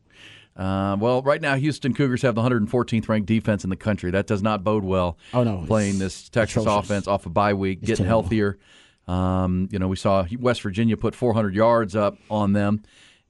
Uh, 0.55 0.97
well, 0.99 1.21
right 1.21 1.41
now, 1.41 1.55
Houston 1.55 1.93
Cougars 1.93 2.21
have 2.23 2.35
the 2.35 2.41
114th 2.41 3.07
ranked 3.07 3.27
defense 3.27 3.63
in 3.63 3.69
the 3.69 3.75
country. 3.75 4.11
That 4.11 4.27
does 4.27 4.43
not 4.43 4.63
bode 4.63 4.83
well. 4.83 5.17
Oh, 5.33 5.43
no. 5.43 5.63
Playing 5.65 5.97
this 5.99 6.29
Texas 6.29 6.63
atrocious. 6.63 6.85
offense 6.89 7.07
off 7.07 7.25
a 7.25 7.29
bye 7.29 7.53
week, 7.53 7.81
getting 7.81 8.05
terrible. 8.05 8.23
healthier. 8.23 8.59
Um, 9.07 9.67
you 9.71 9.79
know, 9.79 9.87
we 9.87 9.95
saw 9.95 10.25
West 10.39 10.61
Virginia 10.61 10.97
put 10.97 11.15
400 11.15 11.55
yards 11.55 11.95
up 11.95 12.17
on 12.29 12.53
them, 12.53 12.83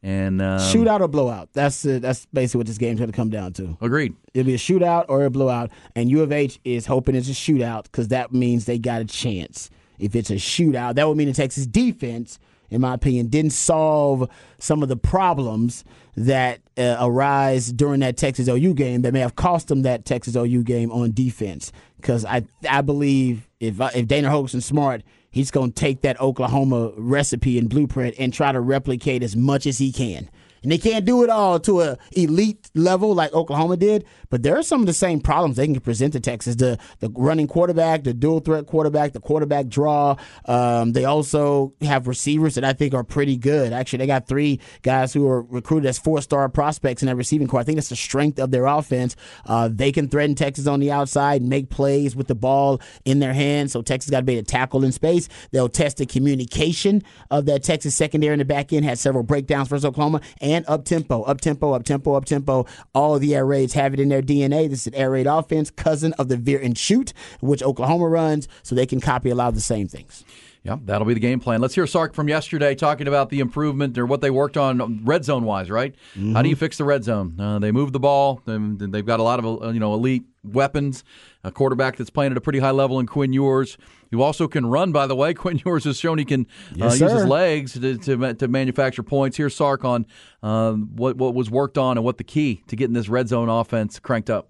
and 0.04 0.42
um, 0.42 0.60
shootout 0.60 1.00
or 1.00 1.08
blowout. 1.08 1.50
That's 1.54 1.86
uh, 1.86 2.00
that's 2.02 2.26
basically 2.34 2.60
what 2.60 2.68
this 2.68 2.78
game's 2.78 3.00
going 3.00 3.12
to 3.12 3.16
come 3.16 3.30
down 3.30 3.54
to. 3.54 3.78
Agreed. 3.82 4.16
It'll 4.34 4.46
be 4.48 4.54
a 4.54 4.58
shootout 4.58 5.06
or 5.08 5.24
a 5.24 5.30
blowout, 5.30 5.72
and 5.96 6.10
U 6.10 6.22
of 6.24 6.32
H 6.32 6.60
is 6.66 6.88
hoping 6.88 7.16
it's 7.16 7.30
a 7.30 7.34
shootout 7.34 7.84
because 7.84 8.10
that 8.10 8.34
means 8.34 8.66
they 8.66 8.78
got 8.78 9.02
a 9.02 9.06
chance. 9.06 9.70
If 9.98 10.16
it's 10.16 10.30
a 10.30 10.36
shootout, 10.36 10.96
that 10.96 11.08
would 11.08 11.18
mean 11.18 11.28
the 11.28 11.34
Texas 11.34 11.66
defense, 11.68 12.38
in 12.72 12.82
my 12.82 12.94
opinion, 12.94 13.28
didn't 13.28 13.52
solve 13.52 14.28
some 14.58 14.82
of 14.82 14.90
the 14.90 14.96
problems 14.96 15.84
that 16.16 16.60
uh, 16.78 16.98
arise 17.00 17.72
during 17.72 18.00
that 18.00 18.18
Texas 18.18 18.48
OU 18.48 18.74
game 18.74 19.02
that 19.04 19.14
may 19.14 19.20
have 19.20 19.36
cost 19.36 19.68
them 19.68 19.84
that 19.84 20.06
Texas 20.06 20.36
OU 20.36 20.64
game 20.64 20.92
on 20.92 21.12
defense. 21.12 21.72
Because 21.98 22.26
I 22.26 22.44
I 22.68 22.82
believe 22.82 23.48
if 23.60 23.80
if 23.96 24.08
Dana 24.08 24.30
Holgorsen 24.30 24.64
smart, 24.64 25.04
he's 25.30 25.52
going 25.52 25.72
to 25.72 25.80
take 25.80 26.02
that 26.02 26.20
Oklahoma 26.20 26.92
recipe 26.98 27.60
and 27.60 27.70
blueprint 27.70 28.16
and 28.18 28.34
try 28.34 28.52
to 28.52 28.60
replicate 28.60 29.22
as 29.22 29.36
much 29.36 29.68
as 29.68 29.78
he 29.78 29.92
can. 29.92 30.30
And 30.63 30.71
they 30.71 30.78
can't 30.78 31.06
do 31.06 31.24
it 31.24 31.30
all 31.30 31.60
to 31.62 31.82
a 31.82 31.97
elite 32.12 32.69
level 32.76 33.15
like 33.15 33.34
Oklahoma 33.34 33.78
did, 33.78 34.06
but 34.30 34.43
there 34.43 34.58
are 34.58 34.63
some 34.63 34.82
of 34.82 34.88
the 34.88 34.93
same 34.93 35.19
problems 35.19 35.58
they 35.58 35.65
can 35.65 35.80
present 35.80 36.13
to 36.13 36.19
Texas. 36.19 36.56
The 36.56 36.78
the 37.00 37.10
running 37.15 37.47
quarterback, 37.47 38.04
the 38.04 38.13
dual 38.13 38.41
threat 38.41 38.67
quarterback, 38.67 39.13
the 39.13 39.19
quarterback 39.19 39.67
draw. 39.67 40.17
Um, 40.45 40.93
they 40.93 41.06
also 41.06 41.74
have 41.82 42.08
receivers 42.08 42.56
that 42.56 42.63
I 42.63 42.74
think 42.74 42.93
are 42.93 43.04
pretty 43.04 43.38
good. 43.38 43.74
Actually, 43.74 43.97
they 43.97 44.08
got 44.08 44.28
three 44.28 44.60
guys 44.84 45.13
who 45.13 45.28
are 45.28 45.41
recruited 45.41 45.89
as 45.89 45.97
four 45.97 46.21
star 46.21 46.47
prospects 46.47 47.02
in 47.02 47.08
that 47.08 47.15
receiving 47.15 47.47
core. 47.47 47.60
I 47.60 47.63
think 47.63 47.78
that's 47.78 47.89
the 47.89 47.95
strength 47.95 48.39
of 48.39 48.52
their 48.52 48.67
offense. 48.67 49.15
Uh, 49.45 49.67
they 49.71 49.91
can 49.91 50.10
threaten 50.10 50.36
Texas 50.36 50.67
on 50.67 50.80
the 50.80 50.91
outside 50.91 51.41
and 51.41 51.50
make 51.50 51.71
plays 51.71 52.15
with 52.15 52.28
the 52.28 52.36
ball 52.36 52.80
in 53.04 53.19
their 53.19 53.34
hands. 53.34 53.71
So 53.71 53.82
Texas 53.82 54.12
got 54.12 54.19
to 54.19 54.26
be 54.26 54.34
able 54.34 54.45
to 54.45 54.52
tackle 54.52 54.84
in 54.84 54.91
space. 54.91 55.28
They'll 55.52 55.69
test 55.69 55.97
the 55.97 56.06
communication 56.06 57.02
of 57.32 57.45
that 57.47 57.63
Texas 57.63 57.95
secondary 57.95 58.34
in 58.34 58.39
the 58.39 58.45
back 58.45 58.71
end. 58.71 58.86
Had 58.86 59.00
several 59.00 59.24
breakdowns 59.24 59.67
versus 59.67 59.86
Oklahoma 59.86 60.21
and 60.39 60.51
up 60.68 60.86
tempo, 60.86 61.24
up 61.24 61.42
tempo, 61.42 61.72
up 61.74 61.84
tempo, 61.84 62.14
up 62.14 62.26
tempo. 62.26 62.66
All 62.94 63.16
of 63.16 63.22
the 63.22 63.36
air 63.36 63.46
raids 63.46 63.74
have 63.74 63.94
it 63.94 64.00
in 64.00 64.10
their 64.10 64.22
DNA. 64.22 64.70
This 64.70 64.82
is 64.82 64.88
an 64.88 64.96
air 64.96 65.12
raid 65.12 65.28
offense, 65.28 65.70
cousin 65.72 66.14
of 66.14 66.28
the 66.28 66.38
veer 66.38 66.60
and 66.60 66.78
shoot, 66.78 67.14
which 67.42 67.64
Oklahoma 67.64 68.08
runs, 68.08 68.48
so 68.64 68.76
they 68.76 68.86
can 68.86 69.00
copy 69.00 69.30
a 69.30 69.36
lot 69.36 69.50
of 69.50 69.56
the 69.56 69.62
same 69.62 69.88
things. 69.88 70.24
Yeah, 70.64 70.78
that'll 70.86 71.08
be 71.08 71.16
the 71.16 71.20
game 71.20 71.40
plan. 71.40 71.60
Let's 71.60 71.74
hear 71.74 71.88
Sark 71.88 72.14
from 72.14 72.28
yesterday 72.28 72.76
talking 72.76 73.08
about 73.08 73.30
the 73.30 73.40
improvement 73.40 73.98
or 73.98 74.06
what 74.06 74.22
they 74.22 74.30
worked 74.30 74.58
on 74.58 75.04
red 75.04 75.26
zone 75.26 75.44
wise, 75.44 75.72
right? 75.72 75.96
How 76.34 76.44
do 76.44 76.50
you 76.50 76.56
fix 76.56 76.78
the 76.78 76.84
red 76.84 77.04
zone? 77.04 77.36
Uh, 77.40 77.58
they 77.58 77.72
move 77.72 77.94
the 77.94 78.00
ball. 78.00 78.44
They've 78.46 79.06
got 79.06 79.20
a 79.20 79.24
lot 79.24 79.40
of 79.40 79.64
uh, 79.64 79.70
you 79.70 79.80
know 79.80 79.96
elite 79.96 80.26
weapons. 80.44 81.04
A 81.44 81.52
quarterback 81.52 81.98
that's 81.98 82.12
playing 82.12 82.32
at 82.32 82.38
a 82.38 82.42
pretty 82.42 82.60
high 82.60 82.70
level 82.72 83.00
in 83.00 83.08
Quinn 83.08 83.34
Ewers, 83.34 83.80
who 84.12 84.21
also 84.21 84.47
can 84.47 84.65
run. 84.65 84.91
By 84.91 85.08
the 85.08 85.15
way, 85.15 85.34
Quinn 85.41 85.62
Ewers 85.65 85.86
has 85.86 85.97
shown 85.97 86.17
he 86.17 86.26
can 86.26 86.45
uh, 86.80 86.86
use 86.86 87.00
his 87.00 87.26
legs 87.26 87.74
to, 87.74 87.97
to 87.97 88.34
to 88.36 88.47
manufacture 88.47 89.04
points. 89.04 89.38
Here's 89.38 89.56
Sark 89.56 89.84
on 89.84 90.06
um, 90.43 90.89
what 90.95 91.17
what 91.17 91.34
was 91.34 91.50
worked 91.50 91.78
on 91.78 91.97
and 91.97 92.06
what 92.06 92.17
the 92.17 92.24
key 92.24 92.63
to 92.67 92.76
getting 92.76 92.93
this 92.93 93.10
red 93.10 93.28
zone 93.28 93.50
offense 93.50 94.00
cranked 94.00 94.30
up. 94.30 94.50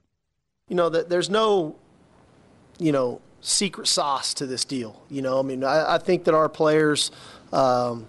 you 0.67 0.76
know 0.76 0.89
that 0.89 1.10
there's 1.10 1.30
no 1.30 1.76
you 2.80 2.91
know 2.91 3.21
secret 3.41 3.88
sauce 3.88 4.34
to 4.36 4.45
this 4.45 4.63
deal 4.63 5.02
you 5.10 5.19
know 5.21 5.39
i 5.39 5.41
mean 5.41 5.63
i, 5.63 5.95
I 5.95 5.97
think 5.97 6.26
that 6.26 6.36
our 6.36 6.47
players 6.47 7.10
um, 7.52 8.08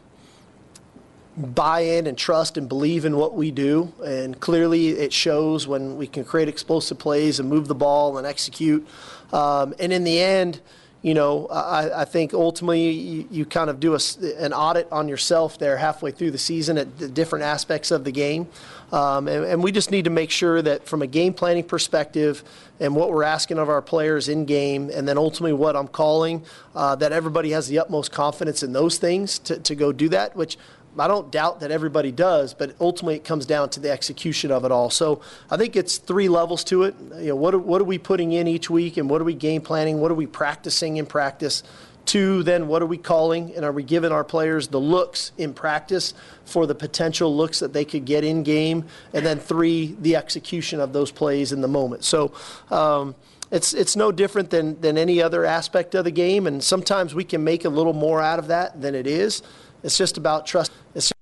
buy 1.36 1.80
in 1.80 2.06
and 2.06 2.16
trust 2.16 2.56
and 2.56 2.68
believe 2.68 3.04
in 3.04 3.16
what 3.16 3.34
we 3.34 3.50
do. 3.50 3.92
And 4.04 4.38
clearly, 4.38 4.88
it 4.88 5.12
shows 5.12 5.66
when 5.66 5.96
we 5.96 6.06
can 6.06 6.24
create 6.24 6.48
explosive 6.48 6.98
plays 6.98 7.40
and 7.40 7.48
move 7.48 7.68
the 7.68 7.74
ball 7.74 8.18
and 8.18 8.26
execute. 8.26 8.86
Um, 9.32 9.74
and 9.78 9.92
in 9.92 10.04
the 10.04 10.20
end, 10.20 10.60
you 11.02 11.14
know, 11.14 11.46
I, 11.48 12.02
I 12.02 12.04
think 12.04 12.32
ultimately 12.32 12.90
you, 12.90 13.28
you, 13.30 13.44
kind 13.44 13.68
of 13.68 13.80
do 13.80 13.94
a, 13.94 13.98
an 14.38 14.52
audit 14.52 14.86
on 14.92 15.08
yourself 15.08 15.58
there 15.58 15.76
halfway 15.76 16.12
through 16.12 16.30
the 16.30 16.38
season 16.38 16.78
at 16.78 16.96
the 16.96 17.08
different 17.08 17.44
aspects 17.44 17.90
of 17.90 18.04
the 18.04 18.12
game. 18.12 18.46
Um, 18.92 19.26
and, 19.26 19.44
and, 19.44 19.62
we 19.62 19.72
just 19.72 19.90
need 19.90 20.04
to 20.04 20.10
make 20.10 20.30
sure 20.30 20.62
that 20.62 20.86
from 20.86 21.02
a 21.02 21.06
game 21.08 21.34
planning 21.34 21.64
perspective 21.64 22.44
and 22.78 22.94
what 22.94 23.10
we're 23.10 23.24
asking 23.24 23.58
of 23.58 23.68
our 23.68 23.82
players 23.82 24.28
in 24.28 24.44
game, 24.44 24.90
and 24.92 25.08
then 25.08 25.18
ultimately 25.18 25.54
what 25.54 25.74
I'm 25.76 25.88
calling, 25.88 26.44
uh, 26.74 26.94
that 26.96 27.10
everybody 27.10 27.50
has 27.50 27.68
the 27.68 27.78
utmost 27.78 28.12
confidence 28.12 28.62
in 28.62 28.72
those 28.72 28.98
things 28.98 29.38
to, 29.40 29.58
to 29.58 29.74
go 29.74 29.92
do 29.92 30.08
that, 30.10 30.36
which 30.36 30.56
I 30.98 31.08
don't 31.08 31.30
doubt 31.30 31.60
that 31.60 31.70
everybody 31.70 32.12
does, 32.12 32.54
but 32.54 32.74
ultimately 32.80 33.16
it 33.16 33.24
comes 33.24 33.46
down 33.46 33.70
to 33.70 33.80
the 33.80 33.90
execution 33.90 34.50
of 34.50 34.64
it 34.64 34.72
all. 34.72 34.90
So 34.90 35.22
I 35.50 35.56
think 35.56 35.76
it's 35.76 35.98
three 35.98 36.28
levels 36.28 36.64
to 36.64 36.82
it. 36.84 36.94
You 37.16 37.28
know, 37.28 37.36
what 37.36 37.54
are, 37.54 37.58
what 37.58 37.80
are 37.80 37.84
we 37.84 37.98
putting 37.98 38.32
in 38.32 38.46
each 38.46 38.68
week, 38.68 38.96
and 38.96 39.08
what 39.08 39.20
are 39.20 39.24
we 39.24 39.34
game 39.34 39.62
planning? 39.62 40.00
What 40.00 40.10
are 40.10 40.14
we 40.14 40.26
practicing 40.26 40.98
in 40.98 41.06
practice? 41.06 41.62
Two, 42.04 42.42
then 42.42 42.66
what 42.66 42.82
are 42.82 42.86
we 42.86 42.98
calling, 42.98 43.54
and 43.54 43.64
are 43.64 43.72
we 43.72 43.84
giving 43.84 44.10
our 44.10 44.24
players 44.24 44.68
the 44.68 44.80
looks 44.80 45.30
in 45.38 45.54
practice 45.54 46.14
for 46.44 46.66
the 46.66 46.74
potential 46.74 47.34
looks 47.34 47.60
that 47.60 47.72
they 47.72 47.84
could 47.84 48.04
get 48.04 48.24
in 48.24 48.42
game? 48.42 48.84
And 49.14 49.24
then 49.24 49.38
three, 49.38 49.96
the 50.00 50.16
execution 50.16 50.80
of 50.80 50.92
those 50.92 51.10
plays 51.10 51.52
in 51.52 51.60
the 51.60 51.68
moment. 51.68 52.04
So. 52.04 52.32
Um, 52.70 53.14
it's 53.52 53.74
it's 53.74 53.96
no 53.96 54.10
different 54.10 54.48
than, 54.48 54.80
than 54.80 54.96
any 54.96 55.20
other 55.20 55.44
aspect 55.44 55.94
of 55.94 56.04
the 56.04 56.10
game, 56.10 56.46
and 56.46 56.64
sometimes 56.64 57.14
we 57.14 57.22
can 57.22 57.44
make 57.44 57.66
a 57.66 57.68
little 57.68 57.92
more 57.92 58.22
out 58.22 58.38
of 58.38 58.46
that 58.46 58.80
than 58.80 58.94
it 58.94 59.06
is. 59.06 59.42
It's 59.82 59.98
just 59.98 60.16
about 60.16 60.46
trust. 60.46 60.72
It's 60.94 61.12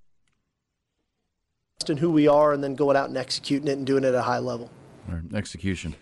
just 1.81 1.91
in 1.91 1.97
who 1.97 2.11
we 2.11 2.29
are 2.29 2.53
and 2.53 2.63
then 2.63 2.75
going 2.75 2.97
out 2.97 3.09
and 3.09 3.17
executing 3.17 3.69
it 3.69 3.79
and 3.79 3.87
doing 3.87 4.05
it 4.05 4.09
at 4.09 4.15
a 4.15 4.23
high 4.23 4.39
level. 4.39 4.71
Right, 5.09 5.23
execution. 5.35 5.95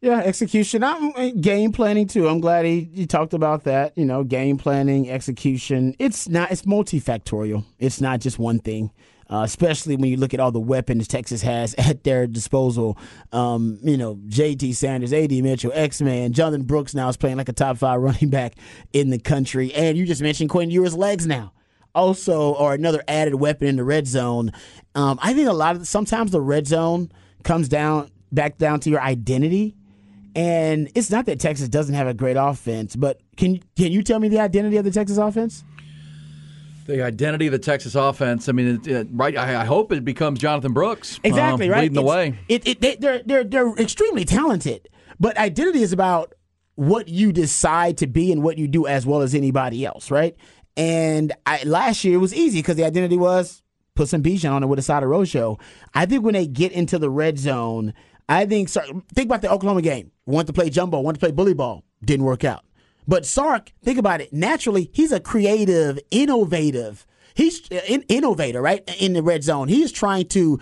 Yeah, 0.00 0.18
execution. 0.18 0.84
I'm 0.84 1.12
uh, 1.16 1.30
game 1.40 1.72
planning 1.72 2.06
too. 2.06 2.28
I'm 2.28 2.40
glad 2.40 2.64
he, 2.64 2.88
he 2.94 3.06
talked 3.06 3.32
about 3.32 3.64
that. 3.64 3.96
You 3.96 4.04
know, 4.04 4.24
game 4.24 4.58
planning, 4.58 5.10
execution. 5.10 5.94
It's 5.98 6.28
not. 6.28 6.50
It's 6.50 6.62
multifactorial. 6.62 7.64
It's 7.78 8.00
not 8.00 8.20
just 8.20 8.38
one 8.38 8.58
thing. 8.58 8.90
Uh, 9.28 9.42
especially 9.42 9.96
when 9.96 10.08
you 10.08 10.16
look 10.16 10.32
at 10.32 10.38
all 10.38 10.52
the 10.52 10.60
weapons 10.60 11.08
Texas 11.08 11.42
has 11.42 11.74
at 11.78 12.04
their 12.04 12.26
disposal. 12.28 12.96
Um, 13.32 13.80
you 13.82 13.96
know, 13.96 14.20
J.T. 14.28 14.72
Sanders, 14.74 15.12
A.D. 15.12 15.42
Mitchell, 15.42 15.72
X-Man, 15.74 16.32
Jonathan 16.32 16.62
Brooks 16.62 16.94
now 16.94 17.08
is 17.08 17.16
playing 17.16 17.36
like 17.36 17.48
a 17.48 17.52
top 17.52 17.78
five 17.78 18.00
running 18.00 18.30
back 18.30 18.54
in 18.92 19.10
the 19.10 19.18
country. 19.18 19.72
And 19.74 19.98
you 19.98 20.06
just 20.06 20.22
mentioned 20.22 20.50
Quinn 20.50 20.70
Ewers' 20.70 20.96
legs 20.96 21.26
now 21.26 21.52
also 21.96 22.52
or 22.52 22.74
another 22.74 23.02
added 23.08 23.34
weapon 23.34 23.66
in 23.66 23.76
the 23.76 23.84
red 23.84 24.06
zone. 24.06 24.52
Um, 24.94 25.18
I 25.20 25.32
think 25.32 25.48
a 25.48 25.52
lot 25.52 25.74
of 25.74 25.88
sometimes 25.88 26.30
the 26.30 26.40
red 26.40 26.66
zone 26.68 27.10
comes 27.42 27.68
down 27.68 28.10
back 28.30 28.58
down 28.58 28.80
to 28.80 28.90
your 28.90 29.00
identity. 29.00 29.74
And 30.36 30.90
it's 30.94 31.10
not 31.10 31.24
that 31.26 31.40
Texas 31.40 31.68
doesn't 31.68 31.94
have 31.94 32.06
a 32.06 32.14
great 32.14 32.36
offense, 32.36 32.94
but 32.94 33.20
can 33.36 33.60
can 33.74 33.90
you 33.90 34.02
tell 34.02 34.20
me 34.20 34.28
the 34.28 34.38
identity 34.38 34.76
of 34.76 34.84
the 34.84 34.90
Texas 34.90 35.16
offense? 35.16 35.64
The 36.86 37.02
identity 37.02 37.46
of 37.46 37.52
the 37.52 37.58
Texas 37.58 37.94
offense. 37.96 38.48
I 38.48 38.52
mean, 38.52 38.76
it, 38.76 38.86
it, 38.86 39.08
right? 39.10 39.36
I, 39.36 39.62
I, 39.62 39.64
hope 39.64 39.90
it 39.90 40.04
becomes 40.04 40.38
Jonathan 40.38 40.72
Brooks. 40.72 41.18
Exactly 41.24 41.68
uh, 41.68 41.72
right. 41.72 41.80
Leading 41.80 41.94
the 41.94 42.02
way. 42.02 42.38
It, 42.48 42.68
it, 42.68 42.80
they, 42.80 42.94
they're 42.96 43.22
they're 43.24 43.44
they're 43.44 43.72
extremely 43.76 44.24
talented, 44.24 44.88
but 45.18 45.36
identity 45.36 45.82
is 45.82 45.92
about 45.92 46.34
what 46.76 47.08
you 47.08 47.32
decide 47.32 47.96
to 47.98 48.06
be 48.06 48.30
and 48.30 48.42
what 48.42 48.58
you 48.58 48.68
do 48.68 48.86
as 48.86 49.06
well 49.06 49.22
as 49.22 49.34
anybody 49.34 49.84
else, 49.84 50.10
right? 50.10 50.36
And 50.76 51.32
I, 51.46 51.62
last 51.64 52.04
year 52.04 52.14
it 52.14 52.20
was 52.20 52.34
easy 52.34 52.58
because 52.58 52.76
the 52.76 52.84
identity 52.84 53.16
was 53.16 53.62
put 53.96 54.08
some 54.08 54.22
Bijan 54.22 54.52
on 54.52 54.62
it 54.62 54.66
with 54.66 54.78
a 54.78 54.82
side 54.82 55.02
of 55.02 55.08
roadshow. 55.08 55.58
I 55.94 56.06
think 56.06 56.22
when 56.22 56.34
they 56.34 56.46
get 56.46 56.70
into 56.72 56.98
the 56.98 57.10
red 57.10 57.38
zone, 57.38 57.94
I 58.28 58.46
think 58.46 58.68
think 58.68 59.26
about 59.26 59.42
the 59.42 59.50
Oklahoma 59.50 59.82
game. 59.82 60.12
Want 60.26 60.46
to 60.46 60.52
play 60.52 60.70
jumbo, 60.70 61.00
want 61.00 61.16
to 61.16 61.20
play 61.20 61.32
bully 61.32 61.54
ball, 61.54 61.84
didn't 62.04 62.26
work 62.26 62.44
out. 62.44 62.64
But 63.08 63.24
Sark, 63.24 63.72
think 63.82 63.98
about 63.98 64.20
it. 64.20 64.32
Naturally, 64.32 64.90
he's 64.92 65.12
a 65.12 65.20
creative, 65.20 65.98
innovative. 66.10 67.06
He's 67.34 67.70
uh, 67.70 67.80
an 67.88 68.02
innovator, 68.08 68.60
right? 68.60 68.82
In 68.98 69.12
the 69.12 69.22
red 69.22 69.44
zone, 69.44 69.68
he's 69.68 69.92
trying 69.92 70.26
to 70.28 70.60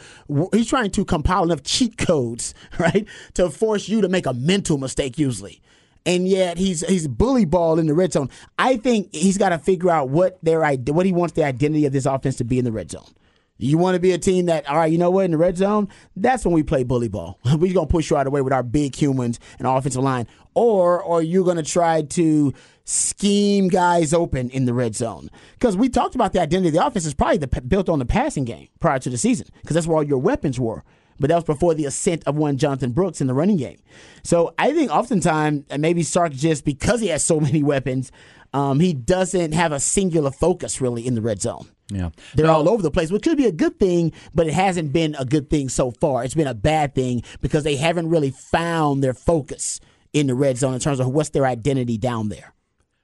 he's 0.52 0.68
trying 0.68 0.90
to 0.92 1.04
compile 1.04 1.44
enough 1.44 1.62
cheat 1.62 1.96
codes, 1.96 2.54
right, 2.78 3.06
to 3.34 3.50
force 3.50 3.88
you 3.88 4.00
to 4.00 4.08
make 4.08 4.26
a 4.26 4.34
mental 4.34 4.78
mistake. 4.78 5.18
Usually, 5.18 5.62
and 6.06 6.28
yet 6.28 6.58
he's 6.58 6.86
he's 6.86 7.08
bully 7.08 7.44
ball 7.44 7.78
in 7.78 7.86
the 7.86 7.94
red 7.94 8.12
zone. 8.12 8.30
I 8.58 8.76
think 8.76 9.14
he's 9.14 9.38
got 9.38 9.50
to 9.50 9.58
figure 9.58 9.90
out 9.90 10.08
what 10.08 10.38
their 10.42 10.60
what 10.60 11.06
he 11.06 11.12
wants 11.12 11.34
the 11.34 11.44
identity 11.44 11.86
of 11.86 11.92
this 11.92 12.06
offense 12.06 12.36
to 12.36 12.44
be 12.44 12.58
in 12.58 12.64
the 12.64 12.72
red 12.72 12.90
zone. 12.90 13.10
You 13.56 13.78
want 13.78 13.94
to 13.94 14.00
be 14.00 14.10
a 14.10 14.18
team 14.18 14.46
that, 14.46 14.68
all 14.68 14.76
right, 14.76 14.90
you 14.90 14.98
know 14.98 15.10
what, 15.10 15.26
in 15.26 15.30
the 15.30 15.38
red 15.38 15.56
zone, 15.56 15.88
that's 16.16 16.44
when 16.44 16.52
we 16.52 16.64
play 16.64 16.82
bully 16.82 17.06
ball. 17.06 17.38
We're 17.44 17.72
going 17.72 17.86
to 17.86 17.92
push 17.92 18.10
you 18.10 18.16
out 18.16 18.22
of 18.22 18.24
the 18.24 18.30
way 18.32 18.42
with 18.42 18.52
our 18.52 18.64
big 18.64 18.96
humans 18.96 19.38
and 19.60 19.68
offensive 19.68 20.02
line. 20.02 20.26
Or, 20.54 21.04
are 21.04 21.22
you're 21.22 21.44
going 21.44 21.58
to 21.58 21.62
try 21.62 22.02
to 22.02 22.52
scheme 22.84 23.68
guys 23.68 24.12
open 24.12 24.50
in 24.50 24.64
the 24.64 24.74
red 24.74 24.96
zone. 24.96 25.30
Because 25.52 25.76
we 25.76 25.88
talked 25.88 26.16
about 26.16 26.32
the 26.32 26.40
identity 26.40 26.68
of 26.68 26.74
the 26.74 26.84
offense 26.84 27.06
is 27.06 27.14
probably 27.14 27.38
the, 27.38 27.60
built 27.62 27.88
on 27.88 28.00
the 28.00 28.04
passing 28.04 28.44
game 28.44 28.68
prior 28.80 28.98
to 28.98 29.08
the 29.08 29.16
season, 29.16 29.46
because 29.62 29.74
that's 29.74 29.86
where 29.86 29.98
all 29.98 30.02
your 30.02 30.18
weapons 30.18 30.58
were 30.58 30.82
but 31.18 31.28
that 31.28 31.36
was 31.36 31.44
before 31.44 31.74
the 31.74 31.84
ascent 31.86 32.24
of 32.26 32.36
one 32.36 32.56
Jonathan 32.56 32.92
Brooks 32.92 33.20
in 33.20 33.26
the 33.26 33.34
running 33.34 33.56
game. 33.56 33.78
So 34.22 34.54
I 34.58 34.72
think 34.72 34.90
oftentimes, 34.90 35.64
and 35.70 35.82
maybe 35.82 36.02
Sark 36.02 36.32
just 36.32 36.64
because 36.64 37.00
he 37.00 37.08
has 37.08 37.24
so 37.24 37.40
many 37.48 37.62
weapons, 37.62 38.12
um, 38.52 38.80
he 38.80 38.92
doesn't 38.92 39.52
have 39.52 39.72
a 39.72 39.80
singular 39.80 40.30
focus 40.30 40.80
really 40.80 41.06
in 41.06 41.14
the 41.14 41.22
red 41.22 41.40
zone. 41.40 41.66
Yeah. 41.90 42.10
They're 42.34 42.50
all 42.50 42.68
over 42.68 42.82
the 42.82 42.90
place, 42.90 43.10
which 43.10 43.22
could 43.22 43.36
be 43.36 43.46
a 43.46 43.52
good 43.52 43.78
thing, 43.78 44.12
but 44.34 44.46
it 44.46 44.54
hasn't 44.54 44.92
been 44.92 45.14
a 45.18 45.24
good 45.24 45.50
thing 45.50 45.68
so 45.68 45.90
far. 45.90 46.24
It's 46.24 46.34
been 46.34 46.46
a 46.46 46.54
bad 46.54 46.94
thing 46.94 47.22
because 47.40 47.64
they 47.64 47.76
haven't 47.76 48.08
really 48.08 48.30
found 48.30 49.04
their 49.04 49.12
focus 49.12 49.80
in 50.12 50.28
the 50.28 50.34
red 50.34 50.56
zone 50.56 50.72
in 50.72 50.80
terms 50.80 51.00
of 51.00 51.08
what's 51.08 51.30
their 51.30 51.44
identity 51.44 51.98
down 51.98 52.28
there. 52.28 52.54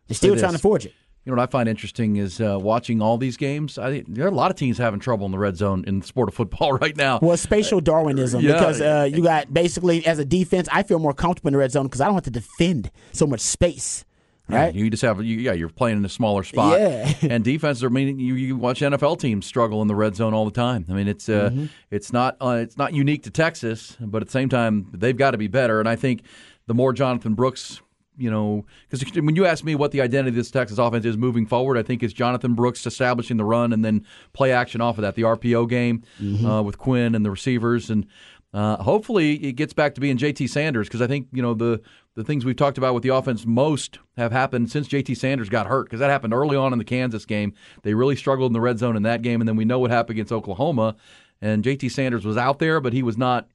They're 0.09 0.15
still 0.15 0.37
trying 0.37 0.53
to 0.53 0.59
forge 0.59 0.87
it. 0.87 0.95
You 1.25 1.33
know 1.33 1.37
what 1.37 1.49
I 1.49 1.53
find 1.53 1.69
interesting 1.69 2.17
is 2.17 2.41
uh, 2.41 2.59
watching 2.59 3.03
all 3.03 3.19
these 3.19 3.37
games. 3.37 3.79
I 3.79 4.03
there 4.09 4.25
are 4.25 4.29
a 4.29 4.35
lot 4.35 4.51
of 4.51 4.57
teams 4.57 4.79
having 4.79 5.01
trouble 5.01 5.27
in 5.27 5.33
the 5.33 5.39
red 5.39 5.55
zone 5.57 5.85
in 5.87 6.01
the 6.01 6.07
sport 6.07 6.31
of 6.31 6.35
football 6.35 6.73
right 6.79 6.97
now. 6.97 7.19
Well, 7.21 7.37
spatial 7.37 7.81
Darwinism 7.81 8.41
yeah. 8.41 8.55
because 8.55 8.81
uh, 8.81 9.09
you 9.13 9.23
got 9.23 9.53
basically 9.53 10.07
as 10.07 10.19
a 10.19 10.25
defense, 10.25 10.67
I 10.73 10.83
feel 10.83 10.99
more 10.99 11.13
comfortable 11.13 11.49
in 11.49 11.53
the 11.53 11.59
red 11.59 11.73
zone 11.73 11.85
because 11.85 12.01
I 12.01 12.07
don't 12.07 12.15
have 12.15 12.25
to 12.25 12.31
defend 12.31 12.91
so 13.13 13.27
much 13.27 13.41
space. 13.41 14.05
Right? 14.49 14.75
Yeah, 14.75 14.83
you 14.83 14.91
just 14.91 15.03
have 15.03 15.23
you, 15.23 15.37
yeah, 15.37 15.53
you're 15.53 15.69
playing 15.69 15.99
in 15.99 16.05
a 16.05 16.09
smaller 16.09 16.43
spot. 16.43 16.81
Yeah. 16.81 17.13
and 17.23 17.45
defenses 17.45 17.85
are 17.85 17.91
meaning 17.91 18.19
you, 18.19 18.35
you 18.35 18.57
watch 18.57 18.81
NFL 18.81 19.21
teams 19.21 19.47
struggle 19.47 19.81
in 19.83 19.89
the 19.89 19.95
red 19.95 20.17
zone 20.17 20.35
all 20.35 20.45
the 20.45 20.51
time. 20.51 20.87
I 20.89 20.93
mean, 20.95 21.07
it's 21.07 21.29
uh, 21.29 21.51
mm-hmm. 21.51 21.67
it's 21.91 22.13
not 22.13 22.37
uh, 22.41 22.59
it's 22.63 22.77
not 22.77 22.95
unique 22.95 23.25
to 23.25 23.31
Texas, 23.31 23.97
but 24.01 24.23
at 24.23 24.29
the 24.29 24.33
same 24.33 24.49
time, 24.49 24.89
they've 24.93 25.17
got 25.17 25.33
to 25.33 25.39
be 25.39 25.49
better. 25.49 25.81
And 25.81 25.89
I 25.89 25.97
think 25.97 26.23
the 26.67 26.75
more 26.75 26.93
Jonathan 26.93 27.35
Brooks 27.35 27.81
you 28.17 28.31
know, 28.31 28.67
because 28.89 29.15
when 29.23 29.37
you 29.37 29.47
ask 29.47 29.65
me 29.65 29.75
what 29.75 29.93
the 29.93 30.01
identity 30.01 30.31
of 30.31 30.35
this 30.35 30.51
Texas 30.51 30.79
offense 30.79 31.05
is 31.05 31.17
moving 31.17 31.47
forward, 31.47 31.79
I 31.79 31.83
think 31.83 32.03
it's 32.03 32.13
Jonathan 32.13 32.55
Brooks 32.55 32.87
establishing 32.87 33.37
the 33.37 33.45
run 33.45 33.73
and 33.73 33.85
then 33.85 34.05
play 34.33 34.53
action 34.53 34.81
off 34.81 34.99
of 34.99 35.03
that, 35.03 35.15
the 35.15 35.23
RPO 35.23 35.69
game 35.69 36.03
mm-hmm. 36.21 36.45
uh, 36.45 36.63
with 36.63 36.79
Quinn 36.79 37.15
and 37.15 37.25
the 37.25 37.31
receivers, 37.31 37.91
and 37.91 38.07
uh, 38.53 38.77
hopefully 38.77 39.35
it 39.45 39.53
gets 39.53 39.73
back 39.73 39.95
to 39.95 40.01
being 40.01 40.19
JT 40.19 40.49
Sanders 40.49 40.89
because 40.89 41.01
I 41.01 41.07
think 41.07 41.29
you 41.33 41.41
know 41.41 41.55
the 41.55 41.81
the 42.17 42.25
things 42.25 42.45
we've 42.45 42.57
talked 42.57 42.79
about 42.79 42.95
with 42.95 43.05
the 43.05 43.11
offense 43.11 43.47
most 43.47 44.01
have 44.17 44.33
happened 44.33 44.71
since 44.71 44.89
JT 44.89 45.17
Sanders 45.17 45.49
got 45.49 45.69
hurt 45.69 45.85
because 45.85 46.01
that 46.01 46.11
happened 46.11 46.35
early 46.35 46.57
on 46.57 46.73
in 46.73 46.79
the 46.79 46.85
Kansas 46.85 47.25
game. 47.25 47.55
They 47.83 47.95
really 47.95 48.17
struggled 48.17 48.51
in 48.51 48.53
the 48.53 48.61
red 48.61 48.79
zone 48.79 48.97
in 48.97 49.05
that 49.05 49.23
game, 49.23 49.41
and 49.41 49.49
then 49.49 49.57
we 49.57 49.65
know 49.65 49.79
what 49.79 49.91
happened 49.91 50.17
against 50.17 50.33
Oklahoma. 50.33 50.97
And 51.41 51.65
JT 51.65 51.91
Sanders 51.93 52.25
was 52.25 52.37
out 52.37 52.59
there, 52.59 52.81
but 52.81 52.93
he 52.93 53.03
was 53.03 53.17
not 53.17 53.49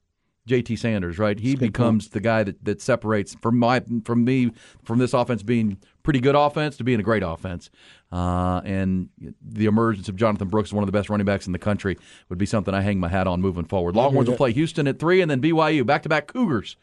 JT 0.46 0.78
Sanders, 0.78 1.18
right? 1.18 1.38
He 1.38 1.56
becomes 1.56 2.08
the 2.10 2.20
guy 2.20 2.44
that, 2.44 2.64
that 2.64 2.80
separates 2.80 3.34
from 3.40 3.58
my 3.58 3.82
from 4.04 4.24
me 4.24 4.52
from 4.84 4.98
this 4.98 5.12
offense 5.12 5.42
being 5.42 5.78
pretty 6.02 6.20
good 6.20 6.36
offense 6.36 6.76
to 6.76 6.84
being 6.84 7.00
a 7.00 7.02
great 7.02 7.22
offense. 7.24 7.70
Uh, 8.12 8.60
and 8.64 9.08
the 9.42 9.66
emergence 9.66 10.08
of 10.08 10.14
Jonathan 10.14 10.48
Brooks, 10.48 10.68
as 10.68 10.72
one 10.72 10.84
of 10.84 10.86
the 10.86 10.92
best 10.92 11.10
running 11.10 11.26
backs 11.26 11.46
in 11.46 11.52
the 11.52 11.58
country, 11.58 11.98
would 12.28 12.38
be 12.38 12.46
something 12.46 12.72
I 12.72 12.80
hang 12.80 13.00
my 13.00 13.08
hat 13.08 13.26
on 13.26 13.40
moving 13.40 13.64
forward. 13.64 13.96
Longhorns 13.96 14.28
will 14.28 14.36
play 14.36 14.52
Houston 14.52 14.86
at 14.86 15.00
three, 15.00 15.20
and 15.20 15.30
then 15.30 15.40
BYU 15.42 15.84
back 15.84 16.04
to 16.04 16.08
back 16.08 16.28
Cougars 16.28 16.76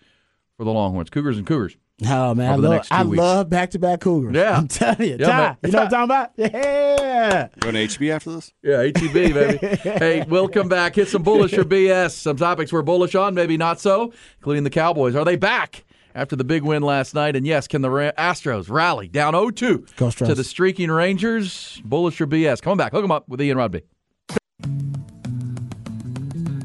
for 0.58 0.66
the 0.66 0.72
Longhorns. 0.72 1.10
Cougars 1.10 1.38
and 1.38 1.48
Cougars. 1.48 1.78
Oh 2.06 2.34
man, 2.34 2.52
I 2.52 2.56
love 2.56 2.88
I 2.90 3.02
love 3.04 3.50
back 3.50 3.72
to 3.72 3.80
back 3.80 4.02
Cougars. 4.02 4.36
Yeah, 4.36 4.58
I'm 4.58 4.68
telling 4.68 5.10
you, 5.10 5.18
yeah, 5.20 5.28
Ty, 5.28 5.58
you 5.64 5.72
know 5.72 5.80
what 5.80 5.84
I'm 5.84 5.90
talking 5.90 6.04
about? 6.04 6.32
Yeah. 7.24 7.48
Going 7.60 7.76
to 7.76 7.88
HB 7.88 8.10
after 8.12 8.32
this? 8.34 8.52
Yeah, 8.62 8.84
HB 8.84 9.14
baby. 9.14 9.68
hey, 9.78 10.26
we'll 10.28 10.50
come 10.50 10.68
back. 10.68 10.96
Hit 10.96 11.08
some 11.08 11.24
bullish 11.24 11.54
or 11.54 11.64
BS. 11.64 12.12
Some 12.12 12.36
topics 12.36 12.74
we're 12.74 12.82
bullish 12.82 13.16
on, 13.16 13.34
maybe 13.34 13.56
not 13.56 13.80
so, 13.80 14.12
including 14.40 14.64
the 14.66 14.70
Cowboys. 14.70 15.16
Are 15.16 15.24
they 15.24 15.38
back? 15.38 15.86
After 16.16 16.36
the 16.36 16.44
big 16.44 16.62
win 16.62 16.84
last 16.84 17.16
night, 17.16 17.36
and 17.36 17.48
yes, 17.48 17.68
can 17.68 17.82
the 17.82 17.90
Astros 17.90 18.70
rally 18.70 19.08
down 19.08 19.34
0-2 19.34 20.16
to 20.18 20.36
the 20.36 20.44
streaking 20.44 20.92
Rangers? 20.92 21.82
Bullish 21.84 22.22
or 22.22 22.28
BS? 22.28 22.62
Coming 22.62 22.78
back, 22.78 22.92
hook 22.92 23.04
them 23.04 23.12
up 23.12 23.28
with 23.28 23.42
Ian 23.42 23.58
Rodby. 23.58 23.82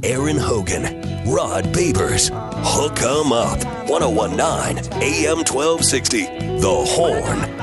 Aaron 0.03 0.36
Hogan, 0.36 0.82
Rod 1.28 1.64
Babers, 1.74 2.30
Hook 2.64 3.01
'em 3.03 3.32
Up, 3.32 3.59
1019 3.88 4.78
AM 5.03 5.44
1260, 5.44 6.24
The 6.61 6.84
Horn. 6.86 7.59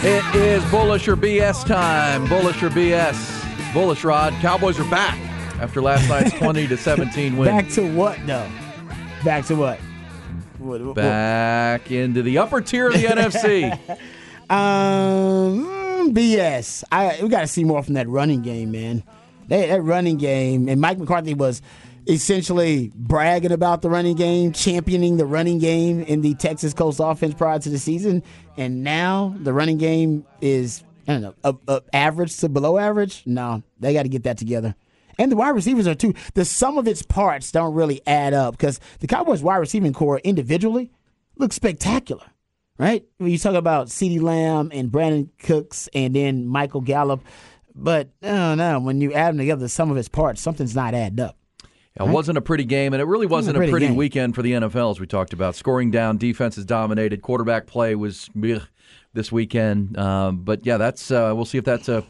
It 0.00 0.24
is 0.36 0.64
bullish 0.70 1.08
or 1.08 1.16
BS 1.16 1.64
time. 1.66 2.26
Bullish 2.28 2.62
or 2.62 2.70
BS. 2.70 3.74
Bullish 3.74 4.04
Rod. 4.04 4.32
Cowboys 4.34 4.78
are 4.78 4.88
back 4.90 5.18
after 5.60 5.82
last 5.82 6.08
night's 6.08 6.32
20 6.38 6.68
to 6.68 6.76
17 6.76 7.36
win. 7.36 7.48
Back 7.48 7.68
to 7.70 7.92
what, 7.94 8.18
though? 8.26 8.48
Back 9.24 9.44
to 9.46 9.56
what? 9.56 9.78
What- 10.58 10.80
what- 10.82 10.94
Back 10.94 11.90
into 11.90 12.22
the 12.22 12.38
upper 12.38 12.60
tier 12.60 12.86
of 12.86 12.94
the 12.94 12.98
NFC. 13.06 13.76
Um, 14.50 15.66
mm, 15.66 16.14
BS. 16.14 16.84
I 16.90 17.18
we 17.22 17.28
got 17.28 17.42
to 17.42 17.46
see 17.46 17.64
more 17.64 17.82
from 17.82 17.94
that 17.94 18.08
running 18.08 18.42
game, 18.42 18.70
man. 18.70 19.02
That, 19.48 19.68
that 19.68 19.82
running 19.82 20.16
game, 20.18 20.68
and 20.68 20.80
Mike 20.80 20.98
McCarthy 20.98 21.34
was 21.34 21.62
essentially 22.06 22.90
bragging 22.94 23.52
about 23.52 23.82
the 23.82 23.90
running 23.90 24.16
game, 24.16 24.52
championing 24.52 25.18
the 25.18 25.26
running 25.26 25.58
game 25.58 26.02
in 26.02 26.22
the 26.22 26.34
Texas 26.34 26.72
Coast 26.72 27.00
offense 27.02 27.34
prior 27.34 27.58
to 27.58 27.68
the 27.68 27.78
season, 27.78 28.22
and 28.56 28.82
now 28.82 29.34
the 29.38 29.52
running 29.52 29.78
game 29.78 30.24
is 30.40 30.82
I 31.06 31.12
don't 31.12 31.22
know, 31.22 31.34
up, 31.42 31.60
up 31.68 31.88
average 31.92 32.36
to 32.38 32.48
below 32.48 32.78
average. 32.78 33.22
No, 33.24 33.62
they 33.80 33.94
got 33.94 34.02
to 34.02 34.10
get 34.10 34.24
that 34.24 34.36
together. 34.36 34.74
And 35.18 35.32
the 35.32 35.36
wide 35.36 35.50
receivers 35.50 35.86
are 35.86 35.94
too. 35.94 36.14
The 36.34 36.44
sum 36.44 36.78
of 36.78 36.86
its 36.86 37.02
parts 37.02 37.50
don't 37.50 37.74
really 37.74 38.02
add 38.06 38.34
up 38.34 38.56
because 38.56 38.78
the 39.00 39.06
Cowboys' 39.06 39.42
wide 39.42 39.56
receiving 39.56 39.92
corps 39.92 40.20
individually 40.22 40.92
looks 41.36 41.56
spectacular 41.56 42.26
right? 42.78 43.04
When 43.18 43.30
you 43.30 43.38
talk 43.38 43.54
about 43.54 43.88
CeeDee 43.88 44.22
Lamb 44.22 44.70
and 44.72 44.90
Brandin 44.90 45.28
Cooks 45.38 45.88
and 45.92 46.14
then 46.14 46.46
Michael 46.46 46.80
Gallup, 46.80 47.22
but 47.74 48.08
I 48.22 48.28
don't 48.28 48.58
know, 48.58 48.80
when 48.80 49.00
you 49.00 49.12
add 49.12 49.30
them 49.30 49.38
together, 49.38 49.68
sum 49.68 49.90
of 49.90 49.96
its 49.96 50.08
parts, 50.08 50.40
something's 50.40 50.74
not 50.74 50.94
adding 50.94 51.20
up. 51.20 51.36
It 52.00 52.08
wasn't 52.08 52.38
a 52.38 52.40
pretty 52.40 52.64
game, 52.64 52.92
and 52.92 53.02
it 53.02 53.06
really 53.06 53.26
wasn't 53.26 53.56
a 53.56 53.58
pretty 53.58 53.72
pretty, 53.72 53.90
weekend 53.90 54.36
for 54.36 54.42
the 54.42 54.52
NFL, 54.52 54.92
as 54.92 55.00
we 55.00 55.06
talked 55.06 55.32
about. 55.32 55.56
Scoring 55.56 55.90
down, 55.90 56.16
defenses 56.16 56.64
dominated, 56.64 57.22
quarterback 57.22 57.66
play 57.66 57.96
was 57.96 58.30
bleh 58.36 58.64
this 59.14 59.32
weekend. 59.32 59.98
Um, 59.98 60.44
but 60.44 60.64
yeah, 60.64 60.76
that's 60.76 61.10
uh, 61.10 61.32
we'll 61.34 61.44
see 61.44 61.58
if 61.58 61.64
that's 61.64 61.88
a 61.88 62.04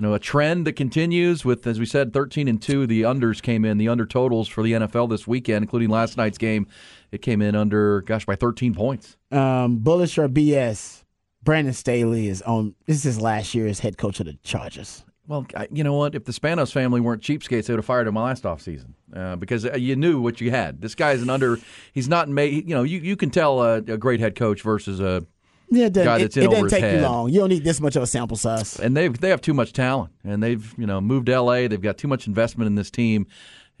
you 0.00 0.06
know 0.06 0.14
a 0.14 0.18
trend 0.18 0.66
that 0.66 0.72
continues. 0.72 1.44
With 1.44 1.66
as 1.66 1.78
we 1.78 1.84
said, 1.84 2.14
thirteen 2.14 2.48
and 2.48 2.60
two, 2.60 2.86
the 2.86 3.02
unders 3.02 3.42
came 3.42 3.66
in, 3.66 3.76
the 3.76 3.88
under 3.88 4.06
totals 4.06 4.48
for 4.48 4.62
the 4.62 4.72
NFL 4.72 5.10
this 5.10 5.26
weekend, 5.26 5.62
including 5.62 5.90
last 5.90 6.16
night's 6.16 6.38
game. 6.38 6.66
It 7.12 7.20
came 7.20 7.42
in 7.42 7.54
under, 7.54 8.00
gosh, 8.00 8.24
by 8.24 8.34
thirteen 8.34 8.74
points. 8.74 9.18
Um, 9.30 9.76
bullish 9.76 10.16
or 10.16 10.26
BS, 10.26 11.04
Brandon 11.42 11.74
Staley 11.74 12.28
is 12.28 12.40
on, 12.42 12.74
this 12.86 12.96
is 12.96 13.02
his 13.02 13.20
last 13.20 13.54
year 13.54 13.66
as 13.66 13.80
head 13.80 13.98
coach 13.98 14.20
of 14.20 14.26
the 14.26 14.38
Chargers. 14.42 15.04
Well, 15.26 15.46
you 15.70 15.84
know 15.84 15.94
what? 15.94 16.14
If 16.14 16.24
the 16.24 16.32
Spanos 16.32 16.72
family 16.72 17.02
weren't 17.02 17.22
cheapskates, 17.22 17.66
they 17.66 17.74
would 17.74 17.78
have 17.78 17.84
fired 17.84 18.06
him 18.06 18.14
last 18.14 18.44
offseason 18.44 18.94
uh, 19.14 19.36
because 19.36 19.66
uh, 19.66 19.76
you 19.76 19.96
knew 19.96 20.18
what 20.18 20.40
you 20.40 20.50
had. 20.50 20.80
This 20.80 20.94
guy's 20.94 21.20
an 21.20 21.28
under. 21.28 21.58
He's 21.92 22.08
not 22.08 22.30
made. 22.30 22.66
You 22.66 22.74
know, 22.74 22.84
you, 22.84 23.00
you 23.00 23.16
can 23.16 23.28
tell 23.28 23.62
a, 23.62 23.76
a 23.76 23.98
great 23.98 24.18
head 24.18 24.34
coach 24.34 24.62
versus 24.62 24.98
a 24.98 25.26
Yeah, 25.70 25.86
it 25.86 25.92
doesn't, 25.92 26.20
it, 26.20 26.36
it 26.36 26.46
over 26.46 26.54
doesn't 26.56 26.68
take 26.70 26.82
head. 26.82 26.96
you 26.96 27.02
long. 27.02 27.28
You 27.30 27.40
don't 27.40 27.48
need 27.48 27.64
this 27.64 27.80
much 27.80 27.94
of 27.94 28.02
a 28.02 28.06
sample 28.06 28.36
size. 28.36 28.78
and 28.80 28.96
they've 28.96 29.18
they 29.18 29.28
have 29.28 29.40
too 29.40 29.54
much 29.54 29.72
talent, 29.72 30.12
and 30.24 30.42
they've 30.42 30.74
you 30.76 30.86
know 30.86 31.00
moved 31.00 31.26
to 31.26 31.32
L.A. 31.32 31.68
They've 31.68 31.80
got 31.80 31.96
too 31.96 32.08
much 32.08 32.26
investment 32.26 32.66
in 32.66 32.74
this 32.74 32.90
team. 32.90 33.26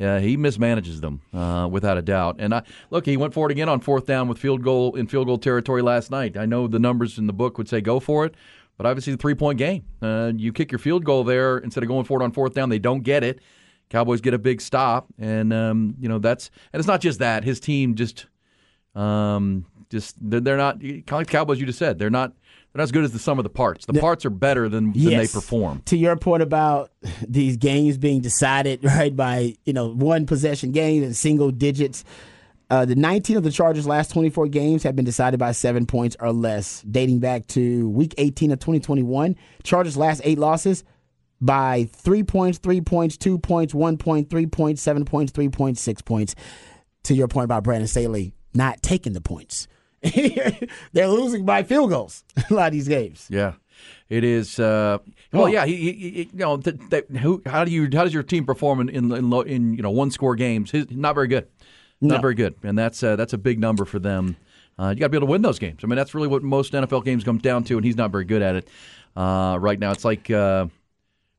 Uh, 0.00 0.18
he 0.18 0.36
mismanages 0.36 1.02
them 1.02 1.20
uh, 1.34 1.68
without 1.70 1.98
a 1.98 2.02
doubt. 2.02 2.36
And 2.38 2.54
I, 2.54 2.62
look, 2.88 3.04
he 3.04 3.18
went 3.18 3.34
for 3.34 3.50
it 3.50 3.52
again 3.52 3.68
on 3.68 3.80
fourth 3.80 4.06
down 4.06 4.28
with 4.28 4.38
field 4.38 4.62
goal 4.62 4.94
in 4.96 5.06
field 5.06 5.26
goal 5.26 5.36
territory 5.36 5.82
last 5.82 6.10
night. 6.10 6.38
I 6.38 6.46
know 6.46 6.66
the 6.66 6.78
numbers 6.78 7.18
in 7.18 7.26
the 7.26 7.34
book 7.34 7.58
would 7.58 7.68
say 7.68 7.82
go 7.82 8.00
for 8.00 8.24
it, 8.24 8.34
but 8.78 8.86
obviously 8.86 9.12
the 9.12 9.18
three 9.18 9.34
point 9.34 9.58
game. 9.58 9.84
Uh, 10.00 10.32
you 10.34 10.52
kick 10.52 10.72
your 10.72 10.78
field 10.78 11.04
goal 11.04 11.24
there 11.24 11.58
instead 11.58 11.82
of 11.82 11.88
going 11.88 12.04
for 12.04 12.20
it 12.20 12.24
on 12.24 12.32
fourth 12.32 12.54
down. 12.54 12.70
They 12.70 12.78
don't 12.78 13.02
get 13.02 13.22
it. 13.22 13.40
Cowboys 13.90 14.20
get 14.20 14.32
a 14.32 14.38
big 14.38 14.60
stop, 14.60 15.08
and 15.18 15.52
um, 15.52 15.96
you 15.98 16.08
know 16.08 16.18
that's 16.20 16.50
and 16.72 16.80
it's 16.80 16.86
not 16.86 17.00
just 17.00 17.18
that. 17.18 17.44
His 17.44 17.58
team 17.60 17.96
just 17.96 18.26
um, 18.94 19.66
just 19.90 20.16
they're, 20.20 20.56
not 20.56 20.80
kind 20.80 21.02
of 21.06 21.12
like 21.12 21.26
the 21.26 21.32
Cowboys. 21.32 21.60
You 21.60 21.66
just 21.66 21.78
said 21.78 21.98
they're 21.98 22.10
not 22.10 22.32
they're 22.72 22.78
not 22.78 22.84
as 22.84 22.92
good 22.92 23.04
as 23.04 23.12
the 23.12 23.18
sum 23.18 23.38
of 23.38 23.42
the 23.42 23.50
parts. 23.50 23.84
The, 23.86 23.94
parts 23.94 24.24
are 24.24 24.30
better 24.30 24.68
than, 24.68 24.92
than 24.92 25.16
they 25.16 25.26
perform. 25.26 25.82
To 25.86 25.96
your 25.96 26.16
point 26.16 26.42
about 26.42 26.92
these 27.26 27.56
games 27.56 27.98
being 27.98 28.20
decided 28.20 28.84
right 28.84 29.14
by 29.14 29.56
you 29.64 29.72
know 29.72 29.88
one 29.88 30.26
possession 30.26 30.72
games 30.72 31.04
and 31.04 31.16
single 31.16 31.50
digits, 31.50 32.04
uh, 32.70 32.84
the 32.84 32.94
19 32.94 33.36
of 33.36 33.42
the 33.42 33.50
Chargers' 33.50 33.86
last 33.86 34.12
24 34.12 34.46
games 34.46 34.84
have 34.84 34.94
been 34.94 35.04
decided 35.04 35.38
by 35.40 35.50
seven 35.52 35.86
points 35.86 36.16
or 36.20 36.32
less, 36.32 36.82
dating 36.82 37.18
back 37.18 37.48
to 37.48 37.88
Week 37.90 38.14
18 38.16 38.52
of 38.52 38.60
2021. 38.60 39.36
Chargers' 39.64 39.96
last 39.96 40.20
eight 40.24 40.38
losses 40.38 40.84
by 41.40 41.88
three 41.92 42.22
points, 42.22 42.58
three 42.58 42.80
points, 42.80 43.16
two 43.16 43.38
points, 43.38 43.74
one 43.74 43.96
point, 43.96 44.30
three 44.30 44.46
points, 44.46 44.82
seven 44.82 45.04
points, 45.04 45.32
three 45.32 45.48
points, 45.48 45.80
six 45.80 46.00
points. 46.00 46.36
To 47.04 47.14
your 47.14 47.28
point 47.28 47.46
about 47.46 47.64
Brandon 47.64 47.88
Staley 47.88 48.34
not 48.54 48.82
taking 48.82 49.12
the 49.12 49.20
points, 49.20 49.68
they're 50.92 51.08
losing 51.08 51.44
by 51.44 51.62
field 51.62 51.90
goals 51.90 52.24
a 52.50 52.54
lot 52.54 52.68
of 52.68 52.72
these 52.72 52.88
games. 52.88 53.26
Yeah, 53.30 53.54
it 54.08 54.24
is. 54.24 54.58
Uh, 54.58 54.98
well, 55.32 55.44
Oh. 55.44 55.46
yeah. 55.46 55.66
He, 55.66 55.76
he, 55.76 55.92
he- 55.92 56.30
you 56.32 56.38
know, 56.38 56.56
th- 56.56 56.76
th- 56.90 57.06
who, 57.20 57.42
how 57.46 57.64
do 57.64 57.70
you 57.70 57.84
how 57.92 58.04
does 58.04 58.14
your 58.14 58.22
team 58.22 58.44
perform 58.46 58.80
in 58.80 58.88
in, 58.88 59.12
in, 59.12 59.30
low- 59.30 59.42
in 59.42 59.74
you 59.74 59.82
know 59.82 59.90
one 59.90 60.10
score 60.10 60.34
games? 60.36 60.70
His, 60.70 60.90
not 60.90 61.14
very 61.14 61.28
good. 61.28 61.46
Not 62.00 62.16
No. 62.16 62.20
very 62.22 62.34
good, 62.34 62.54
and 62.62 62.78
that's 62.78 63.02
uh, 63.02 63.16
that's 63.16 63.32
a 63.34 63.38
big 63.38 63.58
number 63.58 63.84
for 63.84 63.98
them. 63.98 64.36
Uh, 64.78 64.88
you 64.88 65.00
got 65.00 65.06
to 65.06 65.10
be 65.10 65.18
able 65.18 65.26
to 65.26 65.30
win 65.32 65.42
those 65.42 65.58
games. 65.58 65.80
I 65.84 65.86
mean, 65.86 65.96
that's 65.96 66.14
really 66.14 66.28
what 66.28 66.42
most 66.42 66.72
NFL 66.72 67.04
games 67.04 67.22
come 67.24 67.36
down 67.36 67.64
to, 67.64 67.76
and 67.76 67.84
he's 67.84 67.96
not 67.96 68.10
very 68.10 68.24
good 68.24 68.40
at 68.40 68.56
it 68.56 68.68
uh, 69.16 69.58
right 69.60 69.78
now. 69.78 69.90
It's 69.92 70.04
like. 70.04 70.30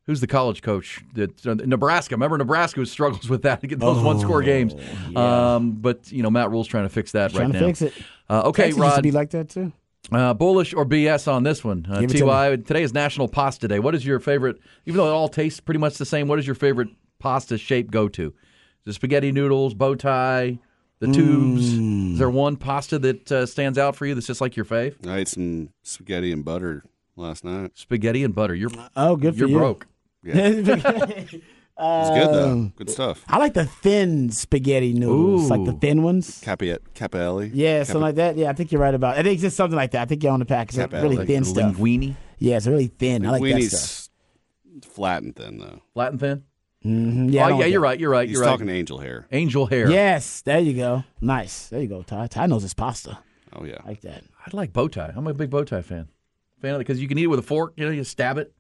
Who's 0.08 0.20
the 0.20 0.28
college 0.28 0.62
coach? 0.62 1.00
That 1.14 1.46
uh, 1.46 1.54
Nebraska. 1.54 2.16
Remember, 2.16 2.38
Nebraska 2.38 2.86
struggles 2.86 3.30
with 3.30 3.44
that 3.44 3.62
to 3.62 3.68
get 3.68 3.80
those 3.80 4.04
one-score 4.04 4.42
games. 4.42 4.74
Um, 5.16 5.74
but 5.74 6.12
you 6.12 6.24
know, 6.24 6.30
Matt 6.32 6.50
Rhule's 6.50 6.68
trying 6.68 6.86
to 6.86 6.90
fix 6.90 7.12
that 7.12 7.32
Trying 7.32 7.52
right 7.52 7.54
to 7.54 7.60
now. 7.60 7.68
fix 7.68 7.82
it. 7.82 7.94
Uh, 8.30 8.42
okay, 8.46 8.64
Texas 8.64 8.78
used 8.78 8.90
to 8.90 8.96
Rod. 8.96 9.04
be 9.04 9.12
like 9.12 9.30
that 9.32 9.50
too. 9.50 9.72
Uh, 10.12 10.34
bullish 10.34 10.74
or 10.74 10.86
BS 10.86 11.32
on 11.32 11.44
this 11.44 11.64
one? 11.64 11.86
Uh, 11.90 12.02
Give 12.02 12.10
it 12.12 12.18
to 12.18 12.26
TY, 12.26 12.56
today 12.58 12.82
is 12.84 12.94
National 12.94 13.28
Pasta 13.28 13.68
Day. 13.68 13.80
What 13.80 13.94
is 13.94 14.06
your 14.06 14.20
favorite? 14.20 14.58
Even 14.86 14.98
though 14.98 15.08
it 15.08 15.12
all 15.14 15.30
tastes 15.30 15.60
pretty 15.60 15.80
much 15.80 15.98
the 15.98 16.06
same, 16.06 16.28
what 16.28 16.40
is 16.40 16.48
your 16.48 16.56
favorite 16.56 16.90
pasta 17.20 17.58
shape 17.58 17.92
go 17.92 18.10
to? 18.10 18.34
The 18.86 18.94
spaghetti 18.94 19.32
noodles, 19.32 19.76
bow 19.76 19.94
tie, 19.96 20.58
the 21.00 21.08
tubes. 21.14 21.74
Mm. 21.74 22.14
Is 22.14 22.20
there 22.20 22.30
one 22.32 22.58
pasta 22.58 22.98
that 23.00 23.32
uh, 23.32 23.46
stands 23.46 23.78
out 23.78 23.96
for 23.96 24.06
you 24.08 24.16
that's 24.16 24.28
just 24.28 24.42
like 24.42 24.56
your 24.56 24.66
fave? 24.66 24.96
I 25.08 25.20
ate 25.20 25.28
some 25.28 25.70
spaghetti 25.84 26.32
and 26.32 26.44
butter 26.44 26.84
last 27.16 27.44
night. 27.44 27.72
Spaghetti 27.76 28.24
and 28.24 28.34
butter. 28.36 28.56
You're 28.56 28.72
Oh, 28.96 29.16
good 29.16 29.34
for 29.36 29.40
you're 29.40 29.50
you. 29.50 29.58
broke. 29.58 29.88
It's 31.84 32.10
good 32.10 32.30
though. 32.34 32.50
Um, 32.52 32.74
Good 32.76 32.90
stuff. 32.92 33.24
I 33.28 33.38
like 33.40 33.54
the 33.56 33.66
thin 33.66 34.30
spaghetti 34.30 34.94
noodles, 34.94 35.50
like 35.50 35.64
the 35.66 35.74
thin 35.74 36.04
ones. 36.04 36.40
Capi- 36.44 36.78
Capelli. 36.94 37.50
Yeah, 37.54 37.84
something 37.84 38.02
like 38.02 38.16
that. 38.16 38.38
Yeah, 38.38 38.50
I 38.52 38.54
think 38.54 38.72
you're 38.72 38.82
right 38.82 38.94
about. 38.94 39.18
I 39.18 39.24
think 39.24 39.34
it's 39.36 39.42
just 39.42 39.58
something 39.58 39.76
like 39.76 39.92
that. 39.92 40.04
I 40.04 40.06
think 40.06 40.22
you're 40.22 40.32
on 40.34 40.40
the 40.40 40.46
pack. 40.46 40.68
It's 40.68 40.78
Cap 40.78 40.94
really 40.94 41.16
Alley. 41.16 41.26
thin 41.26 41.42
The 41.44 41.50
stuff. 41.50 41.76
linguine, 41.78 42.16
Yeah, 42.38 42.58
it's 42.58 42.68
really 42.68 42.88
thin. 42.88 43.26
I 43.26 43.32
like 43.32 43.42
that 43.42 43.64
stuff. 43.64 44.10
flat 44.84 45.24
and 45.24 45.36
thin 45.36 45.58
though. 45.58 45.82
flat 45.96 46.12
and 46.12 46.20
thin. 46.20 46.44
hmm 46.84 47.30
Yeah, 47.30 47.46
oh 47.46 47.48
yeah, 47.50 47.56
like 47.56 47.72
you're 47.72 47.82
right. 47.82 48.00
You're 48.00 48.12
right. 48.12 48.28
He's 48.28 48.38
You're 48.38 48.46
right. 48.46 48.52
talking 48.52 48.70
angel 48.70 49.00
hair. 49.00 49.28
Angel 49.32 49.66
hair. 49.66 49.90
Yes, 49.90 50.42
there 50.42 50.60
you 50.60 50.74
go. 50.74 51.04
Nice. 51.20 51.70
There 51.70 51.82
you 51.82 51.88
go, 51.88 52.04
Ty. 52.04 52.28
Ty 52.28 52.46
knows 52.46 52.62
his 52.62 52.76
pasta. 52.76 53.18
Oh 53.54 53.66
yeah. 53.66 53.78
I 53.84 53.88
like 53.88 54.02
that. 54.02 54.24
I 54.46 54.50
like 54.56 54.72
bow 54.72 54.88
tie. 54.88 55.14
I'm 55.16 55.26
a 55.26 55.34
big 55.34 55.50
bow 55.50 55.64
tie 55.64 55.82
fan. 55.82 56.10
Fan 56.62 56.76
of 56.76 56.82
it 56.82 56.86
because 56.86 57.02
you 57.02 57.08
can 57.08 57.18
eat 57.18 57.24
it 57.24 57.28
with 57.28 57.40
a 57.40 57.44
fork. 57.44 57.74
You 57.76 57.86
know, 57.86 57.92
you 57.92 58.04
stab 58.04 58.38
it. 58.38 58.54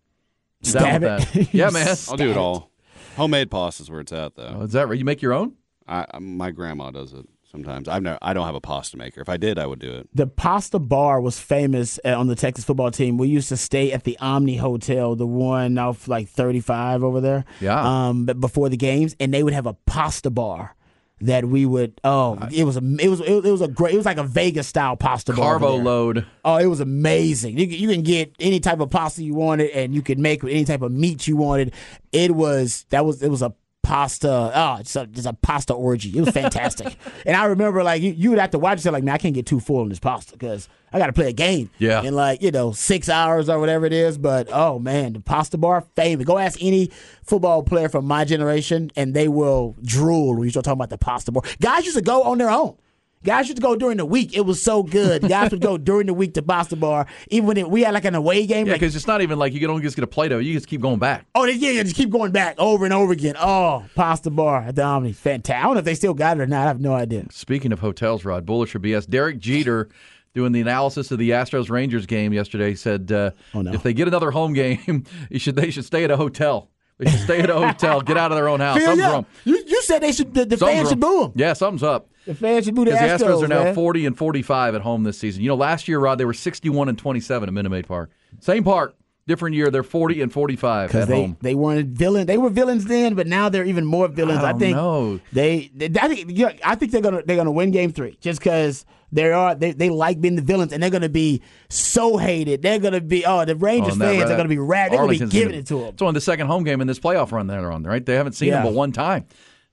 Stab 0.63 1.03
it. 1.03 1.05
that. 1.05 1.49
Yeah, 1.53 1.69
man. 1.69 1.95
I'll 2.09 2.17
do 2.17 2.31
it 2.31 2.37
all. 2.37 2.71
Homemade 3.17 3.51
pasta 3.51 3.83
is 3.83 3.91
where 3.91 3.99
it's 3.99 4.11
at 4.11 4.35
though. 4.35 4.57
Oh, 4.59 4.63
is 4.63 4.71
that 4.71 4.87
right? 4.87 4.97
You 4.97 5.05
make 5.05 5.21
your 5.21 5.33
own? 5.33 5.53
I, 5.87 6.05
I 6.13 6.19
my 6.19 6.51
grandma 6.51 6.91
does 6.91 7.13
it 7.13 7.25
sometimes. 7.51 7.87
I've 7.87 8.01
never, 8.01 8.17
I 8.21 8.33
don't 8.33 8.45
have 8.45 8.55
a 8.55 8.61
pasta 8.61 8.97
maker. 8.97 9.21
If 9.21 9.29
I 9.29 9.37
did, 9.37 9.59
I 9.59 9.65
would 9.65 9.79
do 9.79 9.91
it. 9.91 10.09
The 10.13 10.27
pasta 10.27 10.79
bar 10.79 11.19
was 11.19 11.39
famous 11.39 11.99
uh, 12.05 12.17
on 12.17 12.27
the 12.27 12.35
Texas 12.35 12.63
football 12.63 12.89
team. 12.91 13.17
We 13.17 13.27
used 13.27 13.49
to 13.49 13.57
stay 13.57 13.91
at 13.91 14.05
the 14.05 14.17
Omni 14.19 14.57
Hotel, 14.57 15.15
the 15.15 15.27
one 15.27 15.77
off 15.77 16.07
like 16.07 16.29
35 16.29 17.03
over 17.03 17.19
there. 17.19 17.45
Yeah. 17.59 18.07
Um, 18.07 18.25
but 18.25 18.39
before 18.39 18.69
the 18.69 18.77
games, 18.77 19.15
and 19.19 19.33
they 19.33 19.43
would 19.43 19.53
have 19.53 19.65
a 19.67 19.73
pasta 19.73 20.29
bar 20.29 20.75
that 21.21 21.45
we 21.45 21.65
would. 21.65 21.99
Oh, 22.03 22.37
uh, 22.41 22.49
it 22.51 22.63
was 22.63 22.77
a. 22.77 22.81
It 22.99 23.07
was. 23.09 23.21
It, 23.21 23.43
was 23.43 23.61
a 23.61 23.67
great. 23.67 23.93
It 23.93 23.97
was 23.97 24.05
like 24.05 24.17
a 24.17 24.23
Vegas 24.23 24.67
style 24.67 24.95
pasta 24.97 25.33
bar. 25.33 25.59
Carbo 25.59 25.75
load. 25.77 26.25
Oh, 26.43 26.57
it 26.57 26.65
was 26.65 26.79
amazing. 26.79 27.57
You, 27.57 27.67
can- 27.67 27.77
you 27.77 27.89
can 27.89 28.01
get 28.01 28.35
any 28.39 28.59
type 28.59 28.79
of 28.79 28.89
pasta 28.89 29.23
you 29.23 29.33
wanted, 29.33 29.71
and 29.71 29.93
you 29.93 30.01
could 30.01 30.19
make 30.19 30.43
with 30.43 30.51
any 30.53 30.65
type 30.65 30.81
of 30.81 30.91
meat 30.91 31.27
you 31.27 31.37
wanted. 31.37 31.73
It 32.11 32.35
was 32.35 32.85
that 32.89 33.05
was 33.05 33.21
it 33.21 33.29
was 33.29 33.41
a 33.41 33.53
pasta. 33.83 34.51
Ah, 34.53 34.75
oh, 34.75 34.79
it's 34.79 34.95
a, 34.95 35.01
it's 35.13 35.25
a 35.25 35.33
pasta 35.33 35.73
orgy. 35.73 36.17
It 36.17 36.21
was 36.21 36.33
fantastic. 36.33 36.95
and 37.25 37.35
I 37.35 37.45
remember 37.45 37.83
like 37.83 38.01
you, 38.01 38.11
you 38.11 38.29
would 38.29 38.39
have 38.39 38.51
to 38.51 38.59
watch 38.59 38.85
it 38.85 38.91
like, 38.91 39.03
man, 39.03 39.15
I 39.15 39.17
can't 39.17 39.33
get 39.33 39.45
too 39.45 39.59
full 39.59 39.81
on 39.81 39.89
this 39.89 39.99
pasta 39.99 40.33
because 40.33 40.69
I 40.93 40.99
got 40.99 41.07
to 41.07 41.13
play 41.13 41.29
a 41.29 41.33
game. 41.33 41.69
Yeah. 41.77 42.01
in 42.01 42.13
like 42.13 42.41
you 42.41 42.51
know 42.51 42.71
six 42.71 43.09
hours 43.09 43.49
or 43.49 43.59
whatever 43.59 43.85
it 43.85 43.93
is. 43.93 44.17
But 44.17 44.49
oh 44.51 44.79
man, 44.79 45.13
the 45.13 45.19
pasta 45.19 45.57
bar 45.57 45.85
famous. 45.95 46.25
Go 46.25 46.37
ask 46.37 46.61
any 46.61 46.91
football 47.23 47.63
player 47.63 47.89
from 47.89 48.05
my 48.05 48.25
generation, 48.25 48.91
and 48.95 49.13
they 49.13 49.27
will 49.27 49.75
drool 49.83 50.35
when 50.35 50.43
you 50.43 50.49
start 50.51 50.65
talking 50.65 50.77
about 50.77 50.89
the 50.89 50.97
pasta 50.97 51.31
bar. 51.31 51.43
Guys 51.59 51.85
used 51.85 51.97
to 51.97 52.03
go 52.03 52.23
on 52.23 52.37
their 52.37 52.49
own. 52.49 52.77
Guys 53.23 53.47
used 53.47 53.57
to 53.57 53.61
go 53.61 53.75
during 53.75 53.97
the 53.97 54.05
week. 54.05 54.35
It 54.35 54.41
was 54.41 54.61
so 54.61 54.81
good. 54.81 55.21
Guys 55.29 55.51
would 55.51 55.61
go 55.61 55.77
during 55.77 56.07
the 56.07 56.13
week 56.13 56.33
to 56.33 56.41
Pasta 56.41 56.75
Bar. 56.75 57.05
Even 57.29 57.47
when 57.47 57.57
it, 57.57 57.69
we 57.69 57.83
had 57.83 57.93
like 57.93 58.05
an 58.05 58.15
away 58.15 58.45
game. 58.47 58.65
Yeah, 58.65 58.73
like, 58.73 58.81
because 58.81 58.95
it's 58.95 59.07
not 59.07 59.21
even 59.21 59.37
like 59.37 59.53
you 59.53 59.59
can 59.59 59.69
only 59.69 59.83
just 59.83 59.95
get 59.95 60.03
a 60.03 60.07
Play-Doh. 60.07 60.39
You 60.39 60.53
just 60.53 60.67
keep 60.67 60.81
going 60.81 60.99
back. 60.99 61.25
oh, 61.35 61.45
yeah, 61.45 61.71
yeah, 61.71 61.83
just 61.83 61.95
keep 61.95 62.09
going 62.09 62.31
back 62.31 62.55
over 62.57 62.83
and 62.85 62.93
over 62.93 63.13
again. 63.13 63.35
Oh, 63.39 63.85
Pasta 63.95 64.29
Bar 64.31 64.63
at 64.63 64.75
the 64.75 64.83
Omni. 64.83 65.13
Fantastic. 65.13 65.55
I 65.55 65.63
don't 65.63 65.73
know 65.75 65.79
if 65.79 65.85
they 65.85 65.95
still 65.95 66.13
got 66.13 66.37
it 66.37 66.41
or 66.41 66.47
not. 66.47 66.63
I 66.63 66.67
have 66.67 66.81
no 66.81 66.93
idea. 66.93 67.25
Speaking 67.31 67.71
of 67.71 67.79
hotels, 67.79 68.25
Rod, 68.25 68.45
bullish 68.45 68.73
or 68.73 68.79
BS, 68.79 69.07
Derek 69.09 69.37
Jeter 69.39 69.89
doing 70.33 70.51
the 70.51 70.61
analysis 70.61 71.11
of 71.11 71.19
the 71.19 71.31
Astros 71.31 71.69
Rangers 71.69 72.05
game 72.05 72.33
yesterday. 72.33 72.73
Said 72.73 73.11
uh, 73.11 73.31
Oh, 73.53 73.61
no. 73.61 73.73
if 73.73 73.83
they 73.83 73.93
get 73.93 74.07
another 74.07 74.31
home 74.31 74.53
game, 74.53 75.03
you 75.29 75.39
should 75.39 75.55
they 75.55 75.69
should 75.71 75.85
stay 75.85 76.03
at 76.03 76.11
a 76.11 76.17
hotel. 76.17 76.69
They 76.97 77.09
should 77.09 77.21
stay 77.21 77.39
at 77.39 77.49
a 77.49 77.55
hotel, 77.55 77.99
get 78.01 78.15
out 78.15 78.31
of 78.31 78.35
their 78.37 78.47
own 78.47 78.59
house. 78.59 78.77
Phil, 78.77 78.85
Something's 78.85 79.07
yeah, 79.07 79.11
wrong. 79.11 79.25
You, 79.43 79.63
you 79.67 79.81
said 79.81 79.99
they 79.99 80.11
should. 80.11 80.33
The, 80.35 80.45
the 80.45 80.57
fans 80.57 80.89
should 80.89 80.99
boo 80.99 81.21
them. 81.23 81.31
Yeah, 81.35 81.53
something's 81.53 81.81
up. 81.81 82.10
The 82.25 82.35
fans 82.35 82.65
should 82.65 82.75
boo 82.75 82.85
the 82.85 82.91
Because 82.91 83.19
the 83.21 83.25
Astros. 83.25 83.39
Astros 83.39 83.43
are 83.43 83.47
now 83.47 83.63
man. 83.65 83.75
40 83.75 84.05
and 84.05 84.17
45 84.17 84.75
at 84.75 84.81
home 84.81 85.03
this 85.03 85.17
season. 85.17 85.41
You 85.41 85.49
know, 85.49 85.55
last 85.55 85.87
year, 85.87 85.99
Rod, 85.99 86.17
they 86.17 86.25
were 86.25 86.33
61 86.33 86.89
and 86.89 86.97
27 86.97 87.49
at 87.49 87.53
Minute 87.53 87.69
Maid 87.69 87.87
Park. 87.87 88.11
Same 88.39 88.63
park, 88.63 88.95
different 89.27 89.55
year. 89.55 89.71
They're 89.71 89.81
40 89.83 90.21
and 90.21 90.31
45 90.31 90.89
because 90.89 91.01
at 91.03 91.07
they, 91.07 91.15
home. 91.21 91.37
they 91.41 91.55
weren't 91.55 91.89
villain. 91.89 92.27
They 92.27 92.37
were 92.37 92.49
villains 92.51 92.85
then, 92.85 93.15
but 93.15 93.25
now 93.27 93.49
they're 93.49 93.65
even 93.65 93.85
more 93.85 94.07
villains. 94.07 94.43
I 94.43 94.51
I, 94.51 94.53
think 94.53 94.75
know. 94.75 95.19
they. 95.33 95.71
they 95.75 95.87
I 95.99 96.07
think. 96.13 96.25
Yeah, 96.29 96.53
I 96.63 96.75
think 96.75 96.91
they're 96.91 97.01
gonna 97.01 97.23
they're 97.25 97.37
gonna 97.37 97.51
win 97.51 97.71
Game 97.71 97.91
Three 97.91 98.17
just 98.21 98.39
because 98.39 98.85
they 99.11 99.31
are 99.31 99.55
they, 99.55 99.71
they 99.71 99.89
like 99.89 100.21
being 100.21 100.35
the 100.37 100.41
villains 100.41 100.71
and 100.71 100.81
they're 100.81 100.89
gonna 100.91 101.09
be 101.09 101.41
so 101.69 102.17
hated. 102.17 102.61
They're 102.61 102.79
gonna 102.79 103.01
be 103.01 103.25
oh 103.25 103.43
the 103.45 103.55
Rangers 103.55 103.95
Oh, 103.95 103.97
that- 103.97 104.05
fans 104.15 104.23
that- 104.29 104.33
are 104.33 104.37
gonna 104.37 104.47
be 104.49 104.57
rad. 104.59 104.91
They're 104.91 104.99
gonna 104.99 105.11
be 105.11 105.19
giving 105.25 105.55
it 105.55 105.65
to 105.67 105.79
them. 105.79 105.87
It's 105.89 106.01
only 106.01 106.13
the 106.13 106.21
second 106.21 106.47
home 106.47 106.63
game 106.63 106.81
in 106.81 106.87
this 106.87 106.99
playoff 106.99 107.31
run 107.31 107.47
they're 107.47 107.71
on, 107.71 107.83
right? 107.83 108.05
They 108.05 108.13
haven't 108.15 108.33
seen 108.33 108.49
Yeah. 108.49 108.57
them 108.63 108.65
but 108.67 108.73
one 108.73 108.91
time 108.91 109.25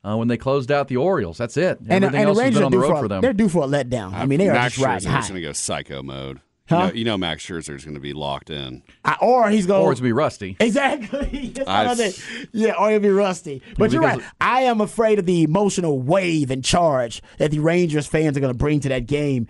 uh, 0.08 0.16
when 0.16 0.28
they 0.28 0.36
closed 0.36 0.70
out 0.72 0.88
the 0.88 0.96
Orioles. 0.96 1.38
That's 1.38 1.56
it. 1.56 1.78
And, 1.80 2.04
Everything 2.04 2.04
and 2.04 2.12
the 2.14 2.18
else 2.28 2.38
has 2.38 2.44
Rangers 2.44 2.58
been 2.58 2.64
on 2.64 2.72
the 2.72 2.78
road 2.78 2.88
for, 2.88 3.02
for 3.02 3.08
them. 3.08 3.20
they're 3.20 3.32
due 3.32 3.48
for 3.48 3.64
a 3.64 3.66
letdown. 3.66 4.12
I 4.14 4.26
mean 4.26 4.38
they 4.38 4.48
are 4.48 4.54
Max 4.54 4.74
just 4.74 4.84
riding 4.86 5.08
Scherzer's 5.10 5.28
going 5.28 5.42
to 5.42 5.46
go 5.48 5.52
psycho 5.52 6.02
mode. 6.02 6.40
Huh? 6.68 6.76
You, 6.76 6.82
know, 6.82 6.92
you 6.92 7.04
know 7.04 7.16
Max 7.18 7.46
Scherzer's 7.46 7.84
going 7.84 7.94
to 7.94 8.00
be 8.00 8.12
locked 8.12 8.50
in. 8.50 8.82
I- 9.04 9.16
or 9.22 9.48
he's 9.48 9.66
going 9.66 9.82
Or 9.82 9.90
it's 9.92 10.00
going 10.00 10.08
to 10.10 10.14
be 10.14 10.18
rusty. 10.18 10.56
Exactly. 10.60 11.48
That's 11.54 11.68
I- 11.68 11.86
what 11.86 12.00
I 12.00 12.10
think. 12.10 12.48
Yeah, 12.52 12.74
or 12.78 12.90
he'll 12.90 13.00
be 13.00 13.08
rusty. 13.08 13.62
But 13.78 13.90
you're 13.90 14.02
Because- 14.02 14.18
right. 14.20 14.30
I 14.40 14.60
am 14.62 14.80
afraid 14.82 15.18
of 15.18 15.24
the 15.26 15.42
emotional 15.44 16.00
wave 16.00 16.50
and 16.50 16.62
charge 16.64 17.22
that 17.38 17.50
the 17.52 17.60
Rangers 17.60 18.06
fans 18.06 18.36
are 18.36 18.40
going 18.40 18.52
to 18.52 18.58
bring 18.58 18.80
to 18.80 18.88
that 18.90 19.06
game. 19.06 19.46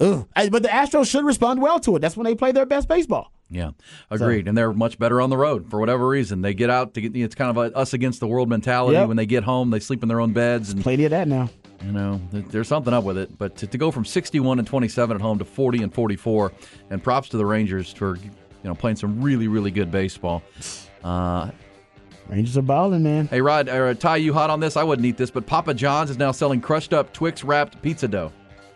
Ugh. 0.00 0.28
But 0.34 0.62
the 0.62 0.68
Astros 0.68 1.10
should 1.10 1.24
respond 1.24 1.60
well 1.62 1.80
to 1.80 1.96
it. 1.96 2.00
That's 2.00 2.16
when 2.16 2.24
they 2.24 2.34
play 2.34 2.52
their 2.52 2.66
best 2.66 2.86
baseball. 2.86 3.32
Yeah, 3.50 3.70
agreed. 4.10 4.46
and 4.46 4.56
they're 4.58 4.72
much 4.74 4.98
better 4.98 5.20
on 5.22 5.30
the 5.30 5.36
road 5.38 5.70
for 5.70 5.80
whatever 5.80 6.06
reason. 6.06 6.42
They 6.42 6.52
get 6.52 6.68
out 6.68 6.92
to 6.94 7.00
get. 7.00 7.16
It's 7.16 7.34
kind 7.34 7.50
of 7.50 7.56
a 7.56 7.74
us 7.76 7.94
against 7.94 8.20
the 8.20 8.26
world 8.26 8.48
mentality. 8.48 8.94
Yep. 8.98 9.08
When 9.08 9.16
they 9.16 9.24
get 9.26 9.42
home, 9.44 9.70
they 9.70 9.80
sleep 9.80 10.02
in 10.02 10.08
their 10.08 10.20
own 10.20 10.32
beds, 10.34 10.70
and 10.70 10.82
Plenty 10.82 11.04
of 11.06 11.10
that 11.12 11.28
now. 11.28 11.48
you 11.82 11.92
know 11.92 12.20
there's 12.32 12.68
something 12.68 12.92
up 12.92 13.04
with 13.04 13.16
it. 13.16 13.38
But 13.38 13.56
to, 13.56 13.66
to 13.66 13.78
go 13.78 13.90
from 13.90 14.04
61 14.04 14.58
and 14.58 14.68
27 14.68 15.16
at 15.16 15.20
home 15.22 15.38
to 15.38 15.46
40 15.46 15.82
and 15.84 15.94
44, 15.94 16.52
and 16.90 17.02
props 17.02 17.30
to 17.30 17.38
the 17.38 17.46
Rangers 17.46 17.90
for 17.92 18.16
you 18.16 18.30
know 18.64 18.74
playing 18.74 18.96
some 18.96 19.22
really 19.22 19.48
really 19.48 19.70
good 19.70 19.90
baseball. 19.90 20.42
Uh, 21.02 21.50
Rangers 22.28 22.58
are 22.58 22.62
balling, 22.62 23.02
man. 23.02 23.28
hey 23.28 23.40
Rod, 23.40 23.70
or 23.70 23.94
Ty, 23.94 24.16
you 24.18 24.34
hot 24.34 24.50
on 24.50 24.60
this? 24.60 24.76
I 24.76 24.82
wouldn't 24.82 25.06
eat 25.06 25.16
this, 25.16 25.30
but 25.30 25.46
Papa 25.46 25.72
John's 25.72 26.10
is 26.10 26.18
now 26.18 26.32
selling 26.32 26.60
crushed 26.60 26.92
up 26.92 27.14
Twix 27.14 27.42
wrapped 27.42 27.80
pizza 27.80 28.06
dough. 28.08 28.30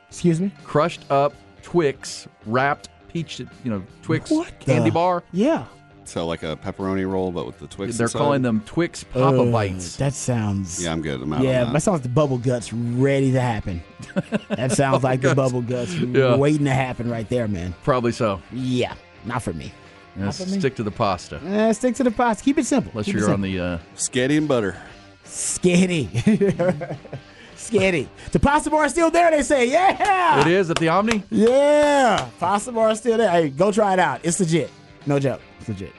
Excuse 0.08 0.40
me? 0.40 0.50
Crushed 0.64 1.04
up 1.10 1.34
Twix 1.62 2.26
wrapped 2.46 2.88
peach, 3.12 3.38
you 3.40 3.46
know 3.64 3.82
Twix 4.02 4.30
What 4.30 4.58
candy 4.60 4.90
the- 4.90 4.94
bar. 4.94 5.22
Yeah. 5.32 5.64
So 6.04 6.26
like 6.26 6.42
a 6.42 6.56
pepperoni 6.56 7.08
roll, 7.08 7.30
but 7.30 7.46
with 7.46 7.60
the 7.60 7.68
Twix. 7.68 7.96
They're 7.96 8.06
inside? 8.06 8.18
calling 8.18 8.42
them 8.42 8.60
Twix 8.66 9.04
Papa 9.04 9.38
Ugh, 9.40 9.52
Bites. 9.52 9.94
That 9.96 10.14
sounds. 10.14 10.82
Yeah, 10.82 10.90
I'm 10.92 11.00
good. 11.00 11.22
I'm 11.22 11.32
out 11.32 11.42
Yeah, 11.44 11.60
on 11.60 11.66
that 11.68 11.72
that. 11.74 11.80
sounds 11.82 11.94
like 11.96 12.02
the 12.02 12.08
bubble 12.08 12.38
guts 12.38 12.72
ready 12.72 13.30
to 13.30 13.40
happen. 13.40 13.80
that 14.48 14.72
sounds 14.72 15.04
like 15.04 15.20
the 15.20 15.32
bubble 15.36 15.62
guts 15.62 15.94
Yeah. 15.94 16.34
waiting 16.34 16.64
to 16.64 16.72
happen 16.72 17.08
right 17.08 17.28
there, 17.28 17.46
man. 17.46 17.72
Probably 17.84 18.10
so. 18.10 18.42
Yeah, 18.52 18.94
not 19.24 19.44
for 19.44 19.52
me. 19.52 19.72
Yeah, 20.16 20.24
Not 20.24 20.34
for 20.34 20.46
me. 20.46 20.58
stick 20.58 20.74
to 20.76 20.82
the 20.82 20.90
pasta. 20.90 21.40
Eh, 21.46 21.72
stick 21.72 21.94
to 21.94 22.02
the 22.04 22.10
pasta. 22.10 22.42
Keep 22.44 22.58
it 22.58 22.66
simple. 22.66 22.90
Unless 22.92 23.06
Keep 23.06 23.14
it 23.14 23.18
you're 23.20 23.32
on 23.32 23.40
the. 23.40 23.58
Uh, 23.60 23.78
Sketty 23.96 24.36
and 24.38 24.48
butter. 24.48 24.76
Skitty. 25.24 26.98
Skitty. 27.70 28.08
The 28.32 28.38
pasta 28.40 28.70
bar 28.70 28.84
is 28.86 28.92
still 28.92 29.10
there, 29.10 29.30
they 29.30 29.42
say. 29.42 29.66
Yeah. 29.70 30.40
it 30.40 30.46
is 30.46 30.70
at 30.70 30.76
the 30.78 30.88
Omni. 30.88 31.22
Yeah. 31.30 32.28
Pasta 32.40 32.72
bar 32.72 32.90
is 32.90 32.98
still 32.98 33.16
there. 33.18 33.30
Hey, 33.30 33.48
go 33.50 33.70
try 33.70 33.92
it 33.92 33.98
out. 33.98 34.20
It's 34.24 34.40
legit. 34.40 34.70
No 35.06 35.18
joke. 35.18 35.40
It's 35.60 35.68
legit. 35.68 35.92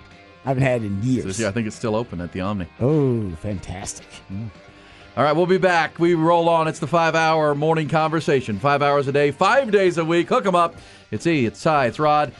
I 0.45 0.49
haven't 0.49 0.63
had 0.63 0.81
it 0.83 0.87
in 0.87 1.01
years. 1.01 1.39
Yeah, 1.39 1.47
I 1.47 1.51
think 1.51 1.67
it's 1.67 1.75
still 1.75 1.95
open 1.95 2.19
at 2.19 2.31
the 2.33 2.41
Omni. 2.41 2.67
Oh, 2.81 3.29
fantastic. 3.41 4.07
All 5.15 5.23
right, 5.23 5.31
we'll 5.31 5.45
be 5.45 5.57
back. 5.57 5.99
We 5.99 6.15
roll 6.15 6.49
on. 6.49 6.67
It's 6.67 6.79
the 6.79 6.87
five-hour 6.87 7.55
morning 7.55 7.87
conversation. 7.87 8.59
Five 8.59 8.81
hours 8.81 9.07
a 9.07 9.11
day, 9.11 9.31
five 9.31 9.71
days 9.71 9.97
a 9.97 10.03
week. 10.05 10.27
Hook 10.27 10.45
'em 10.45 10.55
up. 10.55 10.75
It's 11.11 11.25
E. 11.27 11.45
It's 11.45 11.61
Ty. 11.61 11.85
It's 11.87 11.99
Rod. 11.99 12.33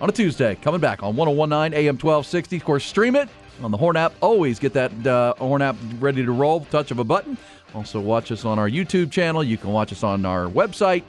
On 0.00 0.08
a 0.08 0.12
Tuesday, 0.12 0.56
coming 0.56 0.80
back 0.80 1.02
on 1.02 1.14
1019 1.16 1.72
AM 1.78 1.94
1260. 1.96 2.56
Of 2.56 2.64
course, 2.64 2.84
stream 2.84 3.14
it 3.14 3.28
on 3.62 3.70
the 3.70 3.76
Horn 3.76 3.96
app. 3.96 4.14
Always 4.20 4.58
get 4.58 4.72
that 4.72 5.06
uh, 5.06 5.34
Horn 5.38 5.62
app 5.62 5.76
ready 6.00 6.24
to 6.24 6.32
roll. 6.32 6.60
Touch 6.64 6.90
of 6.90 6.98
a 6.98 7.04
button. 7.04 7.38
Also, 7.74 8.00
watch 8.00 8.30
us 8.30 8.44
on 8.44 8.58
our 8.58 8.68
YouTube 8.68 9.10
channel. 9.10 9.42
You 9.42 9.56
can 9.56 9.70
watch 9.70 9.90
us 9.92 10.02
on 10.04 10.24
our 10.24 10.46
website 10.46 11.02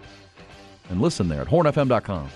and 0.90 1.02
listen 1.02 1.28
there 1.28 1.42
at 1.42 1.48
hornfm.com. 1.48 2.30